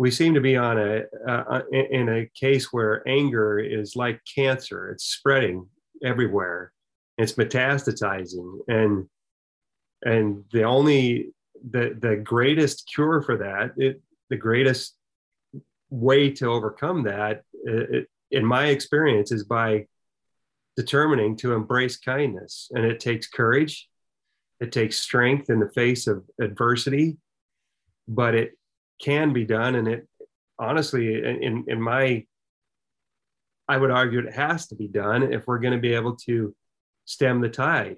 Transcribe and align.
we 0.00 0.10
seem 0.10 0.32
to 0.32 0.40
be 0.40 0.56
on 0.56 0.78
a 0.78 1.02
uh, 1.28 1.60
in 1.72 2.08
a 2.08 2.26
case 2.34 2.72
where 2.72 3.06
anger 3.06 3.58
is 3.58 3.96
like 3.96 4.18
cancer. 4.34 4.88
It's 4.88 5.04
spreading 5.04 5.68
everywhere. 6.02 6.72
It's 7.18 7.34
metastasizing. 7.34 8.60
And 8.66 9.10
and 10.02 10.44
the 10.52 10.62
only 10.62 11.34
the 11.70 11.98
the 12.00 12.16
greatest 12.16 12.90
cure 12.90 13.20
for 13.20 13.36
that 13.36 13.72
it, 13.76 14.00
the 14.30 14.38
greatest 14.38 14.96
way 15.90 16.30
to 16.30 16.46
overcome 16.46 17.02
that 17.02 17.42
it, 17.64 18.08
in 18.30 18.46
my 18.46 18.68
experience 18.68 19.30
is 19.30 19.44
by 19.44 19.84
determining 20.76 21.36
to 21.36 21.52
embrace 21.52 21.98
kindness. 21.98 22.70
And 22.70 22.86
it 22.86 23.00
takes 23.00 23.28
courage. 23.28 23.86
It 24.60 24.72
takes 24.72 24.96
strength 24.96 25.50
in 25.50 25.60
the 25.60 25.68
face 25.74 26.06
of 26.06 26.24
adversity. 26.40 27.18
But 28.08 28.34
it 28.34 28.52
can 29.00 29.32
be 29.32 29.44
done 29.44 29.74
and 29.76 29.88
it 29.88 30.06
honestly 30.58 31.14
in 31.14 31.64
in 31.66 31.80
my 31.80 32.24
i 33.66 33.76
would 33.76 33.90
argue 33.90 34.18
it 34.18 34.32
has 34.32 34.66
to 34.66 34.74
be 34.74 34.88
done 34.88 35.32
if 35.32 35.46
we're 35.46 35.58
going 35.58 35.72
to 35.72 35.80
be 35.80 35.94
able 35.94 36.16
to 36.16 36.54
stem 37.06 37.40
the 37.40 37.48
tide 37.48 37.96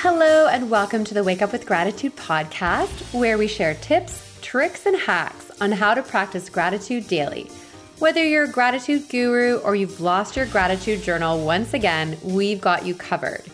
Hello, 0.00 0.46
and 0.46 0.70
welcome 0.70 1.02
to 1.04 1.12
the 1.12 1.24
Wake 1.24 1.42
Up 1.42 1.50
with 1.50 1.66
Gratitude 1.66 2.14
podcast, 2.14 3.12
where 3.12 3.36
we 3.36 3.48
share 3.48 3.74
tips, 3.74 4.38
tricks, 4.40 4.86
and 4.86 4.96
hacks 4.96 5.50
on 5.60 5.72
how 5.72 5.92
to 5.92 6.02
practice 6.02 6.48
gratitude 6.48 7.08
daily. 7.08 7.50
Whether 7.98 8.24
you're 8.24 8.44
a 8.44 8.50
gratitude 8.50 9.08
guru 9.08 9.56
or 9.58 9.74
you've 9.74 10.00
lost 10.00 10.36
your 10.36 10.46
gratitude 10.46 11.02
journal 11.02 11.44
once 11.44 11.74
again, 11.74 12.16
we've 12.22 12.60
got 12.60 12.86
you 12.86 12.94
covered. 12.94 13.44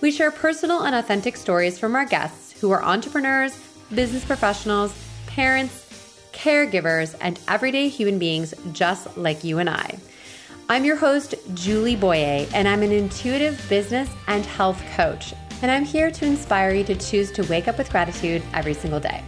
We 0.00 0.10
share 0.10 0.30
personal 0.30 0.82
and 0.82 0.94
authentic 0.94 1.36
stories 1.36 1.78
from 1.78 1.94
our 1.94 2.06
guests 2.06 2.41
who 2.62 2.70
are 2.70 2.84
entrepreneurs, 2.84 3.60
business 3.92 4.24
professionals, 4.24 4.96
parents, 5.26 6.28
caregivers, 6.32 7.16
and 7.20 7.40
everyday 7.48 7.88
human 7.88 8.20
beings 8.20 8.54
just 8.72 9.16
like 9.16 9.42
you 9.42 9.58
and 9.58 9.68
I. 9.68 9.98
I'm 10.68 10.84
your 10.84 10.94
host, 10.94 11.34
Julie 11.54 11.96
Boyer, 11.96 12.46
and 12.54 12.68
I'm 12.68 12.84
an 12.84 12.92
intuitive 12.92 13.60
business 13.68 14.08
and 14.28 14.46
health 14.46 14.80
coach. 14.94 15.34
And 15.60 15.72
I'm 15.72 15.84
here 15.84 16.12
to 16.12 16.24
inspire 16.24 16.72
you 16.72 16.84
to 16.84 16.94
choose 16.94 17.32
to 17.32 17.42
wake 17.48 17.66
up 17.66 17.78
with 17.78 17.90
gratitude 17.90 18.44
every 18.54 18.74
single 18.74 19.00
day. 19.00 19.24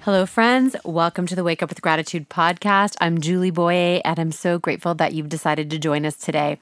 Hello, 0.00 0.24
friends. 0.24 0.74
Welcome 0.86 1.26
to 1.26 1.36
the 1.36 1.44
Wake 1.44 1.62
Up 1.62 1.68
with 1.68 1.82
Gratitude 1.82 2.30
podcast. 2.30 2.96
I'm 2.98 3.20
Julie 3.20 3.50
Boyer, 3.50 4.00
and 4.06 4.18
I'm 4.18 4.32
so 4.32 4.58
grateful 4.58 4.94
that 4.94 5.12
you've 5.12 5.28
decided 5.28 5.68
to 5.68 5.78
join 5.78 6.06
us 6.06 6.16
today. 6.16 6.58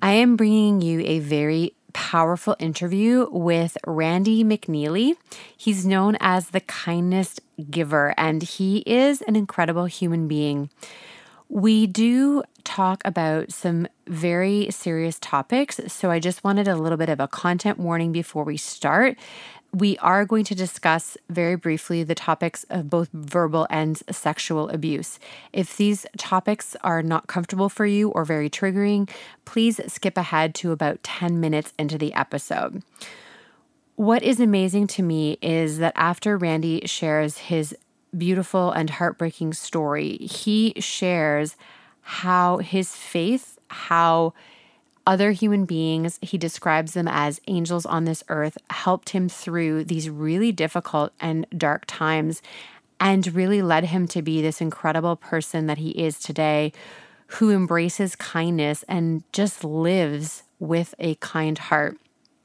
I 0.00 0.12
am 0.12 0.36
bringing 0.36 0.80
you 0.80 1.00
a 1.00 1.18
very 1.18 1.74
powerful 1.92 2.56
interview 2.58 3.28
with 3.30 3.76
Randy 3.86 4.44
McNeely. 4.44 5.16
He's 5.56 5.86
known 5.86 6.16
as 6.20 6.50
the 6.50 6.60
kindness 6.60 7.40
giver, 7.70 8.14
and 8.16 8.42
he 8.42 8.78
is 8.86 9.22
an 9.22 9.36
incredible 9.36 9.86
human 9.86 10.28
being. 10.28 10.70
We 11.48 11.86
do 11.86 12.42
talk 12.64 13.02
about 13.04 13.52
some 13.52 13.86
very 14.06 14.68
serious 14.70 15.18
topics, 15.18 15.80
so 15.88 16.10
I 16.10 16.18
just 16.18 16.42
wanted 16.44 16.66
a 16.66 16.76
little 16.76 16.98
bit 16.98 17.10
of 17.10 17.20
a 17.20 17.28
content 17.28 17.78
warning 17.78 18.10
before 18.10 18.44
we 18.44 18.56
start. 18.56 19.18
We 19.74 19.96
are 19.98 20.26
going 20.26 20.44
to 20.44 20.54
discuss 20.54 21.16
very 21.30 21.56
briefly 21.56 22.04
the 22.04 22.14
topics 22.14 22.64
of 22.68 22.90
both 22.90 23.08
verbal 23.14 23.66
and 23.70 23.96
sexual 24.10 24.68
abuse. 24.68 25.18
If 25.50 25.78
these 25.78 26.04
topics 26.18 26.76
are 26.84 27.02
not 27.02 27.26
comfortable 27.26 27.70
for 27.70 27.86
you 27.86 28.10
or 28.10 28.26
very 28.26 28.50
triggering, 28.50 29.08
please 29.46 29.80
skip 29.86 30.18
ahead 30.18 30.54
to 30.56 30.72
about 30.72 31.02
10 31.02 31.40
minutes 31.40 31.72
into 31.78 31.96
the 31.96 32.12
episode. 32.12 32.82
What 33.96 34.22
is 34.22 34.40
amazing 34.40 34.88
to 34.88 35.02
me 35.02 35.38
is 35.40 35.78
that 35.78 35.94
after 35.96 36.36
Randy 36.36 36.82
shares 36.84 37.38
his 37.38 37.74
beautiful 38.16 38.72
and 38.72 38.90
heartbreaking 38.90 39.54
story, 39.54 40.18
he 40.18 40.74
shares 40.80 41.56
how 42.02 42.58
his 42.58 42.94
faith, 42.94 43.58
how 43.68 44.34
other 45.06 45.32
human 45.32 45.64
beings, 45.64 46.18
he 46.22 46.38
describes 46.38 46.94
them 46.94 47.08
as 47.08 47.40
angels 47.48 47.84
on 47.86 48.04
this 48.04 48.22
earth, 48.28 48.56
helped 48.70 49.10
him 49.10 49.28
through 49.28 49.84
these 49.84 50.08
really 50.08 50.52
difficult 50.52 51.12
and 51.20 51.46
dark 51.56 51.84
times 51.86 52.42
and 53.00 53.34
really 53.34 53.62
led 53.62 53.84
him 53.86 54.06
to 54.06 54.22
be 54.22 54.40
this 54.40 54.60
incredible 54.60 55.16
person 55.16 55.66
that 55.66 55.78
he 55.78 55.90
is 55.90 56.20
today, 56.20 56.72
who 57.26 57.50
embraces 57.50 58.14
kindness 58.14 58.84
and 58.88 59.24
just 59.32 59.64
lives 59.64 60.44
with 60.60 60.94
a 61.00 61.16
kind 61.16 61.58
heart. 61.58 61.98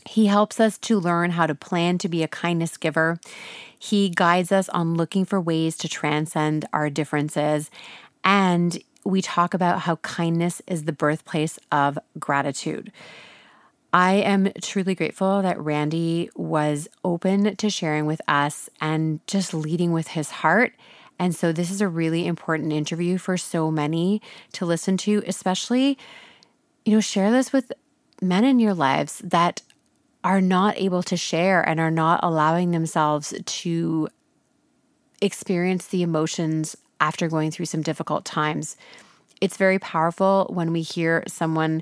He 0.07 0.25
helps 0.25 0.59
us 0.59 0.77
to 0.79 0.99
learn 0.99 1.31
how 1.31 1.45
to 1.45 1.53
plan 1.53 1.97
to 1.99 2.09
be 2.09 2.23
a 2.23 2.27
kindness 2.27 2.77
giver. 2.77 3.19
He 3.77 4.09
guides 4.09 4.51
us 4.51 4.69
on 4.69 4.95
looking 4.95 5.25
for 5.25 5.39
ways 5.39 5.77
to 5.77 5.89
transcend 5.89 6.65
our 6.73 6.89
differences. 6.89 7.69
And 8.23 8.81
we 9.07 9.21
talk 9.21 9.53
about 9.53 9.81
how 9.81 9.95
kindness 9.97 10.61
is 10.67 10.83
the 10.83 10.91
birthplace 10.91 11.57
of 11.71 11.97
gratitude. 12.19 12.91
I 13.93 14.15
am 14.15 14.51
truly 14.61 14.95
grateful 14.95 15.41
that 15.41 15.59
Randy 15.59 16.29
was 16.35 16.89
open 17.05 17.55
to 17.55 17.69
sharing 17.69 18.05
with 18.05 18.21
us 18.27 18.69
and 18.81 19.25
just 19.25 19.53
leading 19.53 19.93
with 19.93 20.09
his 20.09 20.29
heart. 20.29 20.73
And 21.17 21.33
so, 21.33 21.51
this 21.51 21.71
is 21.71 21.79
a 21.79 21.87
really 21.87 22.27
important 22.27 22.73
interview 22.73 23.17
for 23.17 23.37
so 23.37 23.71
many 23.71 24.21
to 24.51 24.65
listen 24.65 24.97
to, 24.97 25.23
especially, 25.25 25.97
you 26.85 26.93
know, 26.93 27.01
share 27.01 27.31
this 27.31 27.53
with 27.53 27.71
men 28.21 28.43
in 28.43 28.59
your 28.59 28.73
lives 28.73 29.19
that 29.23 29.61
are 30.23 30.41
not 30.41 30.77
able 30.77 31.01
to 31.03 31.15
share 31.15 31.67
and 31.67 31.79
are 31.79 31.89
not 31.89 32.19
allowing 32.21 32.71
themselves 32.71 33.33
to 33.45 34.09
experience 35.21 35.87
the 35.87 36.03
emotions 36.03 36.75
after 36.99 37.27
going 37.27 37.51
through 37.51 37.65
some 37.65 37.81
difficult 37.81 38.25
times. 38.25 38.77
It's 39.39 39.57
very 39.57 39.79
powerful 39.79 40.47
when 40.49 40.71
we 40.71 40.81
hear 40.81 41.23
someone 41.27 41.81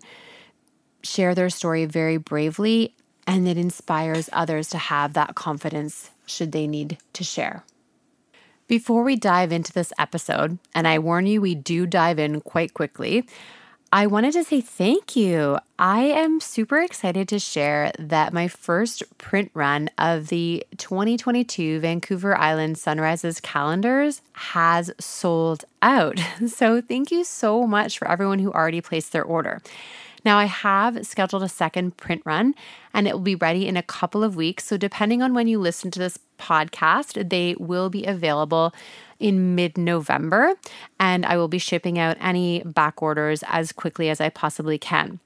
share 1.03 1.35
their 1.35 1.49
story 1.49 1.85
very 1.85 2.17
bravely 2.17 2.95
and 3.27 3.47
it 3.47 3.57
inspires 3.57 4.29
others 4.33 4.69
to 4.69 4.77
have 4.77 5.13
that 5.13 5.35
confidence 5.35 6.11
should 6.25 6.51
they 6.51 6.67
need 6.67 6.97
to 7.13 7.23
share. 7.23 7.63
Before 8.67 9.03
we 9.03 9.15
dive 9.15 9.51
into 9.51 9.71
this 9.71 9.93
episode, 9.99 10.57
and 10.73 10.87
I 10.87 10.97
warn 10.97 11.27
you, 11.27 11.39
we 11.39 11.53
do 11.53 11.85
dive 11.85 12.17
in 12.17 12.41
quite 12.41 12.73
quickly, 12.73 13.27
I 13.95 14.07
wanted 14.07 14.33
to 14.33 14.43
say 14.43 14.59
thank 14.59 15.15
you. 15.15 15.57
I 15.79 16.01
am 16.01 16.41
super 16.41 16.81
excited 16.81 17.29
to 17.29 17.39
share 17.39 17.93
that 17.97 18.33
my 18.33 18.49
first 18.49 19.03
print 19.17 19.51
run 19.53 19.89
of 19.97 20.27
the 20.27 20.67
2022 20.75 21.79
Vancouver 21.79 22.37
Island 22.37 22.77
Sunrises 22.77 23.39
calendars 23.39 24.21
has 24.33 24.91
sold 24.99 25.63
out. 25.81 26.19
So, 26.47 26.81
thank 26.81 27.09
you 27.09 27.23
so 27.23 27.65
much 27.65 27.97
for 27.97 28.11
everyone 28.11 28.39
who 28.39 28.51
already 28.51 28.81
placed 28.81 29.13
their 29.13 29.23
order. 29.23 29.61
Now, 30.25 30.39
I 30.39 30.45
have 30.45 31.07
scheduled 31.07 31.43
a 31.43 31.47
second 31.47 31.95
print 31.95 32.21
run 32.25 32.53
and 32.93 33.07
it 33.07 33.13
will 33.13 33.21
be 33.21 33.35
ready 33.35 33.65
in 33.65 33.77
a 33.77 33.83
couple 33.83 34.25
of 34.25 34.35
weeks. 34.35 34.65
So, 34.65 34.75
depending 34.75 35.21
on 35.21 35.33
when 35.33 35.47
you 35.47 35.57
listen 35.57 35.89
to 35.91 35.99
this 35.99 36.19
podcast, 36.37 37.29
they 37.29 37.55
will 37.57 37.89
be 37.89 38.03
available 38.03 38.73
in 39.19 39.55
mid 39.55 39.77
November, 39.77 40.53
and 40.99 41.25
I 41.25 41.37
will 41.37 41.47
be 41.47 41.57
shipping 41.57 41.97
out 41.97 42.17
any 42.19 42.61
back 42.63 43.01
orders 43.01 43.43
as 43.47 43.71
quickly 43.71 44.09
as 44.09 44.19
I 44.19 44.29
possibly 44.29 44.77
can. 44.77 45.19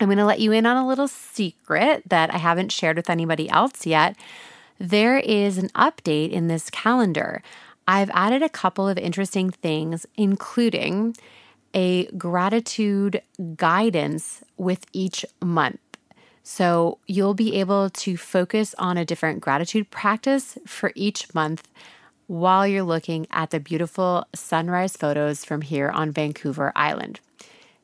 I'm 0.00 0.08
going 0.08 0.18
to 0.18 0.24
let 0.24 0.40
you 0.40 0.52
in 0.52 0.66
on 0.66 0.76
a 0.76 0.86
little 0.86 1.08
secret 1.08 2.02
that 2.08 2.34
I 2.34 2.38
haven't 2.38 2.72
shared 2.72 2.96
with 2.96 3.10
anybody 3.10 3.48
else 3.48 3.86
yet. 3.86 4.16
There 4.78 5.18
is 5.18 5.58
an 5.58 5.68
update 5.70 6.30
in 6.30 6.48
this 6.48 6.70
calendar. 6.70 7.42
I've 7.86 8.10
added 8.10 8.42
a 8.42 8.48
couple 8.48 8.88
of 8.88 8.98
interesting 8.98 9.50
things, 9.50 10.06
including 10.16 11.16
a 11.74 12.06
gratitude 12.12 13.22
guidance 13.56 14.42
with 14.56 14.86
each 14.92 15.24
month. 15.40 15.78
So 16.42 16.98
you'll 17.06 17.34
be 17.34 17.54
able 17.56 17.90
to 17.90 18.16
focus 18.16 18.74
on 18.78 18.96
a 18.96 19.04
different 19.04 19.40
gratitude 19.40 19.90
practice 19.90 20.58
for 20.66 20.92
each 20.94 21.32
month 21.34 21.68
while 22.32 22.66
you're 22.66 22.82
looking 22.82 23.26
at 23.30 23.50
the 23.50 23.60
beautiful 23.60 24.26
sunrise 24.34 24.96
photos 24.96 25.44
from 25.44 25.60
here 25.60 25.90
on 25.90 26.10
Vancouver 26.10 26.72
Island. 26.74 27.20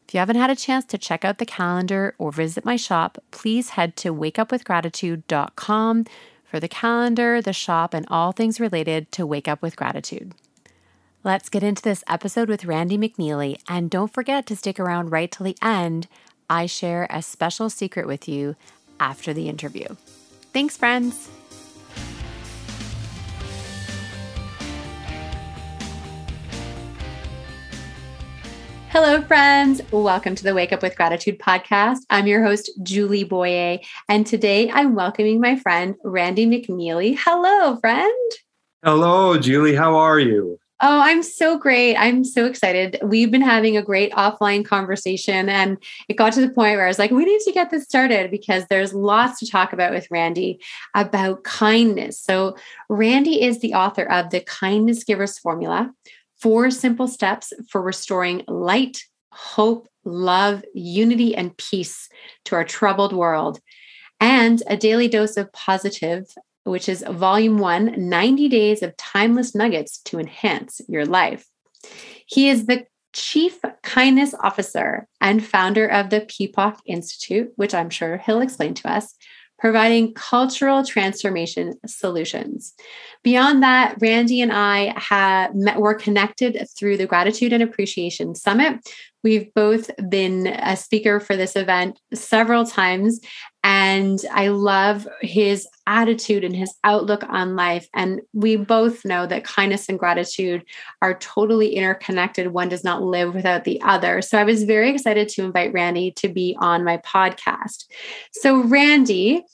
If 0.06 0.14
you 0.14 0.20
haven't 0.20 0.36
had 0.36 0.48
a 0.48 0.56
chance 0.56 0.86
to 0.86 0.96
check 0.96 1.22
out 1.22 1.36
the 1.36 1.44
calendar 1.44 2.14
or 2.16 2.32
visit 2.32 2.64
my 2.64 2.76
shop, 2.76 3.18
please 3.30 3.70
head 3.70 3.94
to 3.96 4.14
wakeupwithgratitude.com 4.14 6.06
for 6.46 6.60
the 6.60 6.66
calendar, 6.66 7.42
the 7.42 7.52
shop, 7.52 7.92
and 7.92 8.06
all 8.08 8.32
things 8.32 8.58
related 8.58 9.12
to 9.12 9.26
Wake 9.26 9.48
Up 9.48 9.60
with 9.60 9.76
Gratitude. 9.76 10.32
Let's 11.22 11.50
get 11.50 11.62
into 11.62 11.82
this 11.82 12.02
episode 12.08 12.48
with 12.48 12.64
Randy 12.64 12.96
McNeely, 12.96 13.60
and 13.68 13.90
don't 13.90 14.14
forget 14.14 14.46
to 14.46 14.56
stick 14.56 14.80
around 14.80 15.10
right 15.10 15.30
till 15.30 15.44
the 15.44 15.58
end. 15.60 16.08
I 16.48 16.64
share 16.64 17.06
a 17.10 17.20
special 17.20 17.68
secret 17.68 18.06
with 18.06 18.26
you 18.26 18.56
after 18.98 19.34
the 19.34 19.50
interview. 19.50 19.88
Thanks, 20.54 20.78
friends. 20.78 21.28
Hello, 29.00 29.22
friends. 29.22 29.80
Welcome 29.92 30.34
to 30.34 30.42
the 30.42 30.54
Wake 30.54 30.72
Up 30.72 30.82
with 30.82 30.96
Gratitude 30.96 31.38
podcast. 31.38 31.98
I'm 32.10 32.26
your 32.26 32.42
host, 32.42 32.68
Julie 32.82 33.22
Boyer, 33.22 33.78
and 34.08 34.26
today 34.26 34.72
I'm 34.72 34.96
welcoming 34.96 35.40
my 35.40 35.54
friend, 35.54 35.94
Randy 36.02 36.46
McNeely. 36.46 37.16
Hello, 37.16 37.76
friend. 37.76 38.32
Hello, 38.82 39.38
Julie. 39.38 39.76
How 39.76 39.94
are 39.94 40.18
you? 40.18 40.58
Oh, 40.80 41.00
I'm 41.00 41.22
so 41.22 41.56
great. 41.56 41.94
I'm 41.94 42.24
so 42.24 42.44
excited. 42.46 42.98
We've 43.04 43.30
been 43.30 43.40
having 43.40 43.76
a 43.76 43.82
great 43.82 44.10
offline 44.14 44.64
conversation, 44.64 45.48
and 45.48 45.78
it 46.08 46.14
got 46.14 46.32
to 46.32 46.40
the 46.40 46.48
point 46.48 46.76
where 46.76 46.86
I 46.86 46.88
was 46.88 46.98
like, 46.98 47.12
we 47.12 47.24
need 47.24 47.40
to 47.42 47.52
get 47.52 47.70
this 47.70 47.84
started 47.84 48.32
because 48.32 48.64
there's 48.66 48.94
lots 48.94 49.38
to 49.38 49.46
talk 49.46 49.72
about 49.72 49.92
with 49.92 50.10
Randy 50.10 50.60
about 50.96 51.44
kindness. 51.44 52.20
So, 52.20 52.56
Randy 52.88 53.42
is 53.42 53.60
the 53.60 53.74
author 53.74 54.10
of 54.10 54.30
The 54.30 54.40
Kindness 54.40 55.04
Giver's 55.04 55.38
Formula 55.38 55.94
Four 56.40 56.70
Simple 56.70 57.08
Steps 57.08 57.52
for 57.68 57.82
Restoring 57.82 58.44
Light, 58.46 59.02
Hope, 59.32 59.88
Love, 60.04 60.64
Unity, 60.74 61.34
and 61.34 61.56
Peace 61.56 62.08
to 62.46 62.54
Our 62.54 62.64
Troubled 62.64 63.12
World, 63.12 63.60
and 64.20 64.62
A 64.66 64.76
Daily 64.76 65.08
Dose 65.08 65.36
of 65.36 65.52
Positive 65.52 66.26
which 66.68 66.88
is 66.88 67.04
volume 67.08 67.58
one 67.58 67.94
90 68.08 68.48
days 68.48 68.82
of 68.82 68.96
timeless 68.96 69.54
nuggets 69.54 69.98
to 69.98 70.18
enhance 70.18 70.80
your 70.88 71.06
life. 71.06 71.46
He 72.26 72.48
is 72.48 72.66
the 72.66 72.84
Chief 73.14 73.58
Kindness 73.82 74.34
Officer 74.40 75.08
and 75.20 75.44
founder 75.44 75.86
of 75.86 76.10
the 76.10 76.20
Peapock 76.20 76.80
Institute, 76.84 77.50
which 77.56 77.74
I'm 77.74 77.90
sure 77.90 78.18
he'll 78.18 78.42
explain 78.42 78.74
to 78.74 78.90
us, 78.90 79.14
providing 79.58 80.14
cultural 80.14 80.84
transformation 80.84 81.74
solutions. 81.86 82.74
Beyond 83.24 83.62
that, 83.62 83.96
Randy 84.00 84.40
and 84.40 84.52
I 84.52 84.94
have 84.96 85.54
met, 85.54 85.78
were 85.78 85.94
connected 85.94 86.66
through 86.76 86.96
the 86.96 87.06
Gratitude 87.06 87.52
and 87.52 87.62
Appreciation 87.62 88.34
Summit. 88.34 88.78
We've 89.24 89.52
both 89.54 89.90
been 90.08 90.46
a 90.46 90.76
speaker 90.76 91.20
for 91.20 91.36
this 91.36 91.56
event 91.56 91.98
several 92.14 92.64
times, 92.64 93.20
and 93.64 94.18
I 94.32 94.48
love 94.48 95.08
his 95.20 95.66
attitude 95.86 96.44
and 96.44 96.54
his 96.54 96.74
outlook 96.84 97.24
on 97.28 97.56
life. 97.56 97.88
And 97.94 98.20
we 98.32 98.56
both 98.56 99.04
know 99.04 99.26
that 99.26 99.44
kindness 99.44 99.88
and 99.88 99.98
gratitude 99.98 100.64
are 101.02 101.18
totally 101.18 101.74
interconnected. 101.74 102.48
One 102.48 102.68
does 102.68 102.84
not 102.84 103.02
live 103.02 103.34
without 103.34 103.64
the 103.64 103.80
other. 103.82 104.22
So 104.22 104.38
I 104.38 104.44
was 104.44 104.64
very 104.64 104.90
excited 104.90 105.28
to 105.30 105.44
invite 105.44 105.72
Randy 105.72 106.12
to 106.12 106.28
be 106.28 106.56
on 106.60 106.84
my 106.84 106.98
podcast. 106.98 107.84
So, 108.32 108.62
Randy, 108.62 109.44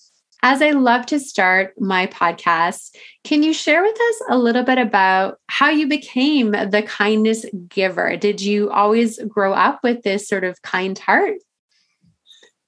as 0.44 0.60
I 0.60 0.72
love 0.72 1.06
to 1.06 1.18
start 1.18 1.72
my 1.80 2.06
podcast, 2.06 2.94
can 3.24 3.42
you 3.42 3.54
share 3.54 3.82
with 3.82 3.98
us 3.98 4.22
a 4.28 4.36
little 4.36 4.62
bit 4.62 4.76
about 4.76 5.38
how 5.48 5.70
you 5.70 5.88
became 5.88 6.50
the 6.50 6.84
kindness 6.86 7.46
giver? 7.66 8.18
Did 8.18 8.42
you 8.42 8.70
always 8.70 9.18
grow 9.26 9.54
up 9.54 9.80
with 9.82 10.02
this 10.02 10.28
sort 10.28 10.44
of 10.44 10.60
kind 10.60 10.98
heart? 10.98 11.38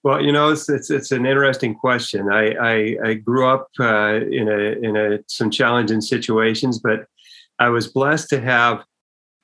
Well, 0.02 0.25
you 0.25 0.32
know, 0.32 0.49
it's 0.49 0.70
it's, 0.70 0.88
it's 0.88 1.12
an 1.12 1.26
interesting 1.26 1.75
question. 1.75 2.32
I 2.32 2.55
I, 2.55 2.96
I 3.05 3.14
grew 3.14 3.46
up 3.46 3.69
uh, 3.79 4.20
in 4.22 4.49
a 4.49 4.81
in 4.82 4.96
a 4.96 5.19
some 5.26 5.50
challenging 5.50 6.00
situations, 6.00 6.79
but 6.79 7.06
I 7.58 7.69
was 7.69 7.88
blessed 7.88 8.31
to 8.31 8.40
have 8.40 8.84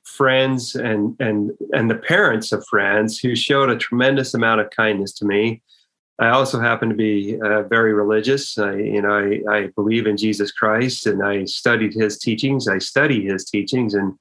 friends 0.04 0.74
and 0.74 1.16
and 1.20 1.50
and 1.72 1.90
the 1.90 1.96
parents 1.96 2.50
of 2.50 2.66
friends 2.66 3.18
who 3.18 3.36
showed 3.36 3.68
a 3.68 3.76
tremendous 3.76 4.32
amount 4.32 4.62
of 4.62 4.70
kindness 4.70 5.12
to 5.14 5.26
me 5.26 5.62
I 6.22 6.28
also 6.30 6.60
happen 6.60 6.88
to 6.88 6.94
be 6.94 7.36
uh, 7.44 7.64
very 7.64 7.92
religious. 7.92 8.56
I, 8.56 8.74
you 8.74 9.02
know, 9.02 9.12
I, 9.12 9.40
I, 9.52 9.66
believe 9.74 10.06
in 10.06 10.16
Jesus 10.16 10.52
Christ, 10.52 11.06
and 11.06 11.20
I 11.20 11.46
studied 11.46 11.94
His 11.94 12.16
teachings. 12.16 12.68
I 12.68 12.78
study 12.78 13.24
His 13.24 13.44
teachings, 13.44 13.94
and 13.94 14.14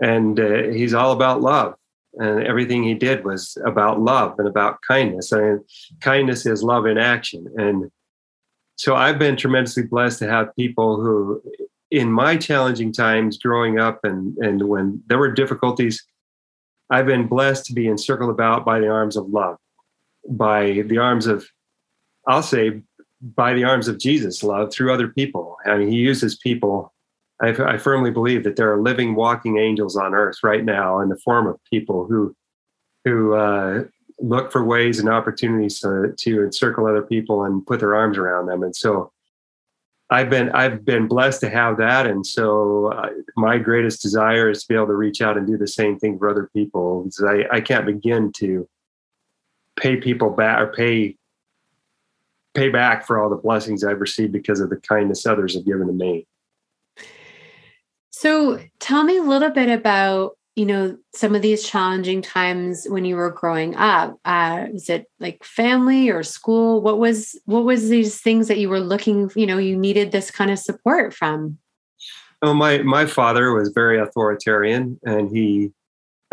and 0.00 0.40
uh, 0.40 0.62
He's 0.72 0.94
all 0.94 1.12
about 1.12 1.42
love, 1.42 1.74
and 2.14 2.42
everything 2.46 2.84
He 2.84 2.94
did 2.94 3.22
was 3.22 3.58
about 3.66 4.00
love 4.00 4.38
and 4.38 4.48
about 4.48 4.78
kindness. 4.88 5.30
Mean, 5.30 5.62
kindness 6.00 6.46
is 6.46 6.62
love 6.62 6.86
in 6.86 6.96
action, 6.96 7.46
and 7.58 7.90
so 8.76 8.96
I've 8.96 9.18
been 9.18 9.36
tremendously 9.36 9.82
blessed 9.82 10.20
to 10.20 10.28
have 10.28 10.56
people 10.56 10.96
who, 11.02 11.42
in 11.90 12.10
my 12.10 12.38
challenging 12.38 12.92
times 12.92 13.36
growing 13.36 13.78
up, 13.78 14.00
and 14.04 14.38
and 14.38 14.62
when 14.62 15.02
there 15.06 15.18
were 15.18 15.32
difficulties, 15.32 16.02
I've 16.88 17.06
been 17.06 17.26
blessed 17.26 17.66
to 17.66 17.74
be 17.74 17.88
encircled 17.88 18.30
about 18.30 18.64
by 18.64 18.80
the 18.80 18.88
arms 18.88 19.18
of 19.18 19.28
love 19.28 19.58
by 20.28 20.82
the 20.86 20.98
arms 20.98 21.26
of, 21.26 21.46
I'll 22.26 22.42
say, 22.42 22.80
by 23.20 23.52
the 23.54 23.64
arms 23.64 23.88
of 23.88 23.98
Jesus, 23.98 24.42
love 24.42 24.72
through 24.72 24.92
other 24.92 25.08
people. 25.08 25.56
I 25.66 25.76
mean, 25.78 25.88
he 25.90 25.98
uses 25.98 26.36
people. 26.36 26.92
I, 27.42 27.48
I 27.48 27.76
firmly 27.78 28.10
believe 28.10 28.44
that 28.44 28.56
there 28.56 28.72
are 28.72 28.80
living, 28.80 29.14
walking 29.14 29.58
angels 29.58 29.96
on 29.96 30.14
earth 30.14 30.38
right 30.42 30.64
now 30.64 31.00
in 31.00 31.08
the 31.08 31.18
form 31.18 31.46
of 31.46 31.58
people 31.70 32.06
who, 32.06 32.34
who 33.04 33.34
uh, 33.34 33.84
look 34.18 34.52
for 34.52 34.64
ways 34.64 34.98
and 34.98 35.08
opportunities 35.08 35.80
to, 35.80 36.14
to 36.18 36.44
encircle 36.44 36.86
other 36.86 37.02
people 37.02 37.44
and 37.44 37.66
put 37.66 37.80
their 37.80 37.94
arms 37.94 38.18
around 38.18 38.46
them. 38.46 38.62
And 38.62 38.74
so, 38.74 39.12
I've 40.10 40.28
been 40.28 40.50
I've 40.50 40.84
been 40.84 41.06
blessed 41.06 41.40
to 41.42 41.50
have 41.50 41.76
that, 41.78 42.04
and 42.06 42.26
so 42.26 42.92
uh, 42.92 43.10
my 43.36 43.58
greatest 43.58 44.02
desire 44.02 44.50
is 44.50 44.62
to 44.62 44.68
be 44.68 44.74
able 44.74 44.88
to 44.88 44.96
reach 44.96 45.22
out 45.22 45.36
and 45.36 45.46
do 45.46 45.56
the 45.56 45.68
same 45.68 46.00
thing 46.00 46.18
for 46.18 46.28
other 46.28 46.50
people. 46.52 47.08
I, 47.24 47.44
I 47.52 47.60
can't 47.60 47.86
begin 47.86 48.32
to 48.38 48.68
pay 49.76 49.96
people 49.96 50.30
back 50.30 50.60
or 50.60 50.68
pay 50.68 51.16
pay 52.54 52.68
back 52.68 53.06
for 53.06 53.20
all 53.20 53.30
the 53.30 53.36
blessings 53.36 53.84
I've 53.84 54.00
received 54.00 54.32
because 54.32 54.60
of 54.60 54.70
the 54.70 54.76
kindness 54.76 55.26
others 55.26 55.54
have 55.54 55.64
given 55.64 55.86
to 55.86 55.92
me. 55.92 56.26
So 58.10 58.60
tell 58.80 59.04
me 59.04 59.18
a 59.18 59.22
little 59.22 59.50
bit 59.50 59.68
about 59.68 60.36
you 60.56 60.66
know 60.66 60.98
some 61.14 61.34
of 61.34 61.42
these 61.42 61.62
challenging 61.62 62.20
times 62.22 62.86
when 62.88 63.04
you 63.04 63.16
were 63.16 63.30
growing 63.30 63.76
up. 63.76 64.18
Uh 64.24 64.66
is 64.74 64.88
it 64.88 65.06
like 65.20 65.42
family 65.44 66.10
or 66.10 66.22
school? 66.22 66.82
What 66.82 66.98
was 66.98 67.38
what 67.46 67.64
was 67.64 67.88
these 67.88 68.20
things 68.20 68.48
that 68.48 68.58
you 68.58 68.68
were 68.68 68.80
looking 68.80 69.30
you 69.36 69.46
know 69.46 69.58
you 69.58 69.76
needed 69.76 70.12
this 70.12 70.30
kind 70.30 70.50
of 70.50 70.58
support 70.58 71.14
from? 71.14 71.58
Oh 72.42 72.52
my 72.52 72.78
my 72.78 73.06
father 73.06 73.52
was 73.52 73.70
very 73.70 73.98
authoritarian 73.98 74.98
and 75.04 75.34
he 75.34 75.72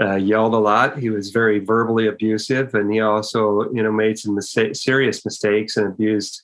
uh, 0.01 0.15
yelled 0.15 0.53
a 0.53 0.57
lot. 0.57 0.99
He 0.99 1.09
was 1.09 1.31
very 1.31 1.59
verbally 1.59 2.07
abusive, 2.07 2.75
and 2.75 2.91
he 2.94 2.99
also, 2.99 3.71
you 3.71 3.81
know, 3.81 3.91
made 3.91 4.19
some 4.19 4.39
serious 4.41 5.25
mistakes 5.25 5.77
and 5.77 5.88
abused 5.88 6.44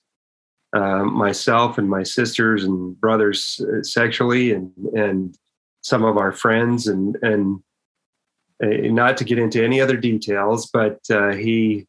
uh, 0.76 1.04
myself 1.04 1.78
and 1.78 1.88
my 1.88 2.02
sisters 2.02 2.64
and 2.64 3.00
brothers 3.00 3.62
uh, 3.62 3.84
sexually, 3.84 4.54
and 4.54 4.72
and 4.96 5.38
some 5.82 6.04
of 6.04 6.18
our 6.18 6.32
friends, 6.32 6.88
and 6.88 7.16
and 7.22 7.62
uh, 8.64 8.68
not 8.92 9.18
to 9.18 9.24
get 9.24 9.38
into 9.38 9.64
any 9.64 9.80
other 9.80 9.98
details, 9.98 10.70
but 10.74 11.00
uh, 11.12 11.34
he, 11.34 11.86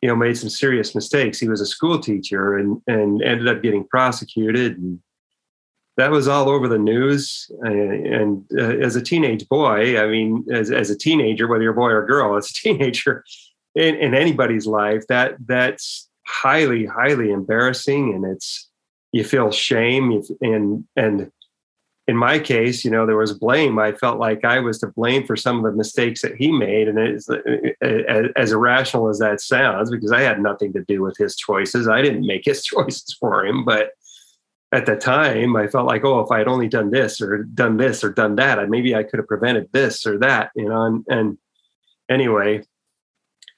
you 0.00 0.08
know, 0.08 0.16
made 0.16 0.38
some 0.38 0.48
serious 0.48 0.94
mistakes. 0.94 1.38
He 1.38 1.48
was 1.48 1.60
a 1.60 1.66
school 1.66 1.98
teacher 1.98 2.56
and 2.56 2.80
and 2.86 3.22
ended 3.22 3.48
up 3.48 3.62
getting 3.62 3.86
prosecuted 3.86 4.78
and 4.78 5.00
that 5.96 6.10
was 6.10 6.26
all 6.26 6.48
over 6.48 6.68
the 6.68 6.78
news. 6.78 7.50
Uh, 7.64 7.68
and, 7.68 8.44
uh, 8.56 8.78
as 8.78 8.96
a 8.96 9.02
teenage 9.02 9.48
boy, 9.48 10.00
I 10.00 10.06
mean, 10.06 10.44
as, 10.50 10.70
as 10.70 10.90
a 10.90 10.96
teenager, 10.96 11.46
whether 11.46 11.62
you're 11.62 11.72
a 11.72 11.76
boy 11.76 11.90
or 11.90 12.02
a 12.02 12.06
girl, 12.06 12.36
as 12.36 12.50
a 12.50 12.54
teenager 12.54 13.24
in, 13.74 13.96
in 13.96 14.14
anybody's 14.14 14.66
life, 14.66 15.06
that 15.08 15.36
that's 15.46 16.08
highly, 16.26 16.86
highly 16.86 17.30
embarrassing. 17.30 18.14
And 18.14 18.24
it's, 18.24 18.68
you 19.12 19.24
feel 19.24 19.50
shame. 19.50 20.22
And, 20.40 20.84
and 20.96 21.30
in 22.08 22.16
my 22.16 22.38
case, 22.38 22.84
you 22.84 22.90
know, 22.90 23.06
there 23.06 23.16
was 23.16 23.32
blame. 23.32 23.78
I 23.78 23.92
felt 23.92 24.18
like 24.18 24.44
I 24.44 24.58
was 24.60 24.78
to 24.80 24.86
blame 24.86 25.26
for 25.26 25.36
some 25.36 25.58
of 25.58 25.70
the 25.70 25.76
mistakes 25.76 26.22
that 26.22 26.36
he 26.36 26.50
made. 26.50 26.88
And 26.88 26.98
as, 26.98 27.28
uh, 27.28 27.36
uh, 27.84 28.28
as 28.34 28.52
irrational 28.52 29.08
as 29.08 29.18
that 29.18 29.40
sounds, 29.40 29.90
because 29.90 30.10
I 30.10 30.22
had 30.22 30.40
nothing 30.40 30.72
to 30.72 30.84
do 30.88 31.02
with 31.02 31.16
his 31.18 31.36
choices. 31.36 31.86
I 31.86 32.00
didn't 32.00 32.26
make 32.26 32.44
his 32.46 32.64
choices 32.64 33.14
for 33.20 33.44
him, 33.44 33.64
but 33.64 33.90
at 34.72 34.86
the 34.86 34.96
time 34.96 35.56
i 35.56 35.66
felt 35.66 35.86
like 35.86 36.04
oh 36.04 36.20
if 36.20 36.30
i 36.30 36.38
had 36.38 36.48
only 36.48 36.68
done 36.68 36.90
this 36.90 37.20
or 37.20 37.44
done 37.44 37.76
this 37.76 38.02
or 38.02 38.10
done 38.10 38.36
that 38.36 38.68
maybe 38.68 38.94
i 38.94 39.02
could 39.02 39.18
have 39.18 39.28
prevented 39.28 39.68
this 39.72 40.06
or 40.06 40.18
that 40.18 40.50
you 40.56 40.68
know 40.68 40.82
and, 40.82 41.04
and 41.08 41.38
anyway 42.08 42.62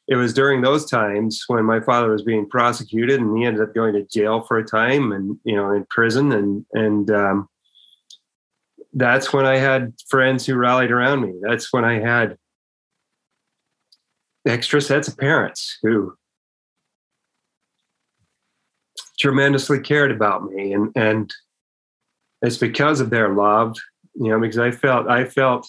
it 0.07 0.17
was 0.17 0.35
during 0.35 0.61
those 0.61 0.89
times 0.89 1.45
when 1.47 1.65
my 1.65 1.81
father 1.81 2.11
was 2.11 2.23
being 2.23 2.49
prosecuted 2.49 3.21
and 3.21 3.37
he 3.39 3.45
ended 3.45 3.63
up 3.63 3.75
going 3.75 3.95
to 3.95 4.05
jail 4.05 4.43
for 4.43 4.59
a 4.59 4.65
time 4.65 5.13
and 5.13 5.39
you 5.45 5.57
know 5.57 5.71
in 5.71 5.85
prison 5.87 6.33
and 6.33 6.67
and 6.73 7.11
um, 7.11 7.49
that's 8.93 9.33
when 9.33 9.47
i 9.47 9.57
had 9.57 9.93
friends 10.09 10.47
who 10.47 10.55
rallied 10.55 10.91
around 10.91 11.21
me. 11.21 11.35
That's 11.43 11.73
when 11.73 11.85
i 11.85 11.99
had 11.99 12.37
extra 14.47 14.81
sets 14.81 15.09
of 15.09 15.17
parents 15.17 15.79
who 15.83 16.15
tremendously 19.25 19.81
cared 19.81 20.11
about 20.11 20.45
me. 20.45 20.75
And 20.75 20.93
and 20.95 21.33
it's 22.43 22.59
because 22.59 23.01
of 23.01 23.09
their 23.09 23.31
love 23.31 23.75
you 24.15 24.29
know 24.29 24.39
because 24.39 24.59
i 24.59 24.71
felt 24.71 25.09
i 25.09 25.25
felt 25.25 25.67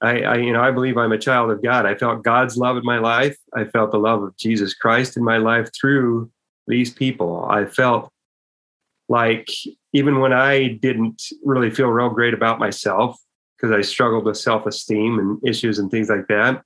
I, 0.00 0.22
I, 0.22 0.36
you 0.36 0.52
know 0.52 0.62
i 0.62 0.70
believe 0.70 0.96
i'm 0.96 1.10
a 1.10 1.18
child 1.18 1.50
of 1.50 1.60
god. 1.60 1.86
I 1.86 1.96
felt 1.96 2.22
god's 2.22 2.56
love 2.56 2.76
in 2.76 2.84
my 2.84 2.98
life. 2.98 3.36
I 3.52 3.64
felt 3.64 3.90
the 3.90 3.98
love 3.98 4.22
of 4.22 4.36
jesus 4.36 4.74
christ 4.74 5.16
in 5.16 5.24
my 5.24 5.38
life 5.38 5.70
through 5.78 6.30
these 6.68 6.92
people. 6.92 7.46
I 7.50 7.64
felt 7.64 8.12
like 9.08 9.48
even 9.92 10.20
when 10.20 10.32
i 10.32 10.68
didn't 10.68 11.20
really 11.44 11.70
feel 11.70 11.88
real 11.88 12.10
great 12.10 12.32
about 12.32 12.60
myself 12.60 13.18
because 13.56 13.76
i 13.76 13.80
struggled 13.80 14.24
with 14.24 14.36
self-esteem 14.36 15.18
and 15.18 15.40
issues 15.44 15.80
and 15.80 15.90
things 15.90 16.08
like 16.08 16.28
that 16.28 16.62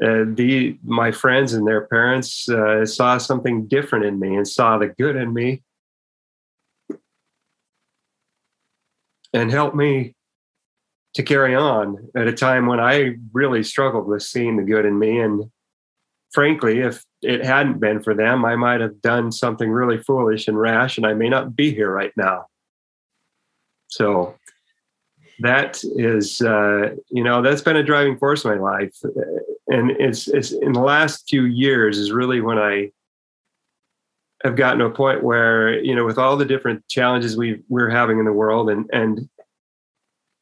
uh, 0.00 0.24
the 0.34 0.78
my 0.84 1.10
friends 1.10 1.52
and 1.52 1.66
their 1.66 1.86
parents 1.86 2.48
uh, 2.48 2.86
saw 2.86 3.18
something 3.18 3.66
different 3.66 4.04
in 4.04 4.18
me 4.18 4.36
and 4.36 4.46
saw 4.48 4.78
the 4.78 4.88
good 4.88 5.16
in 5.16 5.32
me 5.34 5.62
and 9.32 9.50
helped 9.50 9.76
me 9.76 10.14
to 11.14 11.22
carry 11.22 11.54
on 11.54 12.08
at 12.16 12.26
a 12.26 12.32
time 12.32 12.66
when 12.66 12.80
I 12.80 13.16
really 13.32 13.62
struggled 13.62 14.06
with 14.06 14.22
seeing 14.22 14.56
the 14.56 14.62
good 14.62 14.86
in 14.86 14.98
me. 14.98 15.18
And 15.18 15.50
frankly, 16.32 16.80
if 16.80 17.04
it 17.20 17.44
hadn't 17.44 17.80
been 17.80 18.02
for 18.02 18.14
them, 18.14 18.44
I 18.44 18.56
might 18.56 18.80
have 18.80 19.02
done 19.02 19.30
something 19.30 19.70
really 19.70 19.98
foolish 19.98 20.48
and 20.48 20.58
rash, 20.58 20.96
and 20.96 21.06
I 21.06 21.12
may 21.14 21.28
not 21.28 21.54
be 21.54 21.74
here 21.74 21.92
right 21.92 22.12
now. 22.16 22.46
So 23.88 24.36
that 25.40 25.82
is, 25.96 26.40
uh, 26.40 26.94
you 27.10 27.22
know, 27.22 27.42
that's 27.42 27.62
been 27.62 27.76
a 27.76 27.82
driving 27.82 28.16
force 28.16 28.44
in 28.44 28.52
my 28.52 28.56
life, 28.56 28.96
and 29.68 29.90
it's, 29.92 30.28
it's 30.28 30.52
in 30.52 30.72
the 30.72 30.80
last 30.80 31.28
few 31.28 31.44
years 31.44 31.98
is 31.98 32.12
really 32.12 32.40
when 32.40 32.58
I 32.58 32.90
have 34.44 34.56
gotten 34.56 34.80
to 34.80 34.86
a 34.86 34.90
point 34.90 35.22
where, 35.22 35.82
you 35.82 35.94
know, 35.94 36.04
with 36.04 36.18
all 36.18 36.36
the 36.36 36.44
different 36.44 36.86
challenges 36.88 37.36
we 37.36 37.62
we're 37.68 37.90
having 37.90 38.18
in 38.18 38.24
the 38.24 38.32
world, 38.32 38.70
and 38.70 38.88
and 38.92 39.28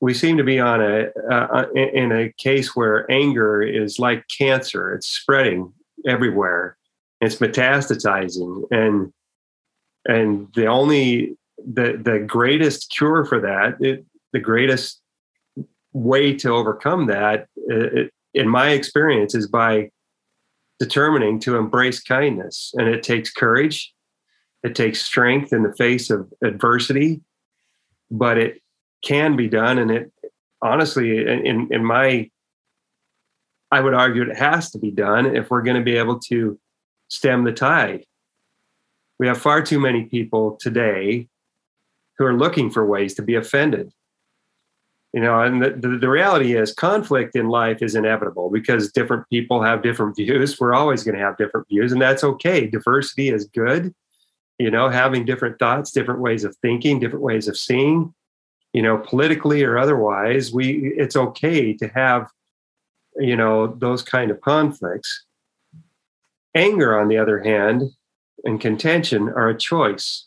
we 0.01 0.15
seem 0.15 0.37
to 0.39 0.45
be 0.45 0.59
on 0.59 0.81
a 0.81 1.09
uh, 1.31 1.67
in 1.75 2.13
a 2.13 2.33
case 2.39 2.75
where 2.75 3.11
anger 3.11 3.63
is 3.63 3.99
like 3.99 4.25
cancer; 4.37 4.95
it's 4.95 5.07
spreading 5.07 5.73
everywhere, 6.07 6.77
it's 7.21 7.37
metastasizing, 7.37 8.63
and 8.71 9.13
and 10.07 10.49
the 10.55 10.67
only 10.67 11.37
the 11.59 12.01
the 12.03 12.21
greatest 12.21 12.91
cure 12.91 13.25
for 13.27 13.41
that, 13.41 13.77
it, 13.81 14.05
the 14.33 14.41
greatest 14.41 15.01
way 15.93 16.35
to 16.35 16.51
overcome 16.51 17.07
that, 17.07 17.49
it, 17.57 18.13
in 18.35 18.49
my 18.49 18.71
experience, 18.71 19.35
is 19.35 19.49
by 19.49 19.91
determining 20.79 21.39
to 21.41 21.57
embrace 21.57 22.01
kindness, 22.01 22.73
and 22.77 22.89
it 22.89 23.03
takes 23.03 23.31
courage, 23.31 23.93
it 24.63 24.75
takes 24.75 25.03
strength 25.03 25.53
in 25.53 25.63
the 25.63 25.75
face 25.75 26.11
of 26.11 26.33
adversity, 26.43 27.21
but 28.11 28.39
it 28.39 28.63
can 29.03 29.37
be 29.37 29.49
done. 29.49 29.79
And 29.79 29.91
it 29.91 30.13
honestly 30.63 31.19
in 31.19 31.69
in 31.73 31.85
my 31.85 32.31
i 33.73 33.81
would 33.81 33.95
argue 33.95 34.23
it 34.23 34.37
has 34.37 34.71
to 34.71 34.79
be 34.79 34.91
done 34.91 35.25
if 35.37 35.51
we're 35.51 35.63
going 35.63 35.77
to 35.77 35.83
be 35.83 35.97
able 35.97 36.19
to 36.19 36.59
stem 37.09 37.45
the 37.45 37.53
tide. 37.53 38.05
We 39.19 39.27
have 39.27 39.41
far 39.41 39.63
too 39.63 39.81
many 39.81 40.05
people 40.05 40.57
today 40.61 41.29
who 42.19 42.25
are 42.25 42.37
looking 42.37 42.71
for 42.71 42.87
ways 42.87 43.15
to 43.15 43.23
be 43.23 43.35
offended 43.35 43.93
you 45.13 45.21
know 45.21 45.41
and 45.41 45.63
the, 45.63 45.71
the, 45.71 45.99
the 45.99 46.09
reality 46.09 46.57
is 46.57 46.73
conflict 46.73 47.35
in 47.35 47.49
life 47.49 47.83
is 47.83 47.95
inevitable 47.95 48.51
because 48.51 48.93
different 48.93 49.29
people 49.29 49.63
have 49.63 49.83
different 49.83 50.17
views. 50.17 50.59
We're 50.59 50.75
always 50.75 51.03
going 51.03 51.17
to 51.17 51.25
have 51.25 51.37
different 51.37 51.69
views 51.69 51.93
and 51.93 52.01
that's 52.01 52.25
okay. 52.25 52.67
Diversity 52.67 53.31
is 53.31 53.47
good. 53.47 53.95
You 54.59 54.71
know 54.71 54.89
having 54.89 55.25
different 55.25 55.59
thoughts 55.59 55.91
different 55.91 56.21
ways 56.21 56.45
of 56.45 56.57
thinking 56.57 57.01
different 57.01 57.25
ways 57.25 57.49
of 57.49 57.57
seeing 57.57 58.15
you 58.73 58.83
know 58.83 58.99
politically 58.99 59.65
or 59.65 59.79
otherwise 59.79 60.53
we 60.53 60.93
it's 60.97 61.17
okay 61.17 61.73
to 61.75 61.89
have 61.89 62.29
you 63.17 63.37
know 63.37 63.67
those 63.67 64.03
kind 64.03 64.31
of 64.31 64.41
conflicts. 64.41 65.25
Anger 66.55 66.99
on 66.99 67.09
the 67.09 67.17
other 67.17 67.43
hand 67.43 67.91
and 68.45 68.61
contention 68.61 69.29
are 69.29 69.49
a 69.49 69.57
choice 69.57 70.27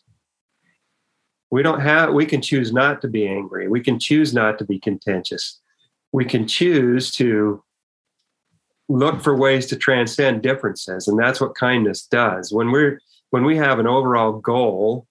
we 1.54 1.62
don't 1.62 1.78
have 1.78 2.12
we 2.12 2.26
can 2.26 2.42
choose 2.42 2.72
not 2.72 3.00
to 3.00 3.06
be 3.06 3.28
angry. 3.28 3.68
We 3.68 3.80
can 3.80 4.00
choose 4.00 4.34
not 4.34 4.58
to 4.58 4.64
be 4.64 4.80
contentious. 4.80 5.60
We 6.10 6.24
can 6.24 6.48
choose 6.48 7.12
to 7.12 7.62
look 8.88 9.22
for 9.22 9.36
ways 9.36 9.66
to 9.66 9.76
transcend 9.76 10.42
differences 10.42 11.06
and 11.06 11.16
that's 11.16 11.40
what 11.40 11.54
kindness 11.54 12.08
does. 12.08 12.52
When 12.52 12.72
we're 12.72 13.00
when 13.30 13.44
we 13.44 13.56
have 13.56 13.78
an 13.78 13.86
overall 13.86 14.32
goal 14.32 15.06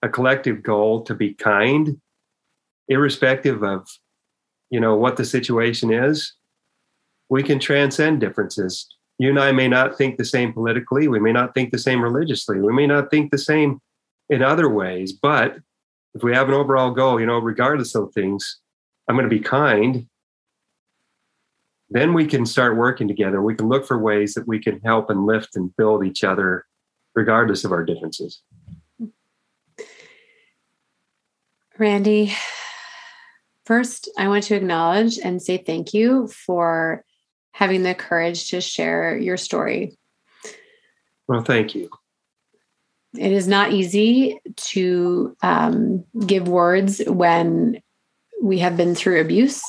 a 0.00 0.08
collective 0.08 0.62
goal 0.62 1.02
to 1.02 1.14
be 1.14 1.34
kind 1.34 2.00
irrespective 2.88 3.62
of 3.62 3.86
you 4.70 4.80
know 4.80 4.96
what 4.96 5.18
the 5.18 5.26
situation 5.26 5.92
is 5.92 6.32
we 7.28 7.42
can 7.42 7.58
transcend 7.58 8.18
differences. 8.18 8.88
You 9.18 9.28
and 9.28 9.38
i 9.38 9.52
may 9.52 9.68
not 9.68 9.98
think 9.98 10.16
the 10.16 10.24
same 10.24 10.54
politically. 10.54 11.06
We 11.06 11.20
may 11.20 11.32
not 11.32 11.52
think 11.52 11.70
the 11.70 11.84
same 11.86 12.00
religiously. 12.00 12.60
We 12.60 12.72
may 12.72 12.86
not 12.86 13.10
think 13.10 13.30
the 13.30 13.44
same 13.52 13.78
in 14.30 14.42
other 14.42 14.70
ways 14.70 15.12
but 15.12 15.58
if 16.14 16.22
we 16.22 16.34
have 16.34 16.48
an 16.48 16.54
overall 16.54 16.90
goal 16.90 17.20
you 17.20 17.26
know 17.26 17.38
regardless 17.38 17.94
of 17.94 18.12
things 18.12 18.60
i'm 19.08 19.16
going 19.16 19.28
to 19.28 19.34
be 19.34 19.40
kind 19.40 20.06
then 21.90 22.14
we 22.14 22.26
can 22.26 22.46
start 22.46 22.76
working 22.76 23.08
together 23.08 23.42
we 23.42 23.54
can 23.54 23.68
look 23.68 23.86
for 23.86 23.98
ways 23.98 24.34
that 24.34 24.46
we 24.46 24.58
can 24.58 24.80
help 24.80 25.10
and 25.10 25.26
lift 25.26 25.56
and 25.56 25.76
build 25.76 26.04
each 26.04 26.24
other 26.24 26.64
regardless 27.14 27.64
of 27.64 27.72
our 27.72 27.84
differences 27.84 28.42
randy 31.78 32.32
First, 33.64 34.10
I 34.18 34.26
want 34.28 34.44
to 34.44 34.56
acknowledge 34.56 35.18
and 35.18 35.40
say 35.40 35.56
thank 35.56 35.94
you 35.94 36.26
for 36.28 37.04
having 37.52 37.84
the 37.84 37.94
courage 37.94 38.50
to 38.50 38.60
share 38.60 39.16
your 39.16 39.36
story. 39.36 39.96
Well, 41.28 41.42
thank 41.42 41.74
you. 41.74 41.88
It 43.18 43.32
is 43.32 43.46
not 43.46 43.72
easy 43.72 44.40
to 44.56 45.36
um, 45.42 46.04
give 46.26 46.48
words 46.48 47.02
when 47.06 47.82
we 48.42 48.58
have 48.60 48.76
been 48.76 48.94
through 48.94 49.20
abuse. 49.20 49.62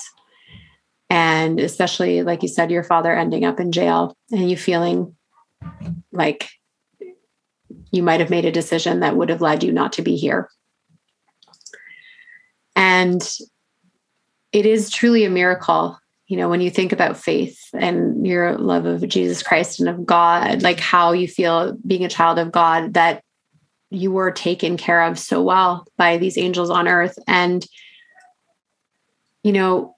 And 1.09 1.59
especially, 1.59 2.23
like 2.23 2.41
you 2.41 2.47
said, 2.47 2.71
your 2.71 2.83
father 2.83 3.13
ending 3.13 3.45
up 3.45 3.59
in 3.59 3.71
jail 3.71 4.15
and 4.31 4.49
you 4.49 4.57
feeling 4.57 5.15
like 6.11 6.49
you 7.91 8.01
might 8.01 8.19
have 8.19 8.29
made 8.29 8.45
a 8.45 8.51
decision 8.51 9.01
that 9.01 9.15
would 9.15 9.29
have 9.29 9.41
led 9.41 9.63
you 9.63 9.71
not 9.71 9.93
to 9.93 10.01
be 10.01 10.15
here. 10.15 10.49
And 12.75 13.21
it 14.51 14.65
is 14.65 14.89
truly 14.89 15.25
a 15.25 15.29
miracle 15.29 15.99
you 16.27 16.37
know 16.37 16.47
when 16.47 16.61
you 16.61 16.69
think 16.69 16.91
about 16.91 17.17
faith 17.17 17.59
and 17.73 18.25
your 18.25 18.57
love 18.57 18.85
of 18.85 19.07
jesus 19.07 19.43
christ 19.43 19.79
and 19.79 19.89
of 19.89 20.05
god 20.05 20.61
like 20.61 20.79
how 20.79 21.11
you 21.11 21.27
feel 21.27 21.77
being 21.85 22.05
a 22.05 22.09
child 22.09 22.39
of 22.39 22.51
god 22.51 22.93
that 22.93 23.23
you 23.93 24.11
were 24.11 24.31
taken 24.31 24.77
care 24.77 25.03
of 25.03 25.19
so 25.19 25.41
well 25.41 25.85
by 25.97 26.17
these 26.17 26.37
angels 26.37 26.69
on 26.69 26.87
earth. 26.87 27.17
And 27.27 27.65
you 29.43 29.51
know 29.51 29.95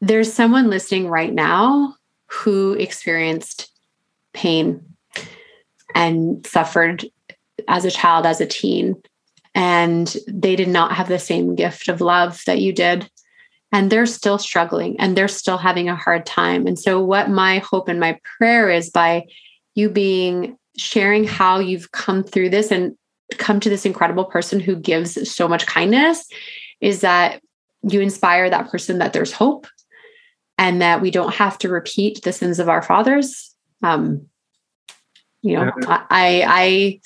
there's 0.00 0.32
someone 0.32 0.68
listening 0.68 1.08
right 1.08 1.32
now 1.32 1.94
who 2.26 2.72
experienced 2.72 3.70
pain 4.32 4.82
and 5.94 6.44
suffered 6.46 7.04
as 7.68 7.84
a 7.84 7.90
child 7.90 8.26
as 8.26 8.40
a 8.40 8.46
teen 8.46 9.00
and 9.54 10.16
they 10.26 10.56
did 10.56 10.68
not 10.68 10.92
have 10.92 11.08
the 11.08 11.18
same 11.18 11.54
gift 11.54 11.88
of 11.88 12.00
love 12.00 12.42
that 12.46 12.60
you 12.60 12.72
did. 12.72 13.08
And 13.70 13.90
they're 13.90 14.06
still 14.06 14.38
struggling 14.38 14.98
and 14.98 15.16
they're 15.16 15.28
still 15.28 15.58
having 15.58 15.88
a 15.88 15.96
hard 15.96 16.26
time. 16.26 16.66
And 16.66 16.78
so 16.78 17.00
what 17.00 17.30
my 17.30 17.58
hope 17.58 17.88
and 17.88 18.00
my 18.00 18.18
prayer 18.38 18.70
is 18.70 18.90
by 18.90 19.26
you 19.74 19.88
being 19.88 20.58
sharing 20.76 21.24
how 21.24 21.58
you've 21.58 21.92
come 21.92 22.22
through 22.22 22.48
this 22.48 22.70
and 22.70 22.96
come 23.38 23.60
to 23.60 23.68
this 23.68 23.86
incredible 23.86 24.24
person 24.24 24.60
who 24.60 24.76
gives 24.76 25.30
so 25.30 25.48
much 25.48 25.66
kindness 25.66 26.28
is 26.80 27.00
that 27.00 27.40
you 27.82 28.00
inspire 28.00 28.50
that 28.50 28.70
person 28.70 28.98
that 28.98 29.12
there's 29.12 29.32
hope 29.32 29.66
and 30.58 30.82
that 30.82 31.00
we 31.00 31.10
don't 31.10 31.34
have 31.34 31.58
to 31.58 31.68
repeat 31.68 32.22
the 32.22 32.32
sins 32.32 32.58
of 32.58 32.68
our 32.68 32.82
fathers 32.82 33.54
um 33.82 34.26
you 35.40 35.56
know 35.56 35.72
i 35.88 36.44
i 36.46 37.00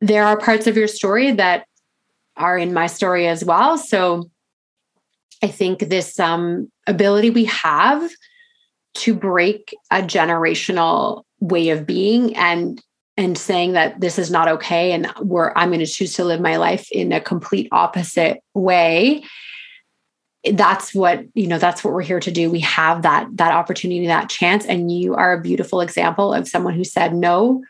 there 0.00 0.24
are 0.24 0.38
parts 0.38 0.66
of 0.66 0.76
your 0.76 0.86
story 0.86 1.32
that 1.32 1.66
are 2.36 2.56
in 2.56 2.72
my 2.72 2.86
story 2.86 3.26
as 3.26 3.44
well. 3.44 3.76
So 3.76 4.30
I 5.42 5.48
think 5.48 5.80
this 5.80 6.18
um, 6.18 6.70
ability 6.86 7.30
we 7.30 7.44
have 7.46 8.10
to 8.94 9.14
break 9.14 9.74
a 9.90 10.02
generational 10.02 11.24
way 11.40 11.70
of 11.70 11.86
being 11.86 12.36
and 12.36 12.82
and 13.16 13.36
saying 13.36 13.72
that 13.72 14.00
this 14.00 14.18
is 14.18 14.30
not 14.30 14.46
okay 14.46 14.92
and 14.92 15.06
where 15.20 15.56
I'm 15.58 15.70
going 15.70 15.80
to 15.80 15.86
choose 15.86 16.14
to 16.14 16.24
live 16.24 16.40
my 16.40 16.56
life 16.56 16.88
in 16.92 17.12
a 17.12 17.20
complete 17.20 17.68
opposite 17.72 18.40
way 18.54 19.24
that's 20.52 20.94
what 20.94 21.24
you 21.34 21.48
know 21.48 21.58
that's 21.58 21.82
what 21.82 21.92
we're 21.92 22.00
here 22.00 22.20
to 22.20 22.30
do 22.30 22.48
we 22.48 22.60
have 22.60 23.02
that 23.02 23.28
that 23.36 23.52
opportunity 23.52 24.06
that 24.06 24.30
chance 24.30 24.64
and 24.64 24.90
you 24.90 25.14
are 25.14 25.32
a 25.32 25.40
beautiful 25.40 25.80
example 25.80 26.32
of 26.32 26.46
someone 26.46 26.74
who 26.74 26.84
said 26.84 27.12
no 27.12 27.60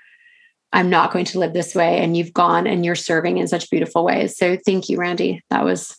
I'm 0.73 0.91
not 0.91 1.13
going 1.13 1.25
to 1.27 1.39
live 1.39 1.53
this 1.53 1.75
way. 1.75 1.99
And 1.99 2.17
you've 2.17 2.33
gone 2.33 2.67
and 2.67 2.85
you're 2.85 2.95
serving 2.95 3.39
in 3.39 3.49
such 3.49 3.71
beautiful 3.71 4.05
ways. 4.05 4.37
So 4.37 4.57
thank 4.57 4.89
you, 4.89 4.99
Randy. 4.99 5.43
That 5.51 5.65
was 5.65 5.97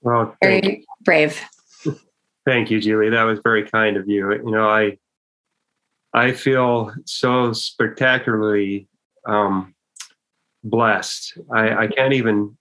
well, 0.00 0.34
very 0.42 0.78
you. 0.78 0.84
brave. 1.02 1.42
Thank 2.46 2.70
you, 2.70 2.80
Julie. 2.80 3.10
That 3.10 3.24
was 3.24 3.40
very 3.42 3.68
kind 3.68 3.96
of 3.96 4.08
you. 4.08 4.32
You 4.32 4.50
know, 4.50 4.68
I 4.68 4.98
I 6.16 6.32
feel 6.32 6.94
so 7.04 7.52
spectacularly 7.52 8.88
um, 9.28 9.74
blessed. 10.64 11.36
I, 11.54 11.84
I 11.84 11.86
can't 11.88 12.14
even 12.14 12.56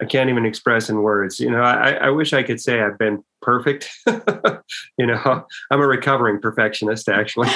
I 0.00 0.06
can't 0.06 0.30
even 0.30 0.46
express 0.46 0.88
in 0.88 1.02
words. 1.02 1.38
You 1.38 1.50
know, 1.50 1.60
I, 1.60 1.92
I 1.92 2.10
wish 2.10 2.32
I 2.32 2.42
could 2.42 2.60
say 2.60 2.80
I've 2.80 2.98
been 2.98 3.22
perfect. 3.42 3.90
you 4.06 5.06
know, 5.06 5.46
I'm 5.70 5.80
a 5.80 5.86
recovering 5.86 6.40
perfectionist, 6.40 7.08
actually, 7.10 7.48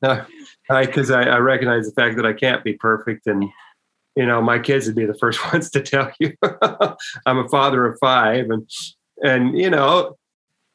because 0.00 1.10
I, 1.10 1.22
I, 1.22 1.22
I 1.22 1.38
recognize 1.38 1.86
the 1.86 1.94
fact 1.94 2.16
that 2.16 2.26
I 2.26 2.32
can't 2.32 2.64
be 2.64 2.74
perfect, 2.74 3.26
and 3.26 3.44
you 4.16 4.24
know, 4.24 4.40
my 4.40 4.58
kids 4.58 4.86
would 4.86 4.96
be 4.96 5.06
the 5.06 5.18
first 5.18 5.44
ones 5.52 5.70
to 5.70 5.80
tell 5.80 6.10
you. 6.18 6.32
I'm 7.26 7.38
a 7.38 7.48
father 7.50 7.86
of 7.86 7.98
five, 8.00 8.48
and 8.48 8.68
and 9.22 9.58
you 9.58 9.68
know, 9.68 10.16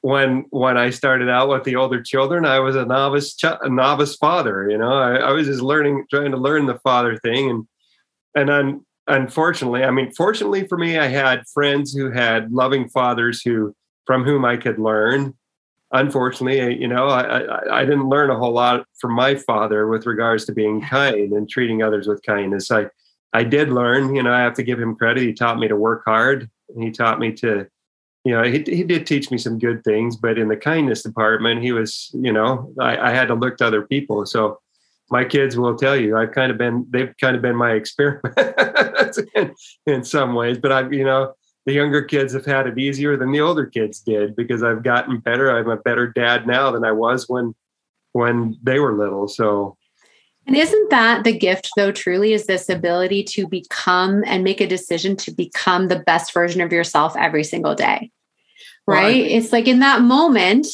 when 0.01 0.45
when 0.49 0.77
I 0.77 0.89
started 0.91 1.29
out 1.29 1.49
with 1.49 1.63
the 1.63 1.75
older 1.75 2.01
children, 2.01 2.45
I 2.45 2.59
was 2.59 2.75
a 2.75 2.85
novice 2.85 3.35
ch- 3.35 3.45
a 3.45 3.69
novice 3.69 4.15
father. 4.15 4.69
You 4.69 4.77
know, 4.77 4.93
I, 4.93 5.15
I 5.15 5.31
was 5.31 5.47
just 5.47 5.61
learning, 5.61 6.05
trying 6.09 6.31
to 6.31 6.37
learn 6.37 6.65
the 6.65 6.79
father 6.79 7.17
thing, 7.17 7.49
and 7.49 7.67
and 8.35 8.49
then 8.49 8.85
unfortunately, 9.07 9.83
I 9.83 9.91
mean, 9.91 10.11
fortunately 10.13 10.67
for 10.67 10.77
me, 10.77 10.97
I 10.97 11.07
had 11.07 11.47
friends 11.53 11.93
who 11.93 12.11
had 12.11 12.51
loving 12.51 12.89
fathers 12.89 13.41
who 13.41 13.75
from 14.05 14.23
whom 14.23 14.45
I 14.45 14.57
could 14.57 14.79
learn. 14.79 15.35
Unfortunately, 15.91 16.79
you 16.79 16.87
know, 16.87 17.07
I, 17.07 17.39
I, 17.39 17.79
I 17.79 17.85
didn't 17.85 18.09
learn 18.09 18.29
a 18.29 18.37
whole 18.37 18.53
lot 18.53 18.85
from 18.99 19.13
my 19.13 19.33
father 19.35 19.87
with 19.87 20.05
regards 20.05 20.45
to 20.45 20.53
being 20.53 20.81
kind 20.81 21.33
and 21.33 21.49
treating 21.49 21.81
others 21.81 22.07
with 22.07 22.21
kindness. 22.23 22.71
I 22.71 22.89
I 23.33 23.43
did 23.43 23.69
learn, 23.69 24.15
you 24.15 24.23
know, 24.23 24.33
I 24.33 24.39
have 24.39 24.55
to 24.55 24.63
give 24.63 24.79
him 24.79 24.95
credit. 24.95 25.23
He 25.23 25.33
taught 25.33 25.59
me 25.59 25.67
to 25.67 25.75
work 25.75 26.03
hard. 26.05 26.49
He 26.77 26.91
taught 26.91 27.19
me 27.19 27.31
to, 27.33 27.67
you 28.29 28.35
know, 28.35 28.43
he, 28.43 28.59
he 28.59 28.83
did 28.83 29.07
teach 29.07 29.31
me 29.31 29.39
some 29.39 29.57
good 29.57 29.83
things, 29.83 30.15
but 30.15 30.37
in 30.37 30.49
the 30.49 30.55
kindness 30.55 31.01
department, 31.01 31.63
he 31.63 31.71
was, 31.71 32.11
you 32.13 32.31
know, 32.31 32.71
I, 32.79 33.09
I 33.09 33.09
had 33.09 33.27
to 33.29 33.33
look 33.33 33.57
to 33.57 33.65
other 33.65 33.81
people. 33.81 34.23
So 34.27 34.59
my 35.09 35.25
kids 35.25 35.57
will 35.57 35.75
tell 35.75 35.95
you 35.95 36.15
I've 36.15 36.33
kind 36.33 36.51
of 36.51 36.59
been 36.59 36.85
they've 36.91 37.11
kind 37.19 37.35
of 37.35 37.41
been 37.41 37.55
my 37.55 37.71
experiment 37.71 38.37
in, 39.33 39.55
in, 39.87 40.03
some 40.03 40.35
ways, 40.35 40.59
but 40.59 40.71
I've 40.71 40.93
you 40.93 41.03
know 41.03 41.33
the 41.65 41.73
younger 41.73 42.03
kids 42.03 42.33
have 42.33 42.45
had 42.45 42.67
it 42.67 42.77
easier 42.77 43.17
than 43.17 43.31
the 43.31 43.41
older 43.41 43.65
kids 43.65 43.99
did 43.99 44.35
because 44.35 44.61
I've 44.61 44.83
gotten 44.83 45.17
better. 45.17 45.49
I'm 45.49 45.71
a 45.71 45.77
better 45.77 46.05
dad 46.05 46.45
now 46.45 46.69
than 46.69 46.85
I 46.85 46.91
was 46.91 47.27
when 47.27 47.55
when 48.11 48.59
they 48.61 48.79
were 48.79 48.95
little. 48.95 49.27
So 49.27 49.75
and 50.45 50.55
isn't 50.55 50.91
that 50.91 51.23
the 51.23 51.35
gift 51.35 51.71
though 51.75 51.91
truly 51.91 52.33
is 52.33 52.45
this 52.45 52.69
ability 52.69 53.23
to 53.23 53.47
become 53.47 54.23
and 54.27 54.43
make 54.43 54.61
a 54.61 54.67
decision 54.67 55.15
to 55.15 55.31
become 55.31 55.87
the 55.87 56.03
best 56.05 56.31
version 56.31 56.61
of 56.61 56.71
yourself 56.71 57.15
every 57.17 57.43
single 57.43 57.73
day. 57.73 58.11
Right? 58.89 59.23
I, 59.23 59.27
it's 59.27 59.51
like 59.51 59.67
in 59.67 59.79
that 59.79 60.01
moment 60.01 60.67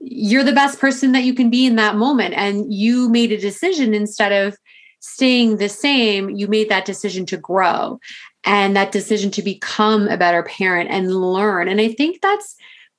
you're 0.00 0.44
the 0.44 0.52
best 0.52 0.78
person 0.80 1.12
that 1.12 1.24
you 1.24 1.34
can 1.34 1.50
be 1.50 1.66
in 1.66 1.76
that 1.76 1.96
moment 1.96 2.34
and 2.34 2.72
you 2.72 3.08
made 3.10 3.32
a 3.32 3.40
decision 3.40 3.92
instead 3.92 4.32
of 4.32 4.56
staying 5.00 5.56
the 5.56 5.68
same 5.68 6.30
you 6.30 6.46
made 6.46 6.68
that 6.68 6.84
decision 6.84 7.26
to 7.26 7.36
grow 7.36 7.98
and 8.44 8.74
that 8.74 8.92
decision 8.92 9.30
to 9.30 9.42
become 9.42 10.08
a 10.08 10.16
better 10.16 10.42
parent 10.42 10.90
and 10.90 11.14
learn. 11.14 11.68
And 11.68 11.80
i 11.80 11.92
think 11.92 12.20
that's 12.22 12.56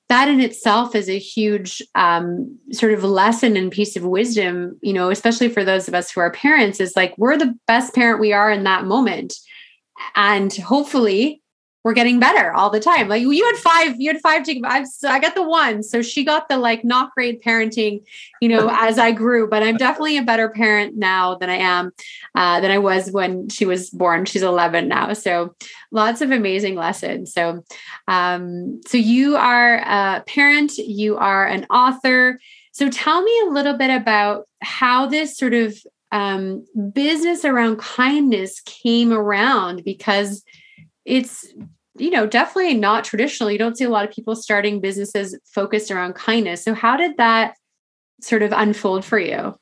that 0.08 0.28
in 0.28 0.40
itself 0.40 0.94
is 0.94 1.08
a 1.08 1.18
huge 1.18 1.80
um, 1.94 2.58
sort 2.70 2.92
of 2.92 3.02
lesson 3.02 3.56
and 3.56 3.72
piece 3.72 3.96
of 3.96 4.04
wisdom 4.04 4.78
you 4.82 4.92
know 4.92 5.10
especially 5.10 5.48
for 5.48 5.64
those 5.64 5.88
of 5.88 5.94
us 5.94 6.10
who 6.10 6.20
are 6.20 6.32
parents 6.32 6.80
is 6.80 6.94
like 6.96 7.14
we're 7.18 7.38
the 7.38 7.54
best 7.66 7.94
parent 7.94 8.20
we 8.20 8.32
are 8.32 8.50
in 8.50 8.64
that 8.64 8.84
moment. 8.84 9.34
And 10.14 10.52
hopefully 10.54 11.41
we're 11.84 11.94
getting 11.94 12.20
better 12.20 12.52
all 12.52 12.70
the 12.70 12.80
time. 12.80 13.08
Like 13.08 13.22
you 13.22 13.44
had 13.44 13.56
five, 13.56 14.00
you 14.00 14.12
had 14.12 14.20
five. 14.20 14.46
I've, 14.64 14.86
I 15.04 15.18
got 15.18 15.34
the 15.34 15.42
one. 15.42 15.82
So 15.82 16.00
she 16.00 16.24
got 16.24 16.48
the 16.48 16.56
like 16.56 16.84
not 16.84 17.12
great 17.14 17.42
parenting, 17.42 18.04
you 18.40 18.48
know, 18.48 18.70
as 18.72 18.98
I 18.98 19.12
grew, 19.12 19.48
but 19.48 19.62
I'm 19.62 19.76
definitely 19.76 20.16
a 20.16 20.22
better 20.22 20.48
parent 20.48 20.96
now 20.96 21.34
than 21.34 21.50
I 21.50 21.56
am, 21.56 21.90
uh, 22.34 22.60
than 22.60 22.70
I 22.70 22.78
was 22.78 23.10
when 23.10 23.48
she 23.48 23.64
was 23.64 23.90
born. 23.90 24.24
She's 24.26 24.42
11 24.42 24.86
now. 24.88 25.12
So 25.12 25.54
lots 25.90 26.20
of 26.20 26.30
amazing 26.30 26.76
lessons. 26.76 27.32
So, 27.32 27.64
um, 28.06 28.80
so 28.86 28.96
you 28.96 29.36
are 29.36 29.76
a 29.78 30.22
parent, 30.26 30.78
you 30.78 31.16
are 31.16 31.46
an 31.46 31.64
author. 31.64 32.38
So 32.70 32.88
tell 32.88 33.22
me 33.22 33.40
a 33.46 33.50
little 33.50 33.76
bit 33.76 33.90
about 33.90 34.46
how 34.62 35.06
this 35.06 35.36
sort 35.36 35.52
of 35.52 35.76
um, 36.12 36.64
business 36.92 37.44
around 37.44 37.78
kindness 37.78 38.60
came 38.60 39.12
around 39.12 39.82
because 39.82 40.44
it's 41.04 41.52
you 41.96 42.10
know 42.10 42.26
definitely 42.26 42.74
not 42.74 43.04
traditional. 43.04 43.50
You 43.50 43.58
don't 43.58 43.76
see 43.76 43.84
a 43.84 43.90
lot 43.90 44.06
of 44.06 44.14
people 44.14 44.34
starting 44.34 44.80
businesses 44.80 45.38
focused 45.44 45.90
around 45.90 46.14
kindness. 46.14 46.64
So 46.64 46.74
how 46.74 46.96
did 46.96 47.16
that 47.18 47.56
sort 48.20 48.42
of 48.42 48.52
unfold 48.52 49.04
for 49.04 49.18
you? 49.18 49.56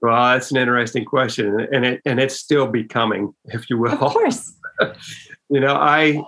Well 0.00 0.32
that's 0.32 0.50
an 0.50 0.56
interesting 0.56 1.04
question 1.04 1.66
and 1.72 1.84
it 1.84 2.02
and 2.04 2.20
it's 2.20 2.36
still 2.36 2.66
becoming 2.66 3.34
if 3.46 3.68
you 3.70 3.78
will. 3.78 3.92
Of 3.92 4.12
course. 4.12 4.54
You 5.50 5.60
know 5.60 5.76
i 5.76 6.22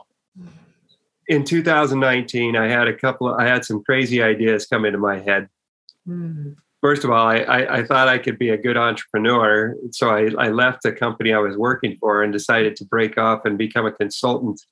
in 1.28 1.44
2019 1.44 2.56
i 2.56 2.68
had 2.68 2.88
a 2.88 2.96
couple 2.96 3.28
of 3.28 3.38
i 3.38 3.46
had 3.46 3.66
some 3.66 3.84
crazy 3.84 4.22
ideas 4.22 4.64
come 4.64 4.86
into 4.86 4.96
my 4.96 5.20
head. 5.20 5.46
Mm 6.08 6.56
first 6.80 7.04
of 7.04 7.10
all, 7.10 7.26
I, 7.26 7.38
I, 7.38 7.78
I, 7.78 7.84
thought 7.84 8.08
I 8.08 8.18
could 8.18 8.38
be 8.38 8.50
a 8.50 8.56
good 8.56 8.76
entrepreneur. 8.76 9.76
So 9.90 10.10
I, 10.10 10.30
I 10.38 10.48
left 10.48 10.82
the 10.82 10.92
company 10.92 11.32
I 11.32 11.38
was 11.38 11.56
working 11.56 11.96
for 12.00 12.22
and 12.22 12.32
decided 12.32 12.76
to 12.76 12.84
break 12.84 13.18
off 13.18 13.44
and 13.44 13.58
become 13.58 13.86
a 13.86 13.92
consultant. 13.92 14.62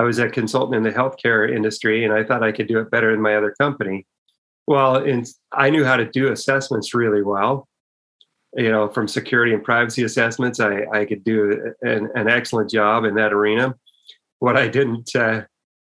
I 0.00 0.02
was 0.02 0.18
a 0.18 0.30
consultant 0.30 0.74
in 0.76 0.82
the 0.82 0.98
healthcare 0.98 1.54
industry 1.54 2.06
and 2.06 2.14
I 2.14 2.24
thought 2.24 2.42
I 2.42 2.52
could 2.52 2.68
do 2.68 2.78
it 2.78 2.90
better 2.90 3.10
than 3.10 3.20
my 3.20 3.36
other 3.36 3.54
company. 3.60 4.06
Well, 4.66 4.96
in, 4.96 5.26
I 5.52 5.68
knew 5.68 5.84
how 5.84 5.96
to 5.96 6.06
do 6.06 6.32
assessments 6.32 6.94
really 6.94 7.22
well. 7.22 7.68
You 8.56 8.70
know, 8.70 8.88
from 8.88 9.08
security 9.08 9.52
and 9.52 9.62
privacy 9.62 10.04
assessments, 10.04 10.58
I, 10.58 10.86
I 10.90 11.04
could 11.04 11.22
do 11.22 11.74
an, 11.82 12.08
an 12.14 12.28
excellent 12.28 12.70
job 12.70 13.04
in 13.04 13.14
that 13.16 13.34
arena. 13.34 13.74
What 14.38 14.56
I 14.56 14.68
didn't 14.68 15.14
uh, 15.14 15.42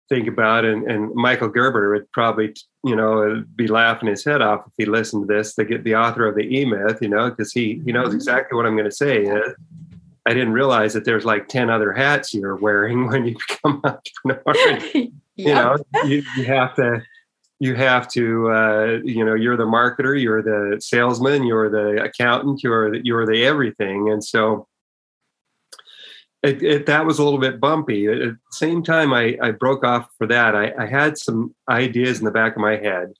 think 0.07 0.27
about 0.27 0.63
and, 0.65 0.83
and 0.83 1.11
michael 1.15 1.49
gerber 1.49 1.91
would 1.91 2.11
probably 2.11 2.53
you 2.83 2.95
know 2.95 3.43
be 3.55 3.65
laughing 3.65 4.07
his 4.07 4.23
head 4.23 4.39
off 4.39 4.63
if 4.67 4.73
he 4.77 4.85
listened 4.85 5.27
to 5.27 5.33
this 5.33 5.55
get 5.67 5.83
the 5.83 5.95
author 5.95 6.27
of 6.27 6.35
the 6.35 6.43
e-myth 6.43 6.99
you 7.01 7.09
know 7.09 7.27
because 7.27 7.51
he 7.51 7.81
he 7.83 7.91
knows 7.91 8.09
mm-hmm. 8.09 8.17
exactly 8.17 8.55
what 8.55 8.67
i'm 8.67 8.75
going 8.75 8.87
to 8.87 8.95
say 8.95 9.25
i 10.25 10.33
didn't 10.33 10.53
realize 10.53 10.93
that 10.93 11.05
there's 11.05 11.25
like 11.25 11.47
10 11.47 11.69
other 11.69 11.91
hats 11.93 12.33
you're 12.33 12.55
wearing 12.55 13.07
when 13.07 13.25
you 13.25 13.35
become 13.47 13.81
an 13.83 13.97
entrepreneur 14.25 14.79
yep. 14.93 15.11
you 15.35 15.53
know 15.53 15.77
you, 16.05 16.23
you 16.37 16.45
have 16.45 16.75
to 16.75 17.01
you 17.59 17.73
have 17.73 18.07
to 18.09 18.51
uh, 18.51 18.99
you 19.03 19.23
know 19.23 19.33
you're 19.33 19.57
the 19.57 19.63
marketer 19.63 20.19
you're 20.21 20.41
the 20.41 20.79
salesman 20.81 21.43
you're 21.43 21.69
the 21.69 22.03
accountant 22.03 22.61
you're 22.63 22.91
the, 22.91 23.05
you're 23.05 23.25
the 23.25 23.45
everything 23.45 24.09
and 24.09 24.23
so 24.23 24.67
it, 26.45 26.61
it, 26.61 26.85
that 26.85 27.05
was 27.05 27.19
a 27.19 27.23
little 27.23 27.39
bit 27.39 27.59
bumpy. 27.59 28.07
At 28.07 28.19
the 28.19 28.37
same 28.51 28.83
time, 28.83 29.13
I, 29.13 29.37
I 29.41 29.51
broke 29.51 29.83
off 29.83 30.09
for 30.17 30.27
that. 30.27 30.55
I, 30.55 30.71
I, 30.77 30.85
had 30.85 31.17
some 31.17 31.55
ideas 31.67 32.19
in 32.19 32.25
the 32.25 32.31
back 32.31 32.55
of 32.55 32.61
my 32.61 32.77
head. 32.77 33.13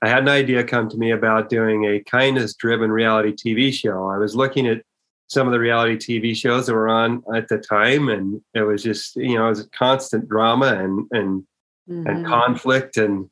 I 0.00 0.08
had 0.08 0.22
an 0.22 0.28
idea 0.28 0.64
come 0.64 0.88
to 0.88 0.96
me 0.96 1.10
about 1.10 1.48
doing 1.48 1.84
a 1.84 2.00
kindness 2.00 2.54
driven 2.54 2.90
reality 2.90 3.32
TV 3.32 3.72
show. 3.72 4.08
I 4.08 4.18
was 4.18 4.36
looking 4.36 4.66
at 4.66 4.82
some 5.32 5.46
of 5.46 5.52
the 5.52 5.58
reality 5.58 5.96
TV 5.96 6.36
shows 6.36 6.66
that 6.66 6.74
were 6.74 6.88
on 6.88 7.22
at 7.34 7.48
the 7.48 7.58
time, 7.58 8.08
and 8.08 8.40
it 8.54 8.62
was 8.62 8.82
just, 8.82 9.16
you 9.16 9.36
know, 9.36 9.46
it 9.46 9.50
was 9.50 9.68
constant 9.76 10.28
drama 10.28 10.74
and, 10.74 11.08
and, 11.10 11.42
mm-hmm. 11.88 12.06
and 12.06 12.26
conflict 12.26 12.96
and, 12.96 13.28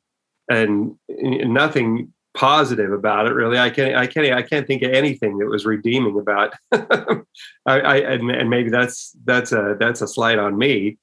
and 0.49 0.95
nothing 1.09 2.11
positive 2.33 2.93
about 2.93 3.27
it 3.27 3.33
really 3.33 3.59
i 3.59 3.69
can't 3.69 3.95
i 3.95 4.07
can't 4.07 4.33
i 4.33 4.41
can't 4.41 4.65
think 4.65 4.81
of 4.83 4.91
anything 4.91 5.37
that 5.37 5.47
was 5.47 5.65
redeeming 5.65 6.17
about 6.17 6.53
I, 6.71 7.23
I 7.65 7.97
and, 7.97 8.31
and, 8.31 8.49
maybe 8.49 8.69
that's 8.69 9.15
that's 9.25 9.51
a 9.51 9.75
that's 9.77 10.01
a 10.01 10.07
slight 10.07 10.39
on 10.39 10.57
me 10.57 10.97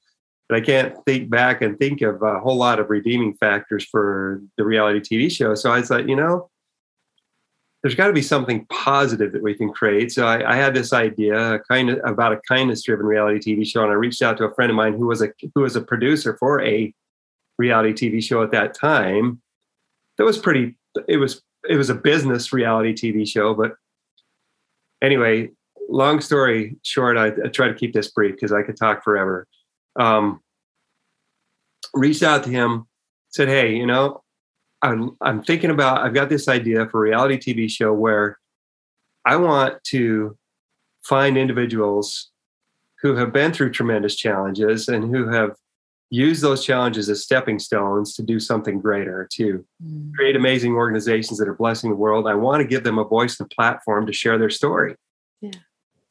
but 0.47 0.57
i 0.57 0.61
can't 0.61 0.95
think 1.05 1.29
back 1.29 1.61
and 1.61 1.77
think 1.77 2.01
of 2.01 2.23
a 2.23 2.39
whole 2.39 2.55
lot 2.55 2.79
of 2.79 2.89
redeeming 2.89 3.35
factors 3.35 3.85
for 3.85 4.41
the 4.57 4.65
reality 4.65 4.99
tv 4.99 5.31
show 5.31 5.53
so 5.53 5.71
i 5.71 5.83
thought 5.83 6.09
you 6.09 6.15
know 6.15 6.49
there's 7.81 7.95
got 7.95 8.07
to 8.07 8.13
be 8.13 8.21
something 8.21 8.65
positive 8.65 9.31
that 9.31 9.43
we 9.43 9.53
can 9.53 9.71
create 9.71 10.11
so 10.11 10.25
i, 10.25 10.53
I 10.53 10.55
had 10.55 10.73
this 10.73 10.93
idea 10.93 11.59
kind 11.69 11.89
of 11.89 11.99
about 12.03 12.33
a 12.33 12.41
kindness 12.47 12.83
driven 12.83 13.05
reality 13.05 13.55
tv 13.55 13.65
show 13.65 13.83
and 13.83 13.91
i 13.91 13.95
reached 13.95 14.21
out 14.21 14.37
to 14.37 14.45
a 14.45 14.53
friend 14.53 14.69
of 14.69 14.75
mine 14.75 14.93
who 14.93 15.07
was 15.07 15.21
a 15.21 15.29
who 15.55 15.61
was 15.61 15.75
a 15.75 15.81
producer 15.81 16.35
for 16.37 16.61
a 16.63 16.93
reality 17.57 17.93
tv 17.93 18.23
show 18.23 18.43
at 18.43 18.51
that 18.51 18.73
time 18.73 19.41
that 20.17 20.25
was 20.25 20.37
pretty 20.37 20.75
it 21.07 21.17
was 21.17 21.41
it 21.67 21.75
was 21.75 21.89
a 21.89 21.95
business 21.95 22.53
reality 22.53 22.93
TV 22.93 23.27
show. 23.27 23.53
But 23.53 23.73
anyway, 25.01 25.49
long 25.89 26.21
story 26.21 26.77
short, 26.83 27.17
I, 27.17 27.27
I 27.27 27.49
try 27.49 27.67
to 27.67 27.73
keep 27.73 27.93
this 27.93 28.09
brief 28.11 28.35
because 28.35 28.51
I 28.51 28.63
could 28.63 28.77
talk 28.77 29.03
forever. 29.03 29.47
Um, 29.97 30.41
reached 31.93 32.23
out 32.23 32.43
to 32.43 32.49
him, 32.49 32.87
said, 33.29 33.47
"Hey, 33.47 33.75
you 33.75 33.85
know, 33.85 34.23
I'm 34.81 35.17
I'm 35.21 35.43
thinking 35.43 35.71
about 35.71 36.01
I've 36.01 36.13
got 36.13 36.29
this 36.29 36.47
idea 36.47 36.87
for 36.87 36.99
a 36.99 37.09
reality 37.09 37.37
TV 37.37 37.69
show 37.69 37.93
where 37.93 38.39
I 39.25 39.35
want 39.35 39.83
to 39.85 40.37
find 41.03 41.37
individuals 41.37 42.29
who 43.01 43.15
have 43.15 43.33
been 43.33 43.51
through 43.51 43.71
tremendous 43.71 44.15
challenges 44.15 44.87
and 44.87 45.13
who 45.13 45.27
have 45.29 45.55
used 46.09 46.41
those 46.41 46.65
challenges 46.65 47.09
as 47.09 47.23
stepping 47.23 47.59
stones 47.59 48.15
to 48.15 48.23
do 48.23 48.39
something 48.39 48.79
greater, 48.79 49.27
to 49.31 49.63
mm. 49.83 50.13
create 50.13 50.35
amazing 50.35 50.73
organizations 50.73 51.37
that 51.37 51.47
are 51.47 51.53
blessing 51.53 51.91
the 51.91 51.95
world. 51.95 52.27
I 52.27 52.33
want 52.33 52.61
to 52.61 52.67
give 52.67 52.83
them 52.83 52.97
a 52.97 53.03
voice 53.03 53.39
and 53.39 53.49
platform 53.49 54.07
to 54.07 54.13
share 54.13 54.37
their 54.37 54.49
story. 54.49 54.95
Yeah. 55.41 55.51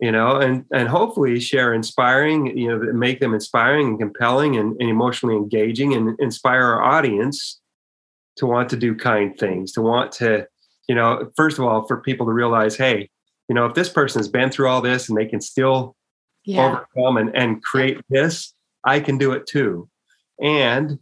you 0.01 0.13
know, 0.13 0.37
and 0.37 0.65
and 0.73 0.89
hopefully 0.89 1.41
share 1.41 1.75
inspiring, 1.75 2.57
you 2.57 2.69
know, 2.69 2.93
make 2.93 3.21
them 3.21 3.35
inspiring 3.35 3.89
and 3.89 3.99
compelling 3.99 4.57
and, 4.57 4.77
and 4.81 4.89
emotionally 4.89 5.37
engaging 5.37 5.95
and 5.95 6.19
inspire 6.21 6.63
our 6.63 6.83
audience 6.83 7.61
to 8.39 8.47
want 8.47 8.69
to 8.71 8.77
do 8.77 8.95
kind 8.95 9.37
things, 9.39 9.73
to 9.73 9.83
want 9.83 10.13
to, 10.13 10.47
you 10.89 10.95
know, 10.95 11.31
first 11.37 11.59
of 11.59 11.65
all, 11.65 11.87
for 11.87 12.01
people 12.01 12.27
to 12.27 12.33
realize, 12.33 12.77
hey, 12.77 13.11
you 13.49 13.55
know, 13.55 13.67
if 13.67 13.75
this 13.75 13.89
person 13.89 14.19
has 14.21 14.29
been 14.29 14.51
through 14.51 14.69
all 14.69 14.81
this 14.81 15.09
and 15.09 15.19
they 15.19 15.27
can 15.27 15.41
still 15.41 15.97
yeah. 16.45 16.67
overcome 16.67 17.17
and, 17.17 17.37
and 17.37 17.63
create 17.63 18.01
this, 18.09 18.55
I 18.85 19.01
can 19.01 19.19
do 19.19 19.33
it 19.33 19.47
too. 19.47 19.89
And 20.41 20.99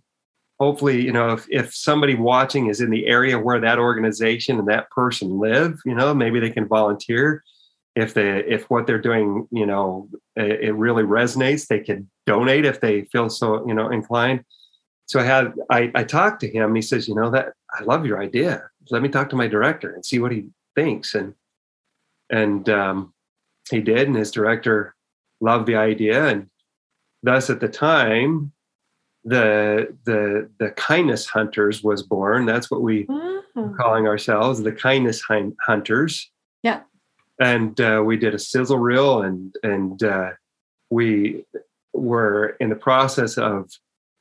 hopefully, 0.59 1.05
you 1.05 1.13
know, 1.13 1.33
if, 1.33 1.47
if 1.51 1.75
somebody 1.75 2.15
watching 2.15 2.69
is 2.69 2.81
in 2.81 2.91
the 2.91 3.07
area 3.07 3.39
where 3.39 3.61
that 3.61 3.79
organization 3.79 4.59
and 4.59 4.69
that 4.69 4.91
person 4.91 5.39
live, 5.39 5.79
you 5.85 5.95
know, 5.95 6.15
maybe 6.15 6.41
they 6.41 6.51
can 6.51 6.67
volunteer. 6.67 7.43
If 7.95 8.13
they 8.13 8.41
if 8.41 8.69
what 8.69 8.87
they're 8.87 9.01
doing, 9.01 9.49
you 9.51 9.65
know, 9.65 10.09
it, 10.37 10.65
it 10.65 10.73
really 10.73 11.03
resonates, 11.03 11.67
they 11.67 11.81
can 11.81 12.11
donate 12.27 12.67
if 12.67 12.81
they 12.81 13.03
feel 13.05 13.31
so, 13.31 13.67
you 13.67 13.73
know, 13.73 13.89
inclined. 13.89 14.45
So 15.07 15.21
I 15.21 15.25
had 15.25 15.55
I, 15.71 15.91
I 15.95 16.05
talked 16.05 16.41
to 16.41 16.51
him. 16.51 16.75
He 16.75 16.83
says, 16.83 17.09
you 17.09 17.15
know, 17.15 17.31
that 17.31 17.53
I 17.73 17.83
love 17.83 18.07
your 18.07 18.21
idea. 18.21 18.69
Let 18.91 19.03
me 19.03 19.09
talk 19.09 19.31
to 19.31 19.37
my 19.37 19.47
director 19.49 19.93
and 19.93 20.05
see 20.05 20.19
what 20.19 20.33
he 20.33 20.47
thinks. 20.75 21.15
And 21.15 21.35
and 22.31 22.69
um, 22.69 23.15
he 23.71 23.81
did, 23.81 24.09
and 24.09 24.17
his 24.17 24.31
director 24.31 24.95
loved 25.41 25.67
the 25.67 25.77
idea. 25.77 26.27
And 26.27 26.49
thus, 27.23 27.51
at 27.51 27.61
the 27.61 27.69
time, 27.69 28.53
the 29.25 29.97
the 30.05 30.51
the 30.59 30.71
kindness 30.71 31.27
hunters 31.27 31.83
was 31.83 32.03
born. 32.03 32.47
That's 32.47 32.71
what 32.71 32.83
we 32.83 33.07
oh. 33.09 33.43
calling 33.79 34.07
ourselves, 34.07 34.63
the 34.63 34.73
kindness 34.73 35.23
hunters. 35.61 36.31
Yeah. 36.63 36.83
And 37.41 37.79
uh, 37.81 38.03
we 38.05 38.17
did 38.17 38.35
a 38.35 38.39
sizzle 38.39 38.79
reel, 38.79 39.23
and 39.23 39.55
and 39.63 40.03
uh, 40.03 40.31
we 40.91 41.45
were 41.93 42.57
in 42.61 42.71
the 42.71 42.77
process 42.77 43.37
of 43.39 43.71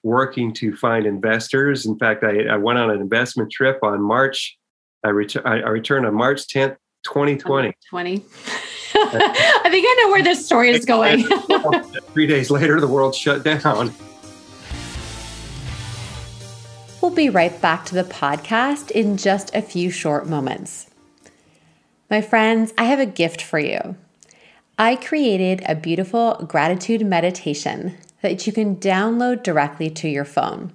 working 0.05 0.53
to 0.53 0.75
find 0.75 1.07
investors. 1.07 1.87
In 1.87 1.97
fact, 1.97 2.23
I, 2.23 2.43
I 2.43 2.57
went 2.57 2.77
on 2.77 2.91
an 2.91 3.01
investment 3.01 3.51
trip 3.51 3.79
on 3.81 4.01
March. 4.01 4.55
I, 5.03 5.09
ret- 5.09 5.45
I, 5.45 5.61
I 5.61 5.69
returned 5.69 6.05
on 6.05 6.13
March 6.13 6.47
10th, 6.47 6.77
2020. 7.03 7.73
20. 7.89 8.13
I 8.97 9.67
think 9.69 9.85
I 9.87 10.01
know 10.03 10.11
where 10.11 10.23
this 10.23 10.45
story 10.45 10.69
is 10.69 10.85
going. 10.85 11.23
Three 12.13 12.27
days 12.27 12.51
later, 12.51 12.79
the 12.79 12.87
world 12.87 13.15
shut 13.15 13.43
down. 13.43 13.91
We'll 17.01 17.11
be 17.11 17.29
right 17.29 17.59
back 17.59 17.85
to 17.85 17.95
the 17.95 18.03
podcast 18.03 18.91
in 18.91 19.17
just 19.17 19.53
a 19.55 19.61
few 19.61 19.89
short 19.89 20.27
moments. 20.27 20.87
My 22.11 22.21
friends, 22.21 22.73
I 22.77 22.83
have 22.83 22.99
a 22.99 23.05
gift 23.07 23.41
for 23.41 23.57
you. 23.57 23.95
I 24.77 24.97
created 24.97 25.63
a 25.67 25.73
beautiful 25.73 26.45
gratitude 26.47 27.05
meditation 27.05 27.97
that 28.25 28.45
you 28.45 28.51
can 28.51 28.75
download 28.75 29.43
directly 29.43 29.89
to 29.91 30.09
your 30.09 30.25
phone. 30.25 30.73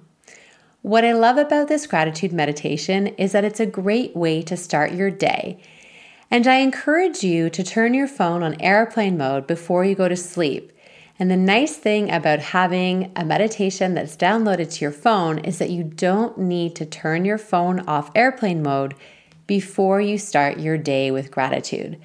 What 0.81 1.05
I 1.05 1.13
love 1.13 1.37
about 1.37 1.67
this 1.67 1.85
gratitude 1.85 2.33
meditation 2.33 3.07
is 3.07 3.33
that 3.33 3.45
it's 3.45 3.59
a 3.59 3.65
great 3.65 4.15
way 4.15 4.41
to 4.41 4.57
start 4.57 4.93
your 4.93 5.11
day 5.11 5.59
and 6.31 6.47
I 6.47 6.55
encourage 6.55 7.23
you 7.25 7.49
to 7.49 7.61
turn 7.61 7.93
your 7.93 8.07
phone 8.07 8.41
on 8.41 8.59
airplane 8.61 9.17
mode 9.17 9.45
before 9.45 9.83
you 9.83 9.95
go 9.95 10.07
to 10.07 10.15
sleep. 10.15 10.71
And 11.19 11.29
the 11.29 11.35
nice 11.35 11.75
thing 11.75 12.09
about 12.09 12.39
having 12.39 13.11
a 13.17 13.25
meditation 13.25 13.93
that's 13.93 14.15
downloaded 14.15 14.73
to 14.73 14.79
your 14.79 14.93
phone 14.93 15.39
is 15.39 15.59
that 15.59 15.69
you 15.69 15.83
don't 15.83 16.37
need 16.37 16.73
to 16.77 16.85
turn 16.85 17.25
your 17.25 17.37
phone 17.37 17.81
off 17.81 18.09
airplane 18.15 18.63
mode 18.63 18.95
before 19.45 19.99
you 19.99 20.17
start 20.17 20.57
your 20.57 20.77
day 20.77 21.11
with 21.11 21.31
gratitude. 21.31 22.01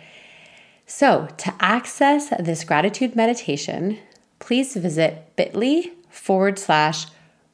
So, 0.87 1.29
to 1.39 1.55
access 1.61 2.29
this 2.39 2.65
gratitude 2.65 3.17
meditation, 3.17 3.99
please 4.39 4.75
visit 4.75 5.35
bit.ly 5.37 5.93
forward 6.11 6.59
slash 6.59 7.07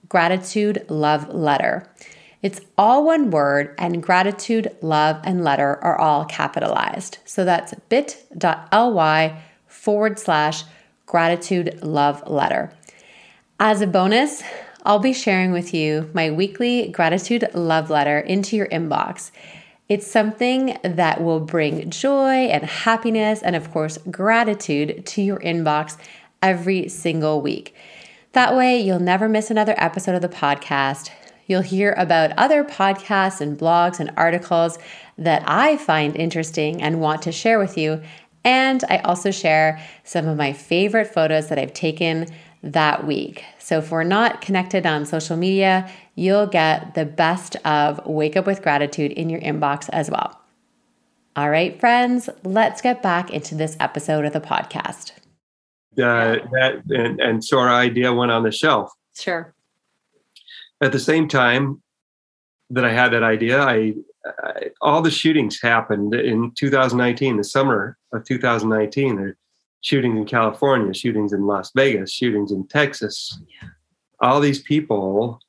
gratitude 0.08 0.84
love 0.88 1.28
letter. 1.32 1.88
It's 2.42 2.60
all 2.76 3.06
one 3.06 3.30
word, 3.30 3.74
and 3.78 4.02
gratitude, 4.02 4.74
love, 4.80 5.20
and 5.22 5.44
letter 5.44 5.78
are 5.82 5.96
all 5.96 6.24
capitalized. 6.24 7.18
So 7.24 7.44
that's 7.44 7.72
bit.ly 7.88 9.42
forward 9.66 10.18
slash 10.18 10.64
gratitude, 11.06 11.82
love, 11.82 12.28
letter. 12.28 12.72
As 13.60 13.80
a 13.80 13.86
bonus, 13.86 14.42
I'll 14.84 14.98
be 14.98 15.12
sharing 15.12 15.52
with 15.52 15.72
you 15.72 16.10
my 16.12 16.32
weekly 16.32 16.88
gratitude 16.88 17.48
love 17.54 17.90
letter 17.90 18.18
into 18.18 18.56
your 18.56 18.66
inbox. 18.66 19.30
It's 19.88 20.06
something 20.06 20.78
that 20.82 21.22
will 21.22 21.38
bring 21.38 21.90
joy 21.90 22.46
and 22.46 22.64
happiness, 22.64 23.42
and 23.42 23.54
of 23.54 23.70
course, 23.70 23.98
gratitude 24.10 25.06
to 25.06 25.22
your 25.22 25.38
inbox 25.38 25.96
every 26.42 26.88
single 26.88 27.40
week. 27.40 27.74
That 28.32 28.56
way, 28.56 28.80
you'll 28.80 29.00
never 29.00 29.28
miss 29.28 29.50
another 29.50 29.74
episode 29.76 30.14
of 30.14 30.22
the 30.22 30.28
podcast. 30.28 31.10
You'll 31.46 31.62
hear 31.62 31.94
about 31.96 32.32
other 32.38 32.64
podcasts 32.64 33.40
and 33.40 33.58
blogs 33.58 34.00
and 34.00 34.10
articles 34.16 34.78
that 35.18 35.42
I 35.46 35.76
find 35.76 36.16
interesting 36.16 36.82
and 36.82 37.00
want 37.00 37.22
to 37.22 37.32
share 37.32 37.58
with 37.58 37.76
you. 37.76 38.02
And 38.44 38.82
I 38.88 38.98
also 38.98 39.30
share 39.30 39.80
some 40.04 40.26
of 40.26 40.36
my 40.36 40.52
favorite 40.52 41.12
photos 41.12 41.48
that 41.48 41.58
I've 41.58 41.74
taken 41.74 42.26
that 42.62 43.06
week. 43.06 43.44
So 43.58 43.78
if 43.78 43.90
we're 43.90 44.04
not 44.04 44.40
connected 44.40 44.86
on 44.86 45.04
social 45.04 45.36
media, 45.36 45.90
you'll 46.14 46.46
get 46.46 46.94
the 46.94 47.04
best 47.04 47.56
of 47.64 48.04
Wake 48.06 48.36
Up 48.36 48.46
with 48.46 48.62
Gratitude 48.62 49.12
in 49.12 49.28
your 49.28 49.40
inbox 49.40 49.88
as 49.92 50.10
well. 50.10 50.40
All 51.34 51.50
right, 51.50 51.78
friends, 51.80 52.28
let's 52.44 52.82
get 52.82 53.02
back 53.02 53.30
into 53.30 53.54
this 53.54 53.76
episode 53.80 54.24
of 54.24 54.32
the 54.32 54.40
podcast. 54.40 55.12
Uh, 55.98 56.38
that 56.52 56.82
and, 56.88 57.20
and 57.20 57.44
so 57.44 57.58
our 57.58 57.68
idea 57.68 58.12
went 58.12 58.30
on 58.30 58.42
the 58.42 58.52
shelf. 58.52 58.92
Sure 59.14 59.54
at 60.82 60.92
the 60.92 60.98
same 60.98 61.28
time 61.28 61.80
that 62.70 62.84
I 62.84 62.92
had 62.92 63.12
that 63.12 63.22
idea, 63.22 63.62
I, 63.62 63.94
I 64.26 64.70
all 64.80 65.00
the 65.00 65.10
shootings 65.10 65.60
happened 65.62 66.14
in 66.14 66.50
2019, 66.56 67.36
the 67.36 67.44
summer 67.44 67.96
of 68.12 68.24
2019. 68.24 69.16
There 69.16 69.36
shootings 69.80 70.16
in 70.16 70.26
California, 70.26 70.92
shootings 70.92 71.32
in 71.32 71.46
Las 71.46 71.70
Vegas, 71.74 72.12
shootings 72.12 72.52
in 72.52 72.66
Texas. 72.66 73.40
Yeah. 73.62 73.68
All 74.20 74.40
these 74.40 74.60
people, 74.60 75.40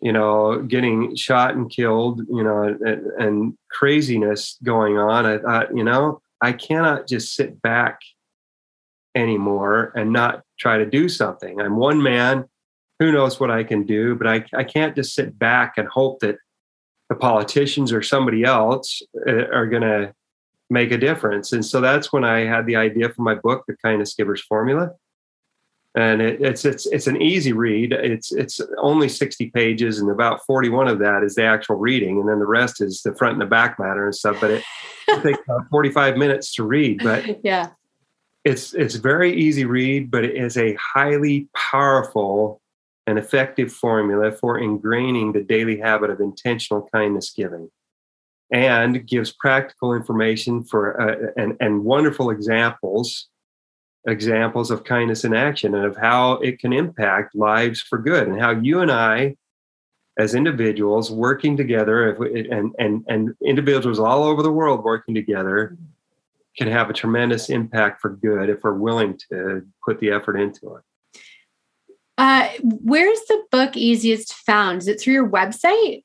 you 0.00 0.12
know, 0.12 0.62
getting 0.62 1.14
shot 1.16 1.54
and 1.54 1.70
killed, 1.70 2.22
you 2.30 2.42
know, 2.42 2.62
and, 2.62 3.06
and 3.18 3.58
craziness 3.70 4.58
going 4.62 4.98
on. 4.98 5.26
I 5.26 5.38
thought, 5.38 5.76
you 5.76 5.84
know, 5.84 6.22
I 6.40 6.52
cannot 6.52 7.06
just 7.06 7.34
sit 7.34 7.60
back 7.60 8.00
anymore 9.14 9.92
and 9.96 10.12
not 10.12 10.42
try 10.58 10.78
to 10.78 10.86
do 10.86 11.08
something. 11.08 11.60
I'm 11.60 11.76
one 11.76 12.02
man 12.02 12.46
who 12.98 13.12
knows 13.12 13.40
what 13.40 13.50
I 13.50 13.64
can 13.64 13.84
do, 13.84 14.14
but 14.14 14.26
I, 14.26 14.44
I 14.54 14.64
can't 14.64 14.94
just 14.94 15.14
sit 15.14 15.38
back 15.38 15.78
and 15.78 15.88
hope 15.88 16.20
that 16.20 16.36
the 17.08 17.16
politicians 17.16 17.92
or 17.92 18.02
somebody 18.02 18.44
else 18.44 19.02
uh, 19.26 19.48
are 19.52 19.66
going 19.66 19.82
to 19.82 20.14
make 20.70 20.92
a 20.92 20.98
difference. 20.98 21.52
And 21.52 21.64
so 21.64 21.80
that's 21.80 22.12
when 22.12 22.24
I 22.24 22.40
had 22.40 22.66
the 22.66 22.76
idea 22.76 23.08
for 23.08 23.22
my 23.22 23.34
book, 23.34 23.64
The 23.66 23.76
Kindness 23.84 24.14
Giver's 24.14 24.42
Formula. 24.42 24.90
And 25.96 26.22
it, 26.22 26.40
it's 26.40 26.64
it's 26.64 26.86
it's 26.86 27.08
an 27.08 27.20
easy 27.20 27.52
read. 27.52 27.92
It's 27.92 28.30
it's 28.30 28.60
only 28.78 29.08
sixty 29.08 29.50
pages, 29.50 29.98
and 29.98 30.08
about 30.08 30.46
forty 30.46 30.68
one 30.68 30.86
of 30.86 31.00
that 31.00 31.24
is 31.24 31.34
the 31.34 31.42
actual 31.42 31.74
reading, 31.74 32.20
and 32.20 32.28
then 32.28 32.38
the 32.38 32.46
rest 32.46 32.80
is 32.80 33.02
the 33.02 33.12
front 33.16 33.32
and 33.32 33.42
the 33.42 33.46
back 33.46 33.76
matter 33.76 34.04
and 34.04 34.14
stuff. 34.14 34.36
But 34.40 34.52
it, 34.52 34.64
it 35.08 35.22
takes 35.24 35.40
about 35.48 35.68
forty 35.68 35.90
five 35.90 36.16
minutes 36.16 36.54
to 36.54 36.62
read. 36.62 37.00
But 37.02 37.40
yeah, 37.44 37.70
it's 38.44 38.72
it's 38.74 38.94
very 38.94 39.34
easy 39.34 39.64
read, 39.64 40.10
but 40.10 40.24
it 40.24 40.36
is 40.36 40.56
a 40.56 40.74
highly 40.74 41.48
powerful 41.54 42.60
and 43.06 43.18
effective 43.18 43.72
formula 43.72 44.32
for 44.32 44.58
ingraining 44.58 45.32
the 45.32 45.42
daily 45.42 45.78
habit 45.78 46.10
of 46.10 46.20
intentional 46.20 46.88
kindness 46.92 47.32
giving. 47.36 47.70
And 48.52 49.06
gives 49.06 49.32
practical 49.32 49.94
information 49.94 50.64
for 50.64 51.00
uh, 51.00 51.32
and, 51.36 51.56
and 51.60 51.84
wonderful 51.84 52.30
examples 52.30 53.28
examples 54.06 54.70
of 54.70 54.84
kindness 54.84 55.24
in 55.24 55.34
action 55.34 55.74
and 55.74 55.84
of 55.84 55.96
how 55.96 56.32
it 56.34 56.58
can 56.58 56.72
impact 56.72 57.34
lives 57.34 57.82
for 57.82 57.98
good 57.98 58.26
and 58.26 58.40
how 58.40 58.50
you 58.50 58.80
and 58.80 58.90
i 58.90 59.36
as 60.18 60.34
individuals 60.34 61.10
working 61.10 61.54
together 61.54 62.10
and, 62.10 62.74
and, 62.78 63.04
and 63.08 63.34
individuals 63.44 63.98
all 63.98 64.24
over 64.24 64.42
the 64.42 64.50
world 64.50 64.82
working 64.84 65.14
together 65.14 65.76
can 66.60 66.72
have 66.72 66.90
a 66.90 66.92
tremendous 66.92 67.50
impact 67.50 68.00
for 68.00 68.10
good 68.10 68.48
if 68.50 68.62
we're 68.62 68.74
willing 68.74 69.18
to 69.30 69.62
put 69.84 69.98
the 70.00 70.10
effort 70.10 70.36
into 70.36 70.76
it 70.76 70.82
uh, 72.20 72.48
where's 72.62 73.18
the 73.28 73.42
book 73.50 73.78
easiest 73.78 74.34
found? 74.34 74.82
Is 74.82 74.88
it 74.88 75.00
through 75.00 75.14
your 75.14 75.28
website? 75.28 76.04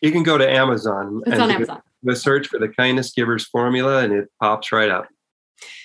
You 0.00 0.10
can 0.10 0.22
go 0.22 0.38
to 0.38 0.50
Amazon. 0.50 1.22
It's 1.26 1.38
on 1.38 1.50
Amazon. 1.50 1.82
The 2.02 2.16
search 2.16 2.46
for 2.46 2.58
the 2.58 2.68
Kindness 2.68 3.12
Givers 3.12 3.44
formula, 3.46 4.02
and 4.02 4.14
it 4.14 4.30
pops 4.40 4.72
right 4.72 4.88
up. 4.88 5.08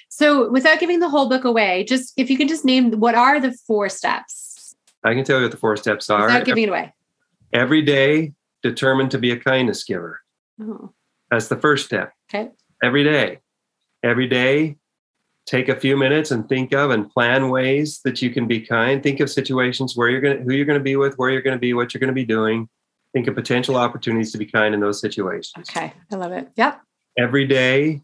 So, 0.08 0.49
without 0.49 0.80
giving 0.80 0.99
the 1.01 1.10
whole 1.10 1.27
book 1.27 1.43
away, 1.43 1.84
just 1.84 2.13
if 2.15 2.30
you 2.30 2.38
could 2.38 2.47
just 2.47 2.63
name 2.63 2.93
what 2.93 3.13
are 3.13 3.41
the 3.41 3.51
four 3.67 3.89
steps? 3.89 4.73
I 5.04 5.13
can 5.13 5.25
tell 5.25 5.38
you 5.38 5.43
what 5.43 5.51
the 5.51 5.58
four 5.58 5.75
steps 5.75 6.10
are. 6.10 6.27
Without 6.27 6.45
giving 6.45 6.63
it 6.63 6.69
away. 6.69 6.93
Every 7.51 7.82
day, 7.82 8.32
determined 8.63 9.12
to 9.12 9.17
be 9.17 9.32
a 9.32 9.38
kindness 9.38 9.84
giver. 9.84 10.21
Oh. 10.62 10.93
That's 11.30 11.49
the 11.49 11.58
first 11.58 11.86
step. 11.86 12.13
Okay. 12.34 12.51
Every 12.82 13.04
day. 13.04 13.39
Every 14.03 14.27
day, 14.27 14.77
take 15.45 15.69
a 15.69 15.75
few 15.75 15.97
minutes 15.97 16.31
and 16.31 16.47
think 16.47 16.73
of 16.73 16.91
and 16.91 17.09
plan 17.09 17.49
ways 17.49 17.99
that 18.03 18.21
you 18.21 18.31
can 18.31 18.47
be 18.47 18.61
kind. 18.61 19.01
Think 19.01 19.19
of 19.19 19.29
situations 19.29 19.95
where 19.95 20.09
you're 20.09 20.21
going 20.21 20.37
to, 20.37 20.43
who 20.43 20.53
you're 20.53 20.65
going 20.65 20.79
to 20.79 20.83
be 20.83 20.95
with, 20.95 21.17
where 21.17 21.29
you're 21.29 21.41
going 21.41 21.55
to 21.55 21.59
be, 21.59 21.73
what 21.73 21.93
you're 21.93 21.99
going 21.99 22.07
to 22.07 22.13
be 22.13 22.25
doing. 22.25 22.67
Think 23.13 23.27
of 23.27 23.35
potential 23.35 23.75
opportunities 23.75 24.31
to 24.31 24.37
be 24.37 24.45
kind 24.45 24.73
in 24.73 24.79
those 24.79 25.01
situations. 25.01 25.69
Okay. 25.69 25.93
I 26.11 26.15
love 26.15 26.31
it. 26.31 26.49
Yep. 26.55 26.81
Every 27.17 27.45
day, 27.45 28.01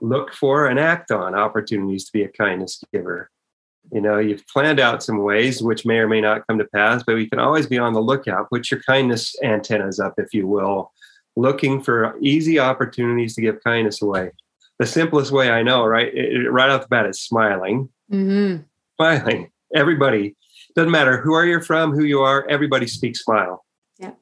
look 0.00 0.32
for 0.32 0.66
and 0.66 0.78
act 0.78 1.10
on 1.10 1.34
opportunities 1.34 2.04
to 2.04 2.12
be 2.12 2.22
a 2.22 2.28
kindness 2.28 2.82
giver. 2.92 3.30
You 3.90 4.02
know, 4.02 4.18
you've 4.18 4.46
planned 4.46 4.78
out 4.78 5.02
some 5.02 5.22
ways 5.22 5.62
which 5.62 5.86
may 5.86 5.98
or 5.98 6.08
may 6.08 6.20
not 6.20 6.46
come 6.46 6.58
to 6.58 6.66
pass, 6.66 7.02
but 7.04 7.16
we 7.16 7.28
can 7.28 7.38
always 7.38 7.66
be 7.66 7.78
on 7.78 7.94
the 7.94 8.02
lookout. 8.02 8.50
Put 8.50 8.70
your 8.70 8.80
kindness 8.82 9.34
antennas 9.42 9.98
up, 9.98 10.14
if 10.18 10.32
you 10.34 10.46
will, 10.46 10.92
looking 11.34 11.82
for 11.82 12.16
easy 12.20 12.58
opportunities 12.58 13.34
to 13.34 13.40
give 13.40 13.64
kindness 13.64 14.02
away 14.02 14.30
the 14.80 14.86
simplest 14.86 15.30
way 15.30 15.50
I 15.50 15.62
know, 15.62 15.84
right? 15.84 16.08
It, 16.12 16.50
right 16.50 16.70
off 16.70 16.80
the 16.80 16.88
bat 16.88 17.04
is 17.04 17.20
smiling. 17.20 17.90
Mm-hmm. 18.10 18.62
Smiling. 18.96 19.50
Everybody 19.74 20.34
doesn't 20.74 20.90
matter 20.90 21.20
who 21.20 21.34
are 21.34 21.44
you 21.44 21.60
from, 21.60 21.92
who 21.92 22.04
you 22.04 22.20
are. 22.20 22.48
Everybody 22.48 22.86
speaks 22.86 23.22
smile. 23.22 23.62
Yeah. 23.98 24.12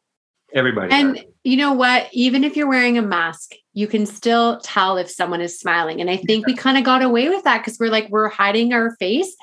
Everybody. 0.52 0.92
And 0.92 1.14
does. 1.14 1.24
you 1.44 1.56
know 1.58 1.72
what? 1.74 2.08
Even 2.10 2.42
if 2.42 2.56
you're 2.56 2.68
wearing 2.68 2.98
a 2.98 3.02
mask, 3.02 3.52
you 3.72 3.86
can 3.86 4.04
still 4.04 4.58
tell 4.58 4.98
if 4.98 5.08
someone 5.08 5.40
is 5.40 5.56
smiling. 5.56 6.00
And 6.00 6.10
I 6.10 6.16
think 6.16 6.44
yeah. 6.44 6.52
we 6.52 6.56
kind 6.56 6.76
of 6.76 6.82
got 6.82 7.02
away 7.02 7.28
with 7.28 7.44
that 7.44 7.58
because 7.58 7.78
we're 7.78 7.90
like 7.90 8.08
we're 8.10 8.28
hiding 8.28 8.72
our 8.72 8.96
face. 8.96 9.36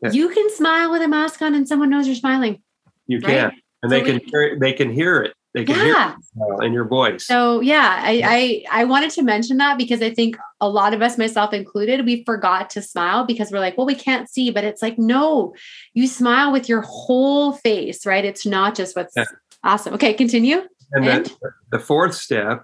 Yeah. 0.00 0.12
You 0.12 0.28
can 0.28 0.48
smile 0.54 0.92
with 0.92 1.02
a 1.02 1.08
mask 1.08 1.42
on, 1.42 1.56
and 1.56 1.66
someone 1.66 1.90
knows 1.90 2.06
you're 2.06 2.14
smiling. 2.14 2.62
You 3.08 3.18
right? 3.18 3.26
can, 3.26 3.44
and 3.82 3.90
so 3.90 3.96
they 3.96 4.02
we, 4.02 4.20
can 4.20 4.28
hear, 4.28 4.58
they 4.60 4.72
can 4.72 4.92
hear 4.92 5.22
it. 5.22 5.34
They 5.56 5.64
can 5.64 5.86
yeah. 5.86 6.14
hear 6.34 6.66
in 6.66 6.74
your 6.74 6.84
voice. 6.84 7.26
So 7.26 7.60
yeah, 7.62 8.02
I, 8.02 8.64
I 8.70 8.80
I 8.82 8.84
wanted 8.84 9.10
to 9.12 9.22
mention 9.22 9.56
that 9.56 9.78
because 9.78 10.02
I 10.02 10.12
think 10.12 10.36
a 10.60 10.68
lot 10.68 10.92
of 10.92 11.00
us, 11.00 11.16
myself 11.16 11.54
included, 11.54 12.04
we 12.04 12.24
forgot 12.24 12.68
to 12.70 12.82
smile 12.82 13.24
because 13.24 13.50
we're 13.50 13.60
like, 13.60 13.78
well, 13.78 13.86
we 13.86 13.94
can't 13.94 14.28
see, 14.28 14.50
but 14.50 14.64
it's 14.64 14.82
like, 14.82 14.98
no, 14.98 15.54
you 15.94 16.08
smile 16.08 16.52
with 16.52 16.68
your 16.68 16.82
whole 16.82 17.52
face, 17.52 18.04
right? 18.04 18.22
It's 18.22 18.44
not 18.44 18.74
just 18.74 18.94
what's 18.96 19.16
yeah. 19.16 19.24
awesome. 19.64 19.94
Okay, 19.94 20.12
continue. 20.12 20.60
And, 20.92 21.08
and? 21.08 21.32
The 21.70 21.78
fourth 21.78 22.14
step 22.14 22.62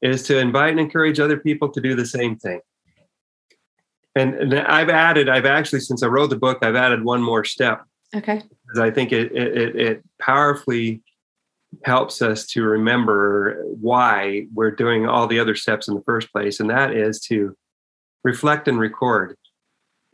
is 0.00 0.22
to 0.22 0.38
invite 0.38 0.70
and 0.70 0.80
encourage 0.80 1.20
other 1.20 1.36
people 1.36 1.68
to 1.68 1.82
do 1.82 1.94
the 1.94 2.06
same 2.06 2.36
thing. 2.36 2.60
And, 4.14 4.34
and 4.36 4.54
I've 4.54 4.88
added, 4.88 5.28
I've 5.28 5.44
actually, 5.44 5.80
since 5.80 6.02
I 6.02 6.06
wrote 6.06 6.30
the 6.30 6.36
book, 6.36 6.60
I've 6.62 6.76
added 6.76 7.04
one 7.04 7.20
more 7.20 7.44
step. 7.44 7.84
Okay. 8.14 8.40
Because 8.62 8.78
I 8.80 8.90
think 8.90 9.12
it, 9.12 9.32
it, 9.32 9.76
it 9.76 10.04
powerfully 10.18 11.02
helps 11.84 12.22
us 12.22 12.46
to 12.46 12.62
remember 12.62 13.62
why 13.80 14.46
we're 14.54 14.70
doing 14.70 15.06
all 15.06 15.26
the 15.26 15.38
other 15.38 15.54
steps 15.54 15.88
in 15.88 15.94
the 15.94 16.02
first 16.02 16.32
place. 16.32 16.60
And 16.60 16.70
that 16.70 16.92
is 16.92 17.20
to 17.22 17.56
reflect 18.24 18.68
and 18.68 18.78
record. 18.78 19.36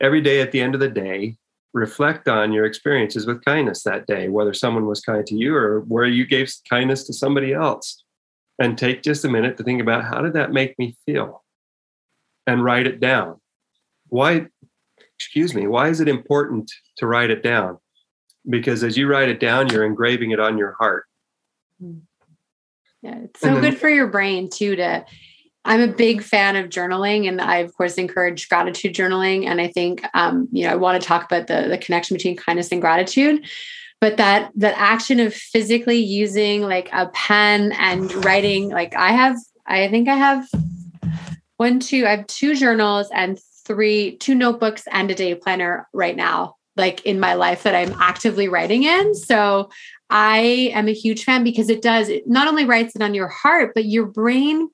Every 0.01 0.21
day 0.21 0.41
at 0.41 0.51
the 0.51 0.61
end 0.61 0.73
of 0.73 0.81
the 0.81 0.89
day, 0.89 1.37
reflect 1.73 2.27
on 2.27 2.51
your 2.51 2.65
experiences 2.65 3.25
with 3.25 3.43
kindness 3.43 3.83
that 3.83 4.05
day, 4.05 4.29
whether 4.29 4.53
someone 4.53 4.85
was 4.85 5.01
kind 5.01 5.25
to 5.25 5.35
you 5.35 5.55
or 5.55 5.81
where 5.81 6.05
you 6.05 6.25
gave 6.25 6.51
kindness 6.69 7.05
to 7.05 7.13
somebody 7.13 7.53
else. 7.53 8.03
And 8.59 8.77
take 8.77 9.01
just 9.01 9.25
a 9.25 9.29
minute 9.29 9.57
to 9.57 9.63
think 9.63 9.81
about 9.81 10.03
how 10.03 10.21
did 10.21 10.33
that 10.33 10.51
make 10.51 10.77
me 10.77 10.95
feel? 11.07 11.43
And 12.45 12.63
write 12.63 12.85
it 12.85 12.99
down. 12.99 13.41
Why, 14.09 14.45
excuse 15.17 15.55
me, 15.55 15.65
why 15.65 15.89
is 15.89 15.99
it 15.99 16.07
important 16.07 16.71
to 16.97 17.07
write 17.07 17.31
it 17.31 17.41
down? 17.41 17.79
Because 18.47 18.83
as 18.83 18.95
you 18.95 19.07
write 19.07 19.29
it 19.29 19.39
down, 19.39 19.69
you're 19.69 19.85
engraving 19.85 20.31
it 20.31 20.39
on 20.39 20.59
your 20.59 20.73
heart 20.73 21.05
yeah, 23.01 23.19
it's 23.23 23.39
so 23.39 23.53
then, 23.53 23.61
good 23.61 23.77
for 23.77 23.89
your 23.89 24.07
brain 24.07 24.49
too 24.49 24.75
to 24.75 25.05
I'm 25.65 25.79
a 25.79 25.87
big 25.87 26.21
fan 26.21 26.55
of 26.57 26.69
journaling 26.69 27.27
and 27.27 27.39
I 27.39 27.57
of 27.57 27.73
course 27.75 27.95
encourage 27.95 28.49
gratitude 28.49 28.93
journaling. 28.93 29.45
And 29.45 29.61
I 29.61 29.67
think 29.67 30.03
um, 30.13 30.47
you 30.51 30.65
know 30.65 30.71
I 30.71 30.75
want 30.75 31.01
to 31.01 31.07
talk 31.07 31.25
about 31.25 31.47
the 31.47 31.67
the 31.69 31.77
connection 31.77 32.15
between 32.15 32.37
kindness 32.37 32.71
and 32.71 32.81
gratitude 32.81 33.45
but 34.03 34.17
that 34.17 34.51
that 34.55 34.77
action 34.77 35.21
of 35.21 35.33
physically 35.33 35.99
using 35.99 36.61
like 36.61 36.89
a 36.91 37.07
pen 37.13 37.71
and 37.71 38.13
writing 38.25 38.67
like 38.69 38.93
I 38.97 39.13
have 39.13 39.37
I 39.65 39.87
think 39.87 40.09
I 40.09 40.15
have 40.15 40.45
one 41.55 41.79
two 41.79 42.05
I 42.05 42.17
have 42.17 42.27
two 42.27 42.53
journals 42.53 43.07
and 43.13 43.39
three 43.65 44.17
two 44.17 44.35
notebooks 44.35 44.83
and 44.91 45.09
a 45.09 45.15
day 45.15 45.35
planner 45.35 45.87
right 45.93 46.17
now 46.17 46.57
like 46.75 47.05
in 47.05 47.17
my 47.17 47.35
life 47.35 47.63
that 47.63 47.75
I'm 47.75 47.93
actively 48.01 48.49
writing 48.49 48.83
in. 48.83 49.15
So 49.15 49.69
I 50.13 50.71
am 50.75 50.87
a 50.87 50.93
huge 50.93 51.23
fan 51.23 51.43
because 51.43 51.69
it 51.69 51.81
does, 51.81 52.07
it 52.07 52.27
not 52.27 52.47
only 52.47 52.65
writes 52.65 52.95
it 52.95 53.01
on 53.01 53.15
your 53.15 53.27
heart, 53.27 53.71
but 53.73 53.85
your 53.85 54.05
brain 54.05 54.69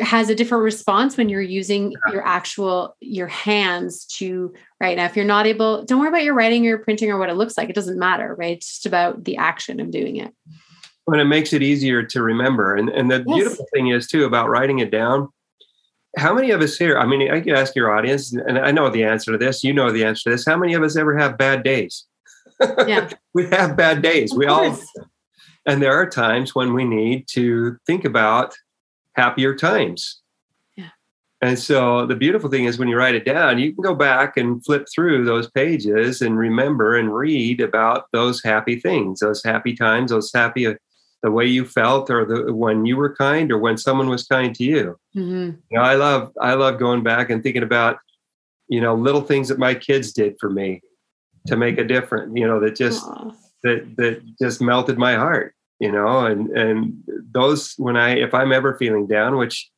has 0.00 0.30
a 0.30 0.34
different 0.34 0.64
response 0.64 1.18
when 1.18 1.28
you're 1.28 1.42
using 1.42 1.92
yeah. 1.92 2.14
your 2.14 2.26
actual 2.26 2.96
your 3.00 3.26
hands 3.26 4.06
to 4.06 4.54
write. 4.80 4.96
Now 4.96 5.04
if 5.04 5.16
you're 5.16 5.26
not 5.26 5.46
able 5.46 5.84
don't 5.84 6.00
worry 6.00 6.08
about 6.08 6.24
your 6.24 6.32
writing 6.32 6.64
or 6.64 6.70
your 6.70 6.78
printing 6.78 7.10
or 7.10 7.18
what 7.18 7.28
it 7.28 7.34
looks 7.34 7.58
like. 7.58 7.68
It 7.68 7.74
doesn't 7.74 7.98
matter 7.98 8.34
right? 8.34 8.56
It's 8.56 8.68
just 8.68 8.86
about 8.86 9.24
the 9.24 9.36
action 9.36 9.80
of 9.80 9.90
doing 9.90 10.16
it. 10.16 10.32
And 11.06 11.20
it 11.20 11.26
makes 11.26 11.52
it 11.52 11.62
easier 11.62 12.02
to 12.02 12.22
remember. 12.22 12.74
And 12.74 12.88
and 12.88 13.10
the 13.10 13.22
yes. 13.26 13.36
beautiful 13.36 13.66
thing 13.74 13.88
is 13.88 14.06
too 14.06 14.24
about 14.24 14.48
writing 14.48 14.78
it 14.78 14.90
down 14.90 15.28
how 16.16 16.32
many 16.32 16.52
of 16.52 16.62
us 16.62 16.76
here 16.76 16.96
i 16.96 17.04
mean 17.04 17.28
i 17.28 17.40
could 17.40 17.54
ask 17.54 17.74
your 17.74 17.90
audience 17.90 18.32
and 18.32 18.56
i 18.56 18.70
know 18.70 18.88
the 18.88 19.02
answer 19.02 19.32
to 19.32 19.38
this 19.38 19.64
you 19.64 19.72
know 19.72 19.90
the 19.90 20.04
answer 20.04 20.30
to 20.30 20.30
this. 20.30 20.46
How 20.46 20.56
many 20.56 20.72
of 20.74 20.82
us 20.84 20.96
ever 20.96 21.18
have 21.18 21.36
bad 21.36 21.64
days 21.64 22.06
yeah. 22.60 23.10
we 23.34 23.46
have 23.48 23.76
bad 23.76 24.02
days. 24.02 24.32
Of 24.32 24.38
we 24.38 24.46
course. 24.46 24.86
all, 24.96 25.04
and 25.66 25.82
there 25.82 25.94
are 25.94 26.08
times 26.08 26.54
when 26.54 26.74
we 26.74 26.84
need 26.84 27.26
to 27.28 27.76
think 27.86 28.04
about 28.04 28.54
happier 29.14 29.54
times. 29.54 30.20
Yeah. 30.76 30.90
And 31.40 31.58
so 31.58 32.06
the 32.06 32.16
beautiful 32.16 32.50
thing 32.50 32.64
is 32.64 32.78
when 32.78 32.88
you 32.88 32.96
write 32.96 33.14
it 33.14 33.24
down, 33.24 33.58
you 33.58 33.72
can 33.72 33.82
go 33.82 33.94
back 33.94 34.36
and 34.36 34.64
flip 34.64 34.86
through 34.92 35.24
those 35.24 35.50
pages 35.50 36.20
and 36.20 36.36
remember 36.36 36.96
and 36.96 37.14
read 37.14 37.60
about 37.60 38.06
those 38.12 38.42
happy 38.42 38.78
things, 38.78 39.20
those 39.20 39.42
happy 39.42 39.74
times, 39.74 40.10
those 40.10 40.32
happy 40.32 40.66
uh, 40.66 40.74
the 41.22 41.30
way 41.30 41.46
you 41.46 41.64
felt 41.64 42.10
or 42.10 42.26
the 42.26 42.52
when 42.52 42.84
you 42.84 42.98
were 42.98 43.16
kind 43.16 43.50
or 43.50 43.56
when 43.56 43.78
someone 43.78 44.10
was 44.10 44.26
kind 44.26 44.54
to 44.54 44.64
you. 44.64 44.98
Mm-hmm. 45.16 45.56
you 45.70 45.78
know, 45.78 45.82
I 45.82 45.94
love 45.94 46.30
I 46.40 46.52
love 46.52 46.78
going 46.78 47.02
back 47.02 47.30
and 47.30 47.42
thinking 47.42 47.62
about 47.62 47.96
you 48.68 48.80
know 48.80 48.94
little 48.94 49.22
things 49.22 49.48
that 49.48 49.58
my 49.58 49.74
kids 49.74 50.12
did 50.12 50.36
for 50.38 50.50
me 50.50 50.82
to 51.46 51.56
make 51.56 51.78
a 51.78 51.84
difference 51.84 52.32
you 52.34 52.46
know 52.46 52.60
that 52.60 52.76
just 52.76 53.04
Aww. 53.04 53.34
that 53.62 53.96
that 53.96 54.22
just 54.40 54.60
melted 54.60 54.98
my 54.98 55.14
heart 55.14 55.54
you 55.80 55.92
know 55.92 56.26
and 56.26 56.50
and 56.50 57.02
those 57.32 57.74
when 57.76 57.96
i 57.96 58.10
if 58.10 58.34
i'm 58.34 58.52
ever 58.52 58.76
feeling 58.76 59.06
down 59.06 59.36
which 59.36 59.70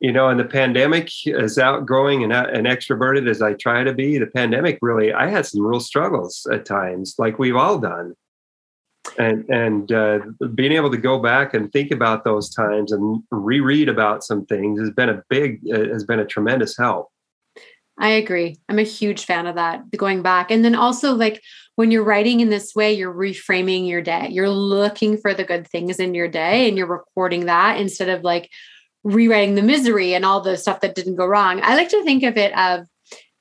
you 0.00 0.12
know 0.12 0.28
and 0.28 0.38
the 0.38 0.44
pandemic 0.44 1.10
as 1.26 1.58
outgoing 1.58 2.24
and, 2.24 2.32
and 2.32 2.66
extroverted 2.66 3.28
as 3.28 3.42
i 3.42 3.52
try 3.54 3.84
to 3.84 3.92
be 3.92 4.18
the 4.18 4.26
pandemic 4.26 4.78
really 4.82 5.12
i 5.12 5.28
had 5.28 5.46
some 5.46 5.64
real 5.64 5.80
struggles 5.80 6.46
at 6.52 6.64
times 6.64 7.14
like 7.18 7.38
we've 7.38 7.56
all 7.56 7.78
done 7.78 8.14
and 9.18 9.48
and 9.48 9.92
uh, 9.92 10.18
being 10.54 10.72
able 10.72 10.90
to 10.90 10.96
go 10.96 11.18
back 11.18 11.54
and 11.54 11.72
think 11.72 11.90
about 11.90 12.24
those 12.24 12.52
times 12.52 12.92
and 12.92 13.22
reread 13.30 13.88
about 13.88 14.24
some 14.24 14.44
things 14.46 14.80
has 14.80 14.90
been 14.90 15.08
a 15.08 15.22
big 15.28 15.60
uh, 15.72 15.88
has 15.88 16.04
been 16.04 16.18
a 16.18 16.26
tremendous 16.26 16.76
help 16.76 17.08
I 17.98 18.10
agree. 18.10 18.58
I'm 18.68 18.78
a 18.78 18.82
huge 18.82 19.24
fan 19.24 19.46
of 19.46 19.54
that, 19.54 19.90
going 19.96 20.22
back. 20.22 20.50
And 20.50 20.64
then 20.64 20.74
also, 20.74 21.14
like, 21.14 21.42
when 21.76 21.90
you're 21.90 22.04
writing 22.04 22.40
in 22.40 22.48
this 22.48 22.74
way, 22.74 22.92
you're 22.92 23.12
reframing 23.12 23.86
your 23.88 24.02
day. 24.02 24.28
You're 24.30 24.50
looking 24.50 25.18
for 25.18 25.32
the 25.32 25.44
good 25.44 25.68
things 25.68 25.98
in 25.98 26.14
your 26.14 26.28
day 26.28 26.68
and 26.68 26.76
you're 26.76 26.86
recording 26.86 27.46
that 27.46 27.78
instead 27.78 28.08
of 28.08 28.24
like 28.24 28.50
rewriting 29.04 29.54
the 29.54 29.62
misery 29.62 30.14
and 30.14 30.24
all 30.24 30.40
the 30.40 30.56
stuff 30.56 30.80
that 30.80 30.94
didn't 30.94 31.16
go 31.16 31.26
wrong. 31.26 31.60
I 31.62 31.76
like 31.76 31.90
to 31.90 32.02
think 32.02 32.22
of 32.22 32.36
it 32.36 32.56
of 32.56 32.86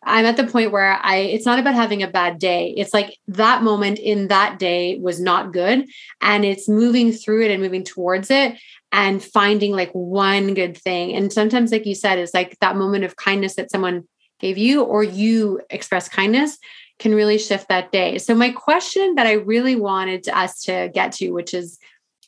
I'm 0.08 0.26
at 0.26 0.38
the 0.38 0.46
point 0.46 0.72
where 0.72 1.00
I 1.02 1.16
it's 1.16 1.46
not 1.46 1.58
about 1.58 1.74
having 1.74 2.04
a 2.04 2.08
bad 2.08 2.38
day. 2.38 2.76
It's 2.78 2.94
like 2.94 3.18
that 3.30 3.64
moment 3.64 3.98
in 3.98 4.28
that 4.28 4.60
day 4.60 5.00
was 5.00 5.20
not 5.20 5.52
good 5.52 5.86
and 6.22 6.46
it's 6.46 6.70
moving 6.70 7.12
through 7.12 7.46
it 7.46 7.52
and 7.52 7.64
moving 7.64 7.84
towards 7.84 8.30
it 8.30 8.56
and 8.92 9.24
finding 9.24 9.72
like 9.72 9.92
one 9.94 10.54
good 10.54 10.78
thing. 10.78 11.16
And 11.16 11.34
sometimes 11.34 11.72
like 11.72 11.86
you 11.86 11.96
said 11.96 12.20
it's 12.20 12.34
like 12.34 12.58
that 12.60 12.76
moment 12.76 13.04
of 13.06 13.16
kindness 13.16 13.56
that 13.56 13.72
someone 13.72 14.04
gave 14.40 14.58
you 14.58 14.84
or 14.84 15.04
you 15.04 15.62
express 15.70 16.10
kindness 16.10 16.58
can 17.00 17.14
really 17.14 17.38
shift 17.38 17.68
that 17.70 17.92
day. 17.92 18.18
So 18.18 18.34
my 18.34 18.52
question 18.52 19.16
that 19.16 19.28
I 19.28 19.34
really 19.34 19.76
wanted 19.76 20.30
us 20.30 20.62
to 20.64 20.90
get 20.94 21.12
to, 21.14 21.32
which 21.32 21.54
is 21.54 21.78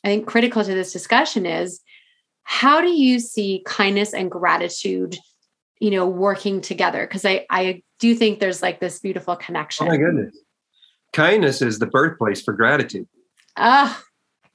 I 0.04 0.08
think 0.08 0.26
critical 0.26 0.62
to 0.62 0.74
this 0.74 0.92
discussion 0.92 1.46
is 1.46 1.80
how 2.44 2.80
do 2.80 2.88
you 2.88 3.18
see 3.18 3.62
kindness 3.66 4.14
and 4.14 4.30
gratitude, 4.30 5.18
you 5.80 5.90
know, 5.90 6.06
working 6.06 6.60
together? 6.60 7.06
Because 7.06 7.24
I 7.24 7.46
I 7.50 7.82
do 7.98 8.14
think 8.14 8.40
there's 8.40 8.62
like 8.62 8.80
this 8.80 8.98
beautiful 9.00 9.36
connection. 9.36 9.86
Oh 9.86 9.90
my 9.90 9.96
goodness. 9.96 10.36
Kindness 11.12 11.62
is 11.62 11.78
the 11.78 11.86
birthplace 11.86 12.42
for 12.42 12.52
gratitude. 12.52 13.08
Ah. 13.56 14.02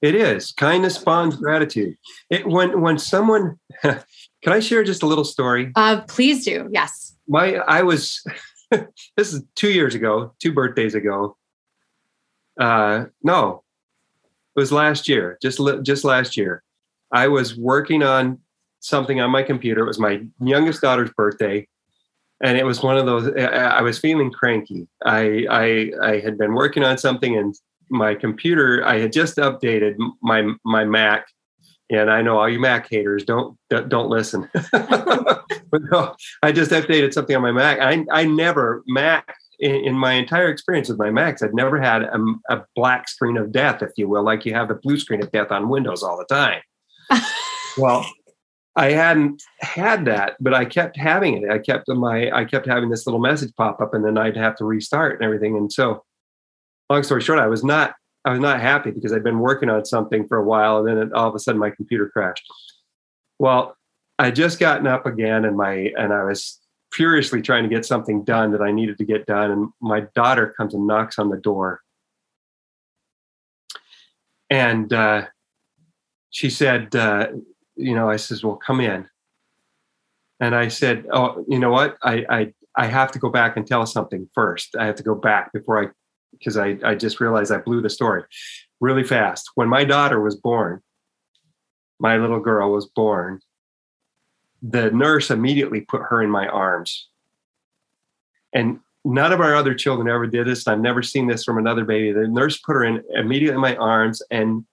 It 0.04 0.16
is. 0.16 0.52
Kindness 0.52 0.96
spawns 0.96 1.36
gratitude. 1.38 1.96
It 2.30 2.46
when 2.46 2.82
when 2.82 3.00
someone 3.00 3.58
can 3.82 4.04
I 4.46 4.60
share 4.60 4.84
just 4.84 5.02
a 5.02 5.08
little 5.08 5.26
story? 5.26 5.72
Uh 5.76 6.02
please 6.08 6.46
do. 6.46 6.70
Yes 6.72 7.14
my 7.28 7.56
I 7.56 7.84
was 7.84 8.24
this 9.18 9.34
is 9.34 9.44
two 9.56 9.72
years 9.72 9.96
ago, 9.96 10.34
two 10.40 10.52
birthdays 10.52 10.96
ago. 10.96 11.38
Uh, 12.60 13.06
no, 13.24 13.64
it 14.56 14.60
was 14.60 14.72
last 14.72 15.08
year, 15.08 15.38
just 15.42 15.60
just 15.84 16.04
last 16.04 16.38
year. 16.38 16.64
I 17.12 17.28
was 17.28 17.58
working 17.58 18.04
on 18.04 18.40
something 18.80 19.22
on 19.22 19.32
my 19.32 19.44
computer. 19.44 19.82
It 19.82 19.88
was 19.88 20.00
my 20.00 20.22
youngest 20.40 20.82
daughter's 20.82 21.12
birthday, 21.16 21.68
and 22.44 22.58
it 22.58 22.66
was 22.66 22.84
one 22.84 22.98
of 22.98 23.06
those. 23.06 23.32
I 23.36 23.82
was 23.82 24.00
feeling 24.00 24.32
cranky. 24.32 24.88
I 25.06 25.46
I, 25.50 25.92
I 26.02 26.20
had 26.20 26.38
been 26.38 26.54
working 26.54 26.84
on 26.84 26.98
something, 26.98 27.36
and 27.38 27.56
my 27.94 28.16
computer. 28.16 28.86
I 28.86 29.00
had 29.00 29.14
just 29.14 29.38
updated 29.38 29.96
my 30.22 30.52
my 30.66 30.84
Mac, 30.84 31.26
and 31.90 32.12
I 32.12 32.22
know 32.22 32.40
all 32.40 32.50
you 32.50 32.60
Mac 32.60 32.90
haters 32.90 33.24
don't 33.24 33.58
don't 33.70 34.10
listen. 34.10 34.50
but 34.72 35.82
no, 35.92 36.16
I 36.42 36.52
just 36.52 36.72
updated 36.72 37.14
something 37.14 37.36
on 37.36 37.42
my 37.42 37.52
Mac. 37.52 37.80
I 37.80 38.06
I 38.12 38.26
never 38.26 38.84
Mac 38.88 39.36
in, 39.60 39.98
my 39.98 40.14
entire 40.14 40.50
experience 40.50 40.90
with 40.90 40.98
my 40.98 41.10
Macs, 41.10 41.42
I'd 41.42 41.54
never 41.54 41.80
had 41.80 42.04
a, 42.04 42.20
a, 42.50 42.66
black 42.76 43.08
screen 43.08 43.38
of 43.38 43.52
death, 43.52 43.82
if 43.82 43.92
you 43.98 44.10
will, 44.10 44.24
like 44.24 44.46
you 44.46 44.54
have 44.54 44.68
the 44.68 44.76
blue 44.76 44.98
screen 44.98 45.24
of 45.24 45.32
death 45.32 45.52
on 45.52 45.70
Windows 45.70 46.04
all 46.04 46.18
the 46.18 46.26
time. 46.26 46.62
well, 47.78 48.06
I 48.76 48.92
hadn't 48.92 49.44
had 49.62 50.06
that, 50.06 50.36
but 50.40 50.54
I 50.54 50.66
kept 50.66 50.98
having 50.98 51.44
it. 51.44 51.50
I 51.50 51.60
kept 51.60 51.88
my 51.88 52.32
I 52.32 52.46
kept 52.46 52.68
having 52.68 52.90
this 52.90 53.06
little 53.06 53.20
message 53.20 53.54
pop 53.56 53.80
up, 53.82 53.94
and 53.94 54.04
then 54.04 54.18
I'd 54.18 54.38
have 54.38 54.56
to 54.58 54.66
restart 54.66 55.14
and 55.14 55.24
everything. 55.24 55.56
And 55.56 55.72
so, 55.72 56.04
long 56.94 57.04
story 57.04 57.22
short, 57.22 57.40
I 57.40 57.48
was 57.48 57.64
not 57.64 57.96
I 58.26 58.32
was 58.32 58.40
not 58.40 58.62
happy 58.62 58.92
because 58.92 59.12
I'd 59.12 59.24
been 59.24 59.40
working 59.40 59.70
on 59.70 59.84
something 59.86 60.28
for 60.28 60.38
a 60.38 60.44
while, 60.44 60.78
and 60.80 60.88
then 60.88 60.98
it, 60.98 61.14
all 61.14 61.28
of 61.28 61.36
a 61.36 61.40
sudden 61.40 61.60
my 61.60 61.72
computer 61.72 62.10
crashed. 62.10 62.46
Well, 63.40 63.76
I 64.18 64.32
just 64.32 64.60
gotten 64.60 64.88
up 64.88 65.06
again, 65.06 65.46
and 65.46 65.58
my 65.58 65.92
and 65.98 66.14
I 66.14 66.24
was 66.24 66.60
furiously 66.92 67.42
trying 67.42 67.64
to 67.64 67.70
get 67.70 67.86
something 67.86 68.24
done 68.24 68.52
that 68.52 68.62
I 68.62 68.72
needed 68.72 68.98
to 69.00 69.06
get 69.06 69.26
done, 69.26 69.52
and 69.52 69.70
my 69.82 70.02
daughter 70.16 70.54
comes 70.56 70.74
and 70.74 70.88
knocks 70.88 71.20
on 71.20 71.30
the 71.30 71.38
door, 71.38 71.82
and 74.50 74.92
uh, 74.94 75.26
she 76.30 76.50
said. 76.50 76.96
Uh, 76.96 77.28
you 77.76 77.96
know, 77.96 78.10
I 78.10 78.18
says, 78.18 78.44
well, 78.44 78.56
come 78.56 78.82
in. 78.82 79.08
And 80.40 80.56
I 80.56 80.68
said, 80.68 81.06
oh, 81.12 81.44
you 81.48 81.60
know 81.60 81.72
what? 81.72 81.98
I, 82.04 82.26
I, 82.30 82.54
I 82.76 82.88
have 82.88 83.12
to 83.14 83.20
go 83.20 83.30
back 83.30 83.58
and 83.58 83.66
tell 83.66 83.86
something 83.86 84.30
first. 84.34 84.76
I 84.78 84.86
have 84.86 84.96
to 84.96 85.04
go 85.04 85.16
back 85.16 85.54
before 85.54 85.84
I, 85.84 85.88
because 86.44 86.58
I, 86.58 86.78
I 86.84 86.96
just 86.96 87.20
realized 87.20 87.52
I 87.52 87.58
blew 87.58 87.82
the 87.82 87.90
story 87.90 88.24
really 88.82 89.04
fast. 89.04 89.50
When 89.56 89.70
my 89.70 89.86
daughter 89.86 90.20
was 90.20 90.36
born, 90.36 90.82
my 92.00 92.18
little 92.18 92.40
girl 92.40 92.72
was 92.72 92.86
born, 92.86 93.40
the 94.62 94.92
nurse 94.92 95.32
immediately 95.32 95.82
put 95.82 96.02
her 96.10 96.22
in 96.22 96.30
my 96.30 96.48
arms. 96.48 97.08
And 98.54 98.80
none 99.06 99.32
of 99.32 99.40
our 99.40 99.56
other 99.56 99.74
children 99.74 100.10
ever 100.10 100.28
did 100.28 100.48
this. 100.48 100.68
I've 100.68 100.80
never 100.80 101.02
seen 101.02 101.28
this 101.28 101.44
from 101.44 101.58
another 101.58 101.86
baby. 101.86 102.12
The 102.12 102.28
nurse 102.28 102.58
put 102.58 102.74
her 102.74 102.84
in 102.84 103.04
immediately 103.16 103.56
in 103.56 103.62
my 103.62 103.76
arms 103.78 104.22
and 104.32 104.66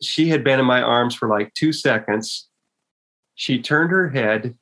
she 0.00 0.28
had 0.28 0.42
been 0.42 0.58
in 0.58 0.66
my 0.66 0.82
arms 0.82 1.14
for 1.14 1.28
like 1.28 1.54
two 1.54 1.72
seconds. 1.72 2.48
She 3.36 3.62
turned 3.62 3.92
her 3.92 4.10
head 4.10 4.56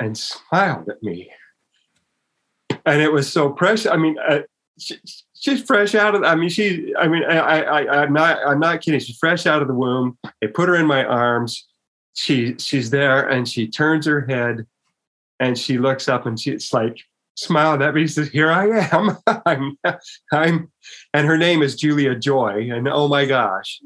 and 0.00 0.16
smiled 0.16 0.88
at 0.88 1.02
me. 1.02 1.30
And 2.86 3.02
it 3.02 3.12
was 3.12 3.30
so 3.30 3.50
precious. 3.50 3.90
I 3.90 3.96
mean, 3.96 4.16
uh, 4.26 4.40
she, 4.78 4.96
she's 5.34 5.62
fresh 5.62 5.94
out 5.94 6.14
of, 6.14 6.22
I 6.22 6.34
mean, 6.34 6.48
she, 6.48 6.94
I 6.98 7.08
mean, 7.08 7.24
I, 7.24 7.62
I, 7.62 8.02
I'm 8.02 8.12
not, 8.12 8.38
I'm 8.46 8.60
not 8.60 8.80
kidding. 8.80 9.00
She's 9.00 9.18
fresh 9.18 9.46
out 9.46 9.62
of 9.62 9.68
the 9.68 9.74
womb. 9.74 10.18
They 10.40 10.48
put 10.48 10.68
her 10.68 10.76
in 10.76 10.86
my 10.86 11.04
arms. 11.04 11.66
She, 12.14 12.56
she's 12.58 12.90
there 12.90 13.28
and 13.28 13.48
she 13.48 13.68
turns 13.68 14.06
her 14.06 14.22
head 14.26 14.66
and 15.38 15.58
she 15.58 15.78
looks 15.78 16.08
up 16.08 16.26
and 16.26 16.38
she's 16.38 16.72
like, 16.72 16.98
smiled 17.36 17.82
at 17.82 17.94
me. 17.94 18.02
She 18.02 18.08
says, 18.08 18.28
"Here 18.28 18.50
I 18.50 18.66
am. 18.92 19.18
I'm, 19.46 19.78
I'm," 20.32 20.72
and 21.12 21.26
her 21.26 21.36
name 21.36 21.62
is 21.62 21.76
Julia 21.76 22.14
Joy. 22.14 22.70
And 22.72 22.88
oh 22.88 23.08
my 23.08 23.26
gosh, 23.26 23.80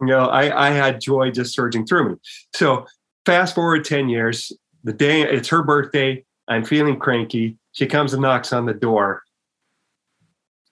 you 0.00 0.06
know, 0.06 0.26
I, 0.26 0.68
I 0.68 0.70
had 0.70 1.00
joy 1.00 1.30
just 1.30 1.54
surging 1.54 1.86
through 1.86 2.10
me. 2.10 2.16
So 2.54 2.86
fast 3.24 3.54
forward 3.54 3.84
10 3.84 4.08
years, 4.08 4.52
the 4.82 4.92
day 4.92 5.22
it's 5.22 5.48
her 5.48 5.62
birthday, 5.62 6.24
I'm 6.48 6.64
feeling 6.64 6.98
cranky. 6.98 7.56
She 7.72 7.86
comes 7.86 8.12
and 8.12 8.22
knocks 8.22 8.52
on 8.52 8.66
the 8.66 8.74
door. 8.74 9.22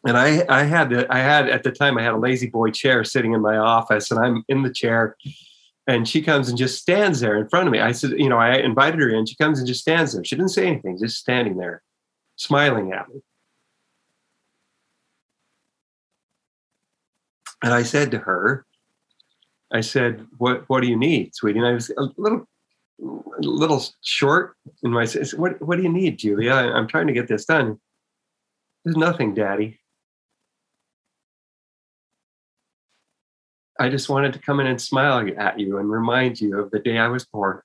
And 0.05 0.17
I, 0.17 0.45
I 0.49 0.65
had 0.65 0.91
the, 0.91 1.07
I 1.13 1.19
had 1.19 1.49
at 1.49 1.63
the 1.63 1.71
time 1.71 1.97
I 1.97 2.03
had 2.03 2.13
a 2.13 2.17
La-Z-Boy 2.17 2.73
chair 2.73 3.05
sitting 3.05 3.35
in 3.35 3.41
my 3.41 3.57
office, 3.57 4.11
and 4.11 4.19
I'm 4.19 4.45
in 4.49 4.63
the 4.63 4.73
chair, 4.73 5.17
and 5.87 6.09
she 6.09 6.23
comes 6.23 6.49
and 6.49 6.59
just 6.59 6.81
stands 6.81 7.21
there 7.21 7.37
in 7.37 7.49
front 7.49 7.69
of 7.69 7.73
me. 7.73 7.79
I 7.81 7.93
said, 7.93 8.13
you 8.13 8.29
know, 8.29 8.39
I 8.39 8.57
invited 8.57 9.01
her 9.01 9.11
in. 9.11 9.27
She 9.27 9.37
comes 9.37 9.59
and 9.59 9.69
just 9.69 9.81
stands 9.81 10.13
there. 10.13 10.25
She 10.25 10.35
didn't 10.35 10.51
say 10.51 10.67
anything, 10.67 10.99
just 10.99 11.19
standing 11.19 11.57
there, 11.57 11.83
smiling 12.37 12.93
at 12.93 13.09
me. 13.09 13.21
And 17.63 17.73
I 17.73 17.85
said 17.85 18.11
to 18.11 18.19
her, 18.19 18.67
I 19.73 19.81
said, 19.83 20.27
"What 20.39 20.69
What 20.69 20.81
do 20.83 20.89
you 20.89 20.97
need, 20.97 21.35
sweetie?" 21.35 21.61
And 21.61 21.69
I 21.69 21.73
was 21.73 21.91
a 21.91 22.09
little, 22.17 22.47
a 23.01 23.41
little 23.41 23.83
short 24.03 24.57
in 24.83 24.91
my. 24.91 25.07
"What 25.37 25.63
What 25.63 25.77
do 25.77 25.83
you 25.83 25.89
need, 25.89 26.19
Julia? 26.19 26.53
I, 26.53 26.73
I'm 26.73 26.89
trying 26.89 27.07
to 27.07 27.13
get 27.13 27.29
this 27.29 27.45
done." 27.45 27.81
There's 28.85 28.97
nothing, 28.97 29.33
Daddy. 29.33 29.79
I 33.79 33.89
just 33.89 34.09
wanted 34.09 34.33
to 34.35 34.39
come 34.39 34.61
in 34.61 34.67
and 34.67 34.81
smile 34.81 35.29
at 35.39 35.59
you 35.59 35.79
and 35.79 35.91
remind 35.91 36.41
you 36.41 36.59
of 36.61 36.71
the 36.71 36.79
day 36.79 36.99
I 36.99 37.09
was 37.09 37.25
born. 37.25 37.61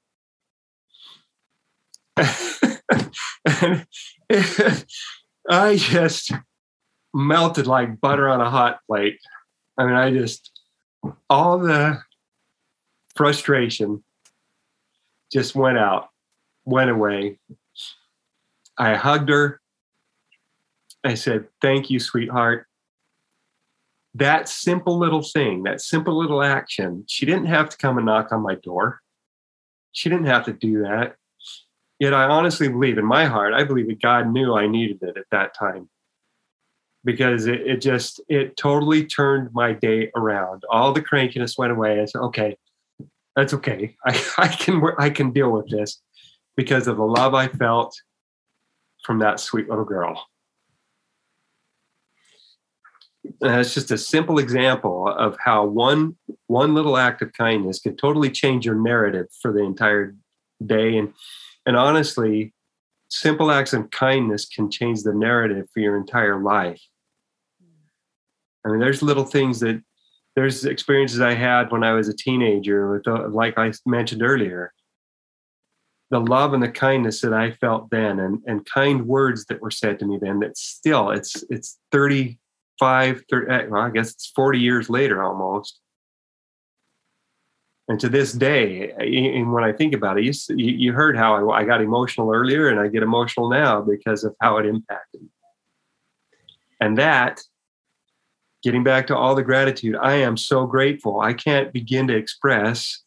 and 2.17 3.85
I 5.49 5.75
just 5.77 6.31
melted 7.13 7.67
like 7.67 7.99
butter 7.99 8.29
on 8.29 8.41
a 8.41 8.49
hot 8.49 8.79
plate. 8.87 9.19
I 9.77 9.85
mean, 9.85 9.95
I 9.95 10.11
just 10.11 10.51
all 11.29 11.59
the 11.59 11.99
frustration 13.15 14.03
just 15.31 15.55
went 15.55 15.77
out, 15.77 16.09
went 16.65 16.89
away. 16.89 17.39
I 18.77 18.95
hugged 18.95 19.29
her. 19.29 19.59
I 21.03 21.15
said, 21.15 21.47
Thank 21.61 21.89
you, 21.89 21.99
sweetheart. 21.99 22.66
That 24.15 24.49
simple 24.49 24.97
little 24.97 25.21
thing, 25.21 25.63
that 25.63 25.81
simple 25.81 26.17
little 26.17 26.41
action, 26.41 27.03
she 27.07 27.25
didn't 27.25 27.45
have 27.45 27.69
to 27.69 27.77
come 27.77 27.97
and 27.97 28.05
knock 28.05 28.31
on 28.31 28.41
my 28.41 28.55
door. 28.55 29.01
She 29.91 30.09
didn't 30.09 30.25
have 30.25 30.45
to 30.45 30.53
do 30.53 30.81
that. 30.83 31.15
Yet 31.99 32.13
I 32.13 32.25
honestly 32.25 32.67
believe 32.67 32.97
in 32.97 33.05
my 33.05 33.25
heart, 33.25 33.53
I 33.53 33.63
believe 33.63 33.87
that 33.87 34.01
God 34.01 34.31
knew 34.31 34.55
I 34.55 34.67
needed 34.67 34.99
it 35.01 35.17
at 35.17 35.25
that 35.31 35.55
time 35.55 35.89
because 37.03 37.47
it, 37.47 37.61
it 37.61 37.81
just 37.81 38.21
it 38.27 38.57
totally 38.57 39.05
turned 39.05 39.49
my 39.53 39.73
day 39.73 40.11
around. 40.15 40.63
All 40.69 40.93
the 40.93 41.01
crankiness 41.01 41.57
went 41.57 41.71
away. 41.71 42.01
I 42.01 42.05
said, 42.05 42.19
okay, 42.19 42.57
that's 43.35 43.53
okay. 43.53 43.95
I, 44.05 44.23
I 44.37 44.47
can 44.49 44.81
I 44.99 45.09
can 45.09 45.31
deal 45.31 45.51
with 45.51 45.69
this 45.69 46.01
because 46.55 46.87
of 46.87 46.97
the 46.97 47.05
love 47.05 47.33
I 47.33 47.47
felt 47.47 47.95
from 49.05 49.19
that 49.19 49.39
sweet 49.39 49.69
little 49.69 49.85
girl. 49.85 50.23
And 53.41 53.59
it's 53.59 53.73
just 53.73 53.91
a 53.91 53.97
simple 53.97 54.39
example 54.39 55.07
of 55.07 55.37
how 55.43 55.65
one 55.65 56.15
one 56.47 56.73
little 56.73 56.97
act 56.97 57.21
of 57.21 57.33
kindness 57.33 57.79
can 57.79 57.95
totally 57.95 58.29
change 58.29 58.65
your 58.65 58.75
narrative 58.75 59.27
for 59.41 59.51
the 59.51 59.63
entire 59.63 60.15
day. 60.65 60.97
And 60.97 61.13
and 61.65 61.75
honestly, 61.75 62.53
simple 63.09 63.51
acts 63.51 63.73
of 63.73 63.89
kindness 63.91 64.45
can 64.45 64.69
change 64.71 65.03
the 65.03 65.13
narrative 65.13 65.67
for 65.73 65.79
your 65.79 65.97
entire 65.97 66.41
life. 66.41 66.81
I 68.65 68.69
mean, 68.69 68.79
there's 68.79 69.01
little 69.01 69.23
things 69.23 69.59
that 69.61 69.81
there's 70.35 70.65
experiences 70.65 71.21
I 71.21 71.33
had 71.33 71.71
when 71.71 71.83
I 71.83 71.93
was 71.93 72.09
a 72.09 72.15
teenager, 72.15 72.91
with 72.91 73.03
the, 73.03 73.27
like 73.29 73.57
I 73.57 73.71
mentioned 73.85 74.21
earlier, 74.21 74.73
the 76.11 76.19
love 76.19 76.53
and 76.53 76.61
the 76.61 76.69
kindness 76.69 77.21
that 77.21 77.33
I 77.33 77.51
felt 77.51 77.89
then, 77.89 78.19
and 78.19 78.41
and 78.45 78.65
kind 78.65 79.07
words 79.07 79.45
that 79.45 79.61
were 79.61 79.71
said 79.71 79.99
to 79.99 80.05
me 80.05 80.17
then. 80.21 80.39
That 80.39 80.57
still, 80.57 81.11
it's 81.11 81.43
it's 81.49 81.79
35, 82.79 83.23
30, 83.29 83.51
eh, 83.51 83.65
well, 83.67 83.81
I 83.81 83.89
guess 83.89 84.11
it's 84.11 84.31
40 84.35 84.59
years 84.59 84.89
later 84.89 85.23
almost. 85.23 85.79
And 87.89 87.99
to 88.01 88.09
this 88.09 88.33
day, 88.33 88.91
and 88.91 89.53
when 89.53 89.63
I 89.63 89.71
think 89.71 89.93
about 89.93 90.19
it, 90.19 90.25
you, 90.25 90.33
you 90.57 90.91
heard 90.91 91.15
how 91.15 91.49
I, 91.51 91.61
I 91.61 91.63
got 91.63 91.81
emotional 91.81 92.33
earlier, 92.33 92.67
and 92.67 92.81
I 92.81 92.89
get 92.89 93.01
emotional 93.01 93.49
now 93.49 93.81
because 93.81 94.25
of 94.25 94.35
how 94.41 94.57
it 94.57 94.65
impacted. 94.65 95.21
Me. 95.21 95.29
And 96.81 96.97
that 96.97 97.41
getting 98.61 98.83
back 98.83 99.07
to 99.07 99.15
all 99.15 99.35
the 99.35 99.43
gratitude, 99.43 99.95
I 99.95 100.15
am 100.15 100.35
so 100.35 100.65
grateful. 100.65 101.21
I 101.21 101.33
can't 101.33 101.71
begin 101.71 102.07
to 102.07 102.15
express 102.15 103.03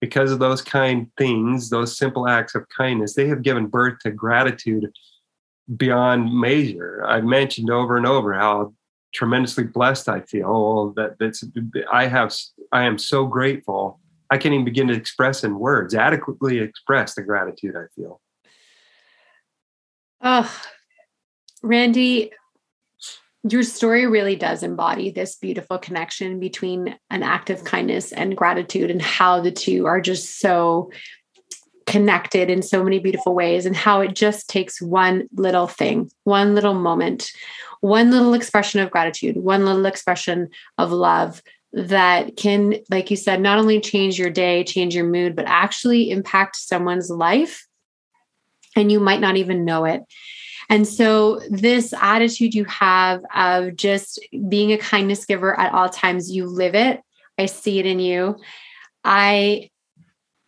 because 0.00 0.32
of 0.32 0.40
those 0.40 0.60
kind 0.60 1.10
things, 1.16 1.70
those 1.70 1.96
simple 1.96 2.28
acts 2.28 2.56
of 2.56 2.68
kindness, 2.76 3.14
they 3.14 3.28
have 3.28 3.42
given 3.42 3.66
birth 3.66 4.00
to 4.00 4.10
gratitude 4.10 4.90
beyond 5.76 6.34
measure. 6.34 7.04
I've 7.06 7.24
mentioned 7.24 7.70
over 7.70 7.96
and 7.96 8.06
over 8.06 8.34
how 8.34 8.74
tremendously 9.14 9.64
blessed 9.64 10.08
I 10.08 10.20
feel 10.20 10.92
that 10.96 11.18
that's 11.18 11.44
I 11.90 12.06
have 12.06 12.34
I 12.72 12.82
am 12.84 12.98
so 12.98 13.26
grateful. 13.26 14.00
I 14.30 14.36
can't 14.36 14.52
even 14.52 14.64
begin 14.64 14.88
to 14.88 14.94
express 14.94 15.44
in 15.44 15.58
words, 15.58 15.94
adequately 15.94 16.58
express 16.58 17.14
the 17.14 17.22
gratitude 17.22 17.76
I 17.76 17.86
feel. 17.94 18.20
Oh, 20.22 20.50
Randy, 21.62 22.32
your 23.48 23.62
story 23.62 24.06
really 24.06 24.36
does 24.36 24.62
embody 24.62 25.10
this 25.10 25.36
beautiful 25.36 25.78
connection 25.78 26.40
between 26.40 26.98
an 27.10 27.22
act 27.22 27.50
of 27.50 27.64
kindness 27.64 28.10
and 28.10 28.36
gratitude 28.36 28.90
and 28.90 29.02
how 29.02 29.40
the 29.40 29.52
two 29.52 29.86
are 29.86 30.00
just 30.00 30.40
so 30.40 30.90
connected 31.86 32.48
in 32.48 32.62
so 32.62 32.82
many 32.82 32.98
beautiful 32.98 33.34
ways 33.34 33.66
and 33.66 33.76
how 33.76 34.00
it 34.00 34.14
just 34.14 34.48
takes 34.48 34.80
one 34.80 35.28
little 35.34 35.66
thing, 35.66 36.10
one 36.24 36.54
little 36.54 36.74
moment, 36.74 37.30
one 37.84 38.10
little 38.10 38.32
expression 38.32 38.80
of 38.80 38.90
gratitude, 38.90 39.36
one 39.36 39.66
little 39.66 39.84
expression 39.84 40.48
of 40.78 40.90
love 40.90 41.42
that 41.74 42.34
can, 42.34 42.76
like 42.88 43.10
you 43.10 43.16
said, 43.16 43.42
not 43.42 43.58
only 43.58 43.78
change 43.78 44.18
your 44.18 44.30
day, 44.30 44.64
change 44.64 44.94
your 44.94 45.04
mood, 45.04 45.36
but 45.36 45.44
actually 45.46 46.10
impact 46.10 46.56
someone's 46.56 47.10
life. 47.10 47.66
And 48.74 48.90
you 48.90 49.00
might 49.00 49.20
not 49.20 49.36
even 49.36 49.66
know 49.66 49.84
it. 49.84 50.02
And 50.70 50.88
so, 50.88 51.42
this 51.50 51.92
attitude 51.92 52.54
you 52.54 52.64
have 52.64 53.20
of 53.34 53.76
just 53.76 54.18
being 54.48 54.72
a 54.72 54.78
kindness 54.78 55.26
giver 55.26 55.60
at 55.60 55.74
all 55.74 55.90
times, 55.90 56.32
you 56.32 56.46
live 56.46 56.74
it. 56.74 57.02
I 57.38 57.44
see 57.44 57.80
it 57.80 57.84
in 57.84 57.98
you. 58.00 58.36
I 59.04 59.68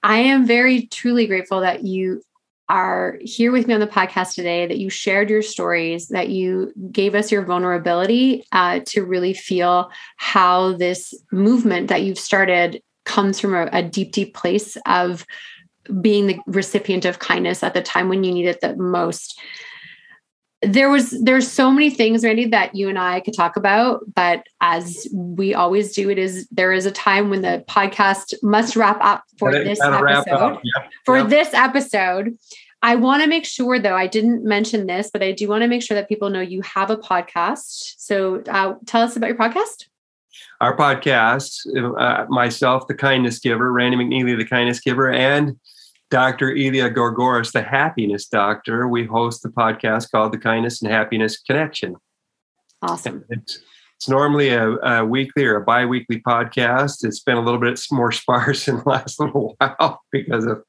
I 0.03 0.21
am 0.21 0.47
very 0.47 0.87
truly 0.87 1.27
grateful 1.27 1.61
that 1.61 1.85
you 1.85 2.23
are 2.69 3.19
here 3.21 3.53
with 3.53 3.67
me 3.67 3.75
on 3.75 3.81
the 3.81 3.87
podcast 3.87 4.35
today, 4.35 4.67
that 4.67 4.79
you 4.79 4.91
shared 4.91 5.31
your 5.31 5.43
stories, 5.43 6.09
that 6.09 6.29
you 6.29 6.73
gave 6.91 7.15
us 7.15 7.31
your 7.31 7.45
vulnerability 7.45 8.45
uh, 8.53 8.81
to 8.87 9.05
really 9.05 9.33
feel 9.33 9.91
how 10.17 10.73
this 10.73 11.15
movement 11.31 11.89
that 11.89 12.03
you've 12.03 12.19
started 12.19 12.83
comes 13.05 13.39
from 13.39 13.55
a, 13.55 13.69
a 13.73 13.83
deep, 13.83 14.13
deep 14.13 14.35
place 14.35 14.77
of 14.87 15.25
being 16.01 16.27
the 16.27 16.39
recipient 16.47 17.05
of 17.05 17.21
kindness 17.21 17.63
at 17.63 17.75
the 17.75 17.83
time 17.83 18.09
when 18.09 18.25
you 18.25 18.33
need 18.33 18.47
it 18.47 18.61
the 18.61 18.77
most 18.77 19.41
there 20.63 20.89
was 20.89 21.11
there's 21.23 21.51
so 21.51 21.71
many 21.71 21.91
things 21.91 22.25
randy 22.25 22.47
that 22.47 22.75
you 22.75 22.89
and 22.89 22.99
i 22.99 23.21
could 23.21 23.35
talk 23.35 23.57
about 23.57 24.01
but 24.15 24.43
as 24.61 25.07
we 25.13 25.53
always 25.55 25.95
do 25.95 26.09
it 26.09 26.19
is 26.19 26.49
there 26.51 26.73
is 26.73 26.87
a 26.87 26.91
time 26.91 27.29
when 27.29 27.43
the 27.43 27.65
podcast 27.69 28.33
must 28.43 28.75
wrap 28.75 28.99
up 29.01 29.23
for 29.39 29.53
this 29.53 29.81
episode 29.83 30.59
yep. 30.63 30.91
for 31.05 31.19
yep. 31.19 31.29
this 31.29 31.53
episode 31.53 32.37
i 32.83 32.95
want 32.95 33.23
to 33.23 33.29
make 33.29 33.45
sure 33.45 33.79
though 33.79 33.97
i 33.97 34.07
didn't 34.07 34.45
mention 34.45 34.87
this 34.87 35.11
but 35.13 35.23
i 35.23 35.31
do 35.31 35.47
want 35.47 35.63
to 35.63 35.69
make 35.69 35.83
sure 35.83 35.95
that 35.95 36.09
people 36.09 36.31
know 36.31 36.41
you 36.41 36.63
have 36.63 36.91
a 36.91 36.97
podcast 36.97 37.95
so 37.99 38.43
uh, 38.49 38.75
tell 38.87 39.03
us 39.03 39.15
about 39.15 39.29
your 39.29 39.37
podcast 39.37 39.85
our 40.63 40.75
podcast 40.75 41.67
uh, 41.99 42.25
myself 42.31 42.87
the 42.87 42.95
kindness 42.95 43.39
giver 43.39 43.71
randy 43.73 43.97
mcneely 43.99 44.37
the 44.37 44.47
kindness 44.47 44.81
giver 44.81 45.13
and 45.13 45.59
Dr. 46.11 46.51
Elia 46.51 46.91
Gorgoris, 46.91 47.53
the 47.53 47.63
happiness 47.63 48.27
doctor, 48.27 48.87
we 48.87 49.05
host 49.05 49.43
the 49.43 49.49
podcast 49.49 50.11
called 50.11 50.33
The 50.33 50.39
Kindness 50.39 50.81
and 50.81 50.91
Happiness 50.91 51.39
Connection. 51.41 51.97
Awesome. 52.81 53.25
It's, 53.29 53.59
it's 53.97 54.09
normally 54.09 54.51
a, 54.51 54.77
a, 54.77 55.05
weekly 55.05 55.45
or 55.45 55.57
a 55.57 55.65
bi 55.65 55.85
weekly 55.85 56.21
podcast. 56.21 57.05
It's 57.05 57.21
been 57.21 57.37
a 57.37 57.41
little 57.41 57.59
bit 57.59 57.81
more 57.91 58.13
sparse 58.13 58.69
in 58.69 58.77
the 58.77 58.89
last 58.89 59.19
little 59.19 59.57
while 59.59 60.03
because 60.13 60.45
of, 60.45 60.63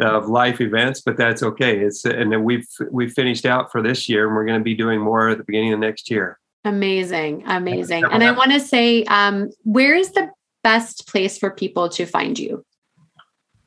of 0.00 0.28
life 0.28 0.60
events, 0.60 1.00
but 1.00 1.16
that's 1.16 1.42
okay. 1.42 1.78
It's 1.78 2.04
and 2.04 2.30
then 2.30 2.44
we've 2.44 2.68
we've 2.90 3.12
finished 3.12 3.46
out 3.46 3.72
for 3.72 3.82
this 3.82 4.08
year, 4.08 4.26
and 4.26 4.36
we're 4.36 4.44
going 4.44 4.60
to 4.60 4.64
be 4.64 4.74
doing 4.74 5.00
more 5.00 5.30
at 5.30 5.38
the 5.38 5.44
beginning 5.44 5.72
of 5.72 5.80
next 5.80 6.10
year. 6.10 6.38
Amazing, 6.64 7.44
amazing. 7.46 8.04
And 8.10 8.22
I 8.22 8.32
want 8.32 8.52
to 8.52 8.60
say, 8.60 9.04
um, 9.04 9.50
where 9.62 9.94
is 9.94 10.12
the 10.12 10.30
best 10.62 11.08
place 11.08 11.38
for 11.38 11.50
people 11.50 11.88
to 11.90 12.06
find 12.06 12.38
you? 12.38 12.64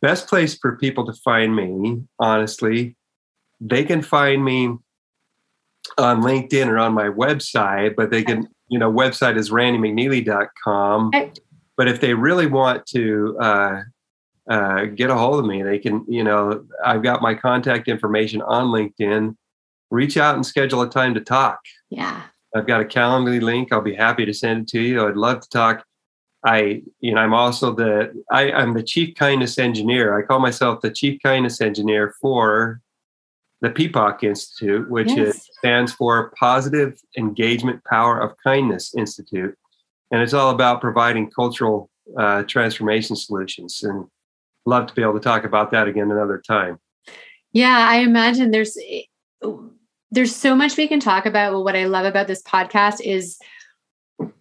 Best 0.01 0.27
place 0.27 0.57
for 0.57 0.77
people 0.77 1.05
to 1.05 1.13
find 1.13 1.55
me, 1.55 2.01
honestly, 2.19 2.95
they 3.59 3.83
can 3.83 4.01
find 4.01 4.43
me 4.43 4.67
on 5.97 6.21
LinkedIn 6.21 6.67
or 6.67 6.77
on 6.77 6.93
my 6.93 7.09
website, 7.09 7.95
but 7.95 8.09
they 8.09 8.23
can, 8.23 8.47
you 8.67 8.79
know, 8.79 8.91
website 8.91 9.37
is 9.37 9.49
randymcneely.com. 9.49 11.11
But 11.77 11.87
if 11.87 12.01
they 12.01 12.13
really 12.13 12.45
want 12.45 12.85
to 12.87 13.37
uh, 13.39 13.81
uh, 14.49 14.85
get 14.85 15.09
a 15.09 15.15
hold 15.15 15.39
of 15.39 15.45
me, 15.45 15.63
they 15.63 15.79
can, 15.79 16.05
you 16.07 16.23
know, 16.23 16.65
I've 16.83 17.03
got 17.03 17.21
my 17.21 17.33
contact 17.33 17.87
information 17.87 18.41
on 18.41 18.67
LinkedIn. 18.67 19.35
Reach 19.89 20.17
out 20.17 20.35
and 20.35 20.45
schedule 20.45 20.81
a 20.81 20.89
time 20.89 21.13
to 21.15 21.21
talk. 21.21 21.59
Yeah. 21.89 22.23
I've 22.55 22.67
got 22.67 22.81
a 22.81 22.85
Calendly 22.85 23.41
link. 23.41 23.71
I'll 23.71 23.81
be 23.81 23.95
happy 23.95 24.25
to 24.25 24.33
send 24.33 24.61
it 24.61 24.67
to 24.69 24.81
you. 24.81 25.07
I'd 25.07 25.15
love 25.15 25.41
to 25.41 25.49
talk 25.49 25.85
I, 26.43 26.81
you 27.01 27.13
know, 27.13 27.21
I'm 27.21 27.33
also 27.33 27.73
the 27.73 28.13
I, 28.31 28.51
I'm 28.51 28.73
the 28.73 28.83
chief 28.83 29.15
kindness 29.15 29.57
engineer. 29.57 30.17
I 30.17 30.25
call 30.25 30.39
myself 30.39 30.81
the 30.81 30.91
chief 30.91 31.21
kindness 31.21 31.59
engineer 31.59 32.15
for 32.21 32.81
the 33.61 33.69
PPOC 33.69 34.23
Institute, 34.23 34.89
which 34.89 35.09
yes. 35.09 35.35
is, 35.35 35.49
stands 35.57 35.91
for 35.91 36.31
Positive 36.39 36.97
Engagement 37.17 37.83
Power 37.83 38.19
of 38.19 38.35
Kindness 38.41 38.95
Institute, 38.95 39.57
and 40.11 40.21
it's 40.21 40.33
all 40.33 40.51
about 40.51 40.79
providing 40.79 41.29
cultural 41.29 41.89
uh, 42.17 42.43
transformation 42.43 43.17
solutions. 43.17 43.83
And 43.83 44.05
love 44.65 44.87
to 44.87 44.93
be 44.93 45.01
able 45.01 45.13
to 45.13 45.19
talk 45.19 45.43
about 45.43 45.71
that 45.71 45.87
again 45.87 46.11
another 46.11 46.41
time. 46.45 46.79
Yeah, 47.51 47.85
I 47.89 47.97
imagine 47.97 48.51
there's 48.51 48.77
there's 50.11 50.35
so 50.35 50.55
much 50.55 50.77
we 50.77 50.87
can 50.87 50.99
talk 50.99 51.25
about. 51.25 51.51
Well, 51.51 51.63
what 51.63 51.75
I 51.75 51.85
love 51.85 52.05
about 52.05 52.27
this 52.27 52.41
podcast 52.43 53.01
is 53.01 53.37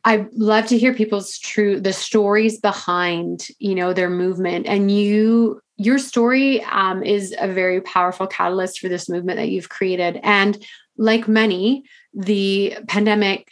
I 0.04 0.26
love 0.32 0.66
to 0.66 0.78
hear 0.78 0.94
people's 0.94 1.38
true 1.38 1.80
the 1.80 1.92
stories 1.92 2.60
behind 2.60 3.48
you 3.58 3.74
know 3.74 3.92
their 3.92 4.10
movement. 4.10 4.66
And 4.66 4.90
you 4.90 5.60
your 5.76 5.98
story 5.98 6.62
um, 6.64 7.02
is 7.02 7.34
a 7.38 7.52
very 7.52 7.80
powerful 7.80 8.26
catalyst 8.26 8.80
for 8.80 8.88
this 8.88 9.08
movement 9.08 9.38
that 9.38 9.50
you've 9.50 9.68
created. 9.68 10.18
And 10.22 10.62
like 10.96 11.28
many 11.28 11.84
the 12.14 12.76
pandemic 12.88 13.48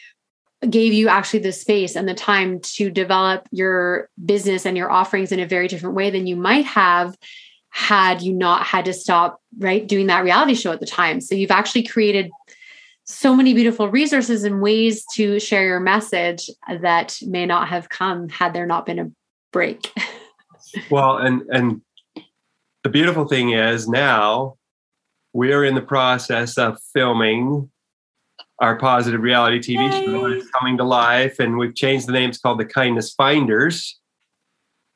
gave 0.69 0.93
you 0.93 1.09
actually 1.09 1.41
the 1.41 1.53
space 1.53 1.95
and 1.95 2.09
the 2.09 2.15
time 2.15 2.61
to 2.61 2.91
develop 2.91 3.47
your 3.53 4.09
business 4.25 4.67
and 4.67 4.77
your 4.77 4.91
offerings 4.91 5.31
in 5.31 5.39
a 5.39 5.47
very 5.47 5.69
different 5.69 5.95
way 5.95 6.11
than 6.11 6.27
you 6.27 6.35
might 6.35 6.65
have 6.65 7.17
had 7.71 8.23
you 8.23 8.33
not 8.33 8.65
had 8.65 8.87
to 8.87 8.93
stop 8.93 9.41
right 9.59 9.87
doing 9.87 10.07
that 10.07 10.25
reality 10.25 10.55
show 10.55 10.73
at 10.73 10.81
the 10.81 10.87
time. 10.87 11.21
So 11.21 11.35
you've 11.35 11.51
actually 11.51 11.83
created 11.83 12.31
so 13.07 13.37
many 13.37 13.55
beautiful 13.55 13.89
resources 13.89 14.45
and 14.45 14.61
ways 14.61 15.05
to 15.15 15.39
share 15.39 15.65
your 15.65 15.81
message 15.81 16.51
that 16.81 17.17
may 17.23 17.47
not 17.47 17.69
have 17.69 17.89
come 17.89 18.29
had 18.29 18.53
there 18.53 18.67
not 18.67 18.85
been 18.85 18.99
a 18.99 19.11
break. 19.53 19.93
well, 20.91 21.19
and 21.19 21.43
and 21.51 21.81
the 22.83 22.89
beautiful 22.89 23.27
thing 23.27 23.51
is 23.51 23.89
now 23.89 24.57
we 25.33 25.53
are 25.53 25.65
in 25.65 25.75
the 25.75 25.83
process 25.83 26.59
of 26.59 26.79
filming 26.93 27.71
our 28.59 28.77
positive 28.77 29.21
reality 29.21 29.59
TV 29.59 29.93
Yay. 29.93 30.07
show. 30.07 30.27
It's 30.27 30.51
coming 30.51 30.77
to 30.79 30.85
life, 30.85 31.39
and 31.39 31.59
we've 31.59 31.75
changed 31.75 32.09
the 32.09 32.13
name. 32.13 32.31
It's 32.31 32.39
called 32.39 32.59
the 32.59 32.65
Kindness 32.65 33.13
Finders 33.15 34.01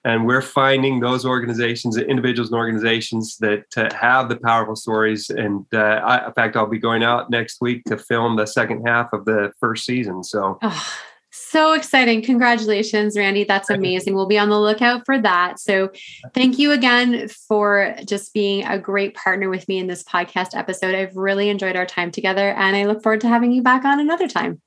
and 0.04 0.26
we're 0.26 0.42
finding 0.42 1.00
those 1.00 1.26
organizations 1.26 1.96
individuals 1.96 2.50
and 2.50 2.58
organizations 2.58 3.36
that 3.38 3.64
uh, 3.76 3.92
have 3.94 4.28
the 4.28 4.36
powerful 4.36 4.76
stories. 4.76 5.30
And 5.30 5.66
uh, 5.72 6.00
I, 6.04 6.26
in 6.26 6.32
fact 6.32 6.56
i'll 6.56 6.66
be 6.66 6.78
going 6.78 7.02
out 7.02 7.30
next 7.30 7.60
week 7.60 7.84
to 7.84 7.98
film 7.98 8.36
the 8.36 8.46
second 8.46 8.86
half 8.86 9.12
of 9.12 9.24
the 9.24 9.52
first 9.60 9.84
season. 9.84 10.24
So 10.24 10.58
oh, 10.62 10.96
so 11.32 11.72
exciting. 11.74 12.22
Congratulations 12.22 13.16
randy. 13.16 13.44
That's 13.44 13.70
amazing. 13.70 14.14
We'll 14.14 14.26
be 14.26 14.38
on 14.38 14.48
the 14.48 14.58
lookout 14.58 15.04
for 15.04 15.20
that. 15.20 15.60
So 15.60 15.90
thank 16.34 16.58
you 16.58 16.72
again 16.72 17.28
for 17.28 17.94
just 18.04 18.34
being 18.34 18.64
a 18.64 18.78
great 18.78 19.14
partner 19.14 19.48
with 19.48 19.68
me 19.68 19.78
in 19.78 19.86
this 19.86 20.02
podcast 20.02 20.56
episode. 20.56 20.94
I've 20.94 21.16
really 21.16 21.48
enjoyed 21.48 21.76
our 21.76 21.86
time 21.86 22.10
together 22.10 22.50
and 22.50 22.76
i 22.76 22.84
look 22.84 23.02
forward 23.02 23.20
to 23.22 23.28
having 23.28 23.52
you 23.52 23.62
back 23.62 23.84
on 23.84 24.00
another 24.00 24.28
time. 24.28 24.60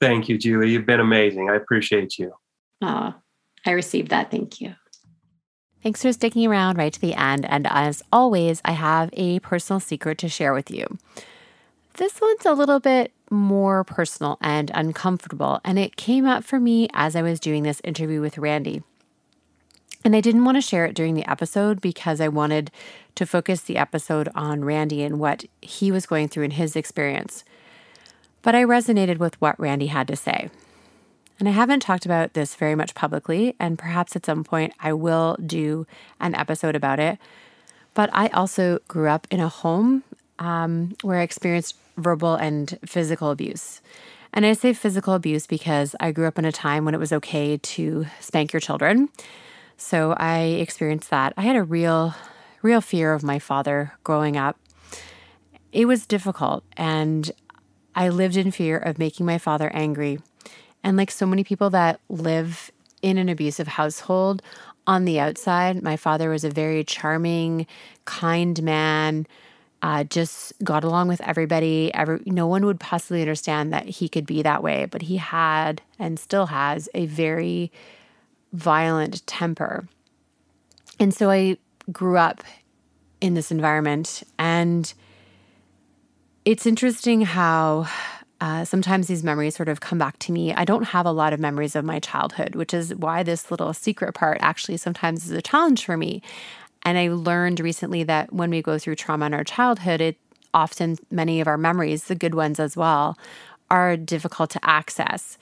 Thank 0.00 0.28
you 0.28 0.36
julie. 0.36 0.70
You've 0.70 0.86
been 0.86 1.00
amazing. 1.00 1.48
I 1.48 1.54
appreciate 1.54 2.18
you. 2.18 2.32
Oh 2.82 3.14
I 3.66 3.72
received 3.72 4.10
that. 4.10 4.30
Thank 4.30 4.60
you. 4.60 4.74
Thanks 5.82 6.02
for 6.02 6.12
sticking 6.12 6.46
around 6.46 6.76
right 6.76 6.92
to 6.92 7.00
the 7.00 7.14
end. 7.14 7.46
And 7.46 7.66
as 7.66 8.02
always, 8.12 8.60
I 8.64 8.72
have 8.72 9.10
a 9.14 9.38
personal 9.40 9.80
secret 9.80 10.18
to 10.18 10.28
share 10.28 10.52
with 10.52 10.70
you. 10.70 10.98
This 11.94 12.20
one's 12.20 12.46
a 12.46 12.52
little 12.52 12.80
bit 12.80 13.12
more 13.30 13.84
personal 13.84 14.38
and 14.40 14.70
uncomfortable, 14.74 15.60
and 15.64 15.78
it 15.78 15.96
came 15.96 16.26
up 16.26 16.44
for 16.44 16.60
me 16.60 16.88
as 16.92 17.16
I 17.16 17.22
was 17.22 17.40
doing 17.40 17.62
this 17.62 17.80
interview 17.84 18.20
with 18.20 18.38
Randy. 18.38 18.82
And 20.04 20.16
I 20.16 20.20
didn't 20.20 20.44
want 20.44 20.56
to 20.56 20.62
share 20.62 20.86
it 20.86 20.94
during 20.94 21.14
the 21.14 21.28
episode 21.30 21.80
because 21.80 22.20
I 22.20 22.28
wanted 22.28 22.70
to 23.16 23.26
focus 23.26 23.60
the 23.60 23.76
episode 23.76 24.28
on 24.34 24.64
Randy 24.64 25.02
and 25.02 25.18
what 25.18 25.44
he 25.60 25.92
was 25.92 26.06
going 26.06 26.28
through 26.28 26.44
in 26.44 26.52
his 26.52 26.74
experience. 26.74 27.44
But 28.42 28.54
I 28.54 28.64
resonated 28.64 29.18
with 29.18 29.38
what 29.40 29.60
Randy 29.60 29.88
had 29.88 30.08
to 30.08 30.16
say. 30.16 30.48
And 31.40 31.48
I 31.48 31.52
haven't 31.52 31.80
talked 31.80 32.04
about 32.04 32.34
this 32.34 32.54
very 32.54 32.74
much 32.74 32.94
publicly, 32.94 33.56
and 33.58 33.78
perhaps 33.78 34.14
at 34.14 34.26
some 34.26 34.44
point 34.44 34.74
I 34.78 34.92
will 34.92 35.38
do 35.44 35.86
an 36.20 36.34
episode 36.34 36.76
about 36.76 37.00
it. 37.00 37.18
But 37.94 38.10
I 38.12 38.28
also 38.28 38.78
grew 38.88 39.08
up 39.08 39.26
in 39.30 39.40
a 39.40 39.48
home 39.48 40.04
um, 40.38 40.94
where 41.00 41.18
I 41.18 41.22
experienced 41.22 41.76
verbal 41.96 42.34
and 42.34 42.78
physical 42.84 43.30
abuse. 43.30 43.80
And 44.34 44.44
I 44.44 44.52
say 44.52 44.74
physical 44.74 45.14
abuse 45.14 45.46
because 45.46 45.96
I 45.98 46.12
grew 46.12 46.26
up 46.26 46.38
in 46.38 46.44
a 46.44 46.52
time 46.52 46.84
when 46.84 46.94
it 46.94 47.00
was 47.00 47.12
okay 47.14 47.56
to 47.56 48.06
spank 48.20 48.52
your 48.52 48.60
children. 48.60 49.08
So 49.78 50.12
I 50.18 50.40
experienced 50.40 51.08
that. 51.08 51.32
I 51.38 51.42
had 51.42 51.56
a 51.56 51.64
real, 51.64 52.14
real 52.60 52.82
fear 52.82 53.14
of 53.14 53.22
my 53.22 53.38
father 53.38 53.94
growing 54.04 54.36
up. 54.36 54.58
It 55.72 55.86
was 55.86 56.06
difficult, 56.06 56.64
and 56.76 57.30
I 57.94 58.10
lived 58.10 58.36
in 58.36 58.50
fear 58.50 58.76
of 58.76 58.98
making 58.98 59.24
my 59.24 59.38
father 59.38 59.70
angry 59.72 60.18
and 60.82 60.96
like 60.96 61.10
so 61.10 61.26
many 61.26 61.44
people 61.44 61.70
that 61.70 62.00
live 62.08 62.70
in 63.02 63.18
an 63.18 63.28
abusive 63.28 63.68
household, 63.68 64.42
on 64.86 65.04
the 65.04 65.20
outside, 65.20 65.82
my 65.82 65.96
father 65.96 66.30
was 66.30 66.44
a 66.44 66.50
very 66.50 66.82
charming, 66.84 67.66
kind 68.06 68.62
man. 68.62 69.26
Uh, 69.82 70.04
just 70.04 70.52
got 70.62 70.84
along 70.84 71.08
with 71.08 71.20
everybody. 71.22 71.92
Every, 71.94 72.20
no 72.26 72.46
one 72.46 72.66
would 72.66 72.80
possibly 72.80 73.22
understand 73.22 73.72
that 73.72 73.86
he 73.86 74.08
could 74.08 74.26
be 74.26 74.42
that 74.42 74.62
way, 74.62 74.86
but 74.86 75.02
he 75.02 75.16
had 75.16 75.80
and 75.98 76.18
still 76.18 76.46
has 76.46 76.88
a 76.92 77.06
very 77.06 77.70
violent 78.52 79.26
temper. 79.26 79.88
And 80.98 81.14
so 81.14 81.30
I 81.30 81.56
grew 81.92 82.18
up 82.18 82.42
in 83.20 83.34
this 83.34 83.50
environment. 83.50 84.22
And 84.38 84.92
it's 86.44 86.66
interesting 86.66 87.22
how 87.22 87.86
uh, 88.40 88.64
sometimes 88.64 89.06
these 89.06 89.22
memories 89.22 89.54
sort 89.54 89.68
of 89.68 89.80
come 89.80 89.98
back 89.98 90.18
to 90.20 90.32
me. 90.32 90.54
I 90.54 90.64
don't 90.64 90.84
have 90.84 91.04
a 91.04 91.12
lot 91.12 91.32
of 91.32 91.40
memories 91.40 91.76
of 91.76 91.84
my 91.84 91.98
childhood, 92.00 92.54
which 92.54 92.72
is 92.72 92.94
why 92.94 93.22
this 93.22 93.50
little 93.50 93.72
secret 93.74 94.14
part 94.14 94.38
actually 94.40 94.78
sometimes 94.78 95.24
is 95.24 95.32
a 95.32 95.42
challenge 95.42 95.84
for 95.84 95.96
me. 95.96 96.22
And 96.82 96.96
I 96.96 97.08
learned 97.08 97.60
recently 97.60 98.02
that 98.04 98.32
when 98.32 98.50
we 98.50 98.62
go 98.62 98.78
through 98.78 98.94
trauma 98.96 99.26
in 99.26 99.34
our 99.34 99.44
childhood, 99.44 100.00
it 100.00 100.16
often 100.54 100.96
many 101.10 101.40
of 101.40 101.46
our 101.46 101.58
memories, 101.58 102.04
the 102.04 102.14
good 102.14 102.34
ones 102.34 102.58
as 102.58 102.76
well, 102.76 103.18
are 103.70 103.96
difficult 103.96 104.50
to 104.50 104.60
access. 104.62 105.36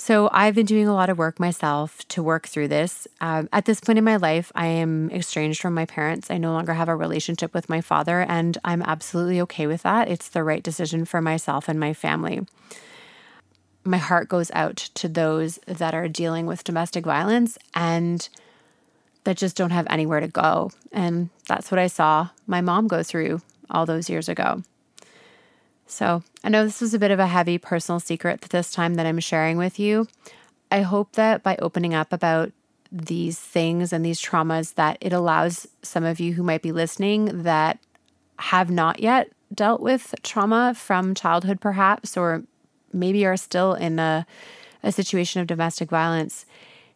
So 0.00 0.30
I've 0.32 0.54
been 0.54 0.64
doing 0.64 0.86
a 0.86 0.94
lot 0.94 1.10
of 1.10 1.18
work 1.18 1.40
myself 1.40 2.06
to 2.08 2.22
work 2.22 2.46
through 2.46 2.68
this. 2.68 3.08
Um, 3.20 3.48
at 3.52 3.64
this 3.64 3.80
point 3.80 3.98
in 3.98 4.04
my 4.04 4.14
life, 4.14 4.52
I 4.54 4.66
am 4.66 5.10
estranged 5.10 5.60
from 5.60 5.74
my 5.74 5.86
parents. 5.86 6.30
I 6.30 6.38
no 6.38 6.52
longer 6.52 6.72
have 6.74 6.88
a 6.88 6.94
relationship 6.94 7.52
with 7.52 7.68
my 7.68 7.80
father, 7.80 8.20
and 8.20 8.56
I'm 8.64 8.80
absolutely 8.82 9.40
okay 9.40 9.66
with 9.66 9.82
that. 9.82 10.08
It's 10.08 10.28
the 10.28 10.44
right 10.44 10.62
decision 10.62 11.04
for 11.04 11.20
myself 11.20 11.68
and 11.68 11.80
my 11.80 11.92
family. 11.92 12.46
My 13.82 13.96
heart 13.96 14.28
goes 14.28 14.52
out 14.54 14.76
to 14.76 15.08
those 15.08 15.58
that 15.66 15.94
are 15.94 16.06
dealing 16.06 16.46
with 16.46 16.62
domestic 16.62 17.04
violence 17.04 17.58
and 17.74 18.28
that 19.24 19.36
just 19.36 19.56
don't 19.56 19.70
have 19.70 19.86
anywhere 19.90 20.20
to 20.20 20.28
go. 20.28 20.70
And 20.92 21.30
that's 21.48 21.72
what 21.72 21.80
I 21.80 21.88
saw 21.88 22.28
my 22.46 22.60
mom 22.60 22.86
go 22.86 23.02
through 23.02 23.42
all 23.68 23.84
those 23.84 24.08
years 24.08 24.28
ago. 24.28 24.62
So 25.88 26.22
I 26.44 26.50
know 26.50 26.64
this 26.64 26.82
was 26.82 26.94
a 26.94 26.98
bit 26.98 27.10
of 27.10 27.18
a 27.18 27.26
heavy 27.26 27.58
personal 27.58 27.98
secret 27.98 28.42
this 28.42 28.70
time 28.70 28.94
that 28.94 29.06
I'm 29.06 29.18
sharing 29.20 29.56
with 29.56 29.78
you. 29.78 30.06
I 30.70 30.82
hope 30.82 31.12
that 31.12 31.42
by 31.42 31.56
opening 31.56 31.94
up 31.94 32.12
about 32.12 32.52
these 32.92 33.38
things 33.38 33.92
and 33.92 34.04
these 34.04 34.20
traumas 34.20 34.74
that 34.74 34.98
it 35.00 35.12
allows 35.12 35.66
some 35.82 36.04
of 36.04 36.20
you 36.20 36.34
who 36.34 36.42
might 36.42 36.62
be 36.62 36.72
listening 36.72 37.42
that 37.42 37.78
have 38.38 38.70
not 38.70 39.00
yet 39.00 39.30
dealt 39.52 39.80
with 39.80 40.14
trauma 40.22 40.74
from 40.74 41.14
childhood 41.14 41.60
perhaps 41.60 42.16
or 42.16 42.44
maybe 42.92 43.26
are 43.26 43.36
still 43.36 43.74
in 43.74 43.98
a, 43.98 44.26
a 44.82 44.92
situation 44.92 45.40
of 45.40 45.46
domestic 45.46 45.90
violence 45.90 46.46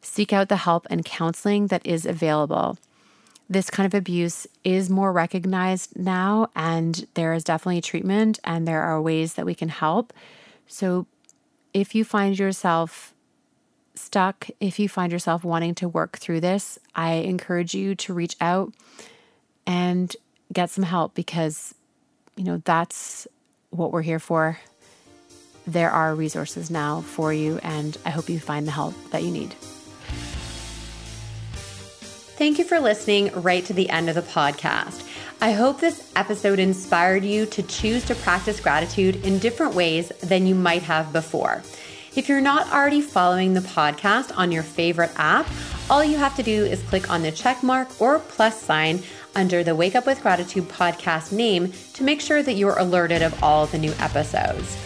seek 0.01 0.33
out 0.33 0.49
the 0.49 0.57
help 0.57 0.87
and 0.91 1.05
counseling 1.05 1.67
that 1.67 1.85
is 1.87 2.07
available 2.07 2.79
this 3.49 3.71
kind 3.71 3.87
of 3.87 3.95
abuse 3.95 4.47
is 4.65 4.89
more 4.89 5.13
recognized 5.13 5.99
now, 5.99 6.49
and 6.57 7.07
there 7.15 7.35
is 7.35 7.45
definitely 7.45 7.81
treatment 7.81 8.39
and 8.45 8.67
there 8.67 8.83
are 8.83 9.01
ways 9.01 9.35
that 9.35 9.47
we 9.47 9.55
can 9.55 9.69
help. 9.69 10.13
So, 10.67 11.07
if 11.75 11.95
you 11.95 12.05
find 12.05 12.39
yourself 12.39 13.15
stuck, 13.95 14.49
if 14.61 14.79
you 14.79 14.89
find 14.89 15.13
yourself 15.13 15.45
wanting 15.45 15.75
to 15.77 15.89
work 15.89 16.19
through 16.19 16.41
this, 16.41 16.79
I 16.95 17.13
encourage 17.15 17.75
you 17.75 17.95
to 17.97 18.15
reach 18.15 18.37
out 18.41 18.73
and 19.67 20.15
get 20.53 20.71
some 20.71 20.85
help 20.85 21.15
because, 21.15 21.75
you 22.37 22.45
know, 22.45 22.63
that's 22.65 23.27
what 23.71 23.93
we're 23.93 24.03
here 24.03 24.19
for. 24.19 24.59
There 25.67 25.91
are 25.91 26.15
resources 26.15 26.71
now 26.71 27.01
for 27.01 27.33
you, 27.33 27.59
and 27.63 27.97
I 28.05 28.11
hope 28.11 28.29
you 28.29 28.39
find 28.39 28.67
the 28.67 28.73
help 28.73 28.95
that 29.11 29.23
you 29.23 29.31
need. 29.31 29.55
Thank 32.37 32.59
you 32.59 32.65
for 32.65 32.81
listening 32.81 33.31
right 33.43 33.65
to 33.67 33.75
the 33.75 33.91
end 33.91 34.09
of 34.09 34.15
the 34.15 34.23
podcast. 34.23 35.07
I 35.41 35.53
hope 35.53 35.81
this 35.81 36.11
episode 36.17 36.59
inspired 36.59 37.25
you 37.25 37.45
to 37.47 37.63
choose 37.63 38.05
to 38.07 38.15
practice 38.15 38.59
gratitude 38.59 39.25
in 39.25 39.39
different 39.39 39.75
ways 39.75 40.09
than 40.23 40.47
you 40.47 40.55
might 40.55 40.83
have 40.83 41.13
before. 41.13 41.63
If 42.17 42.29
you're 42.29 42.41
not 42.41 42.73
already 42.73 43.03
following 43.03 43.53
the 43.53 43.61
podcast 43.61 44.37
on 44.37 44.51
your 44.51 44.63
favorite 44.63 45.13
app, 45.17 45.47
all 45.91 46.03
you 46.03 46.17
have 46.17 46.35
to 46.37 46.43
do 46.43 46.65
is 46.65 46.83
click 46.85 47.11
on 47.11 47.23
the 47.23 47.33
check 47.33 47.63
mark 47.63 48.01
or 48.01 48.19
plus 48.19 48.61
sign 48.61 49.03
under 49.35 49.63
the 49.63 49.77
Wake 49.77 49.95
Up 49.95 50.07
with 50.07 50.23
Gratitude 50.23 50.69
podcast 50.69 51.33
name 51.33 51.73
to 51.93 52.03
make 52.03 52.21
sure 52.21 52.43
that 52.43 52.55
you're 52.55 52.79
alerted 52.79 53.23
of 53.23 53.43
all 53.43 53.67
the 53.67 53.79
new 53.79 53.93
episodes. 53.99 54.77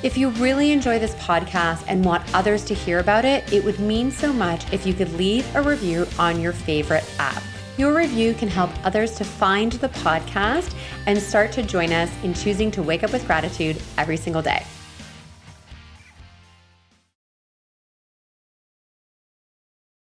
If 0.00 0.16
you 0.16 0.28
really 0.30 0.70
enjoy 0.70 1.00
this 1.00 1.16
podcast 1.16 1.82
and 1.88 2.04
want 2.04 2.22
others 2.32 2.64
to 2.66 2.74
hear 2.74 3.00
about 3.00 3.24
it, 3.24 3.52
it 3.52 3.64
would 3.64 3.80
mean 3.80 4.12
so 4.12 4.32
much 4.32 4.72
if 4.72 4.86
you 4.86 4.94
could 4.94 5.12
leave 5.14 5.44
a 5.56 5.62
review 5.62 6.06
on 6.20 6.40
your 6.40 6.52
favorite 6.52 7.04
app. 7.18 7.42
Your 7.76 7.92
review 7.92 8.32
can 8.34 8.46
help 8.46 8.70
others 8.86 9.16
to 9.16 9.24
find 9.24 9.72
the 9.72 9.88
podcast 9.88 10.72
and 11.06 11.20
start 11.20 11.50
to 11.52 11.64
join 11.64 11.92
us 11.92 12.12
in 12.22 12.32
choosing 12.32 12.70
to 12.72 12.82
wake 12.82 13.02
up 13.02 13.12
with 13.12 13.26
gratitude 13.26 13.82
every 13.96 14.16
single 14.16 14.40
day. 14.40 14.64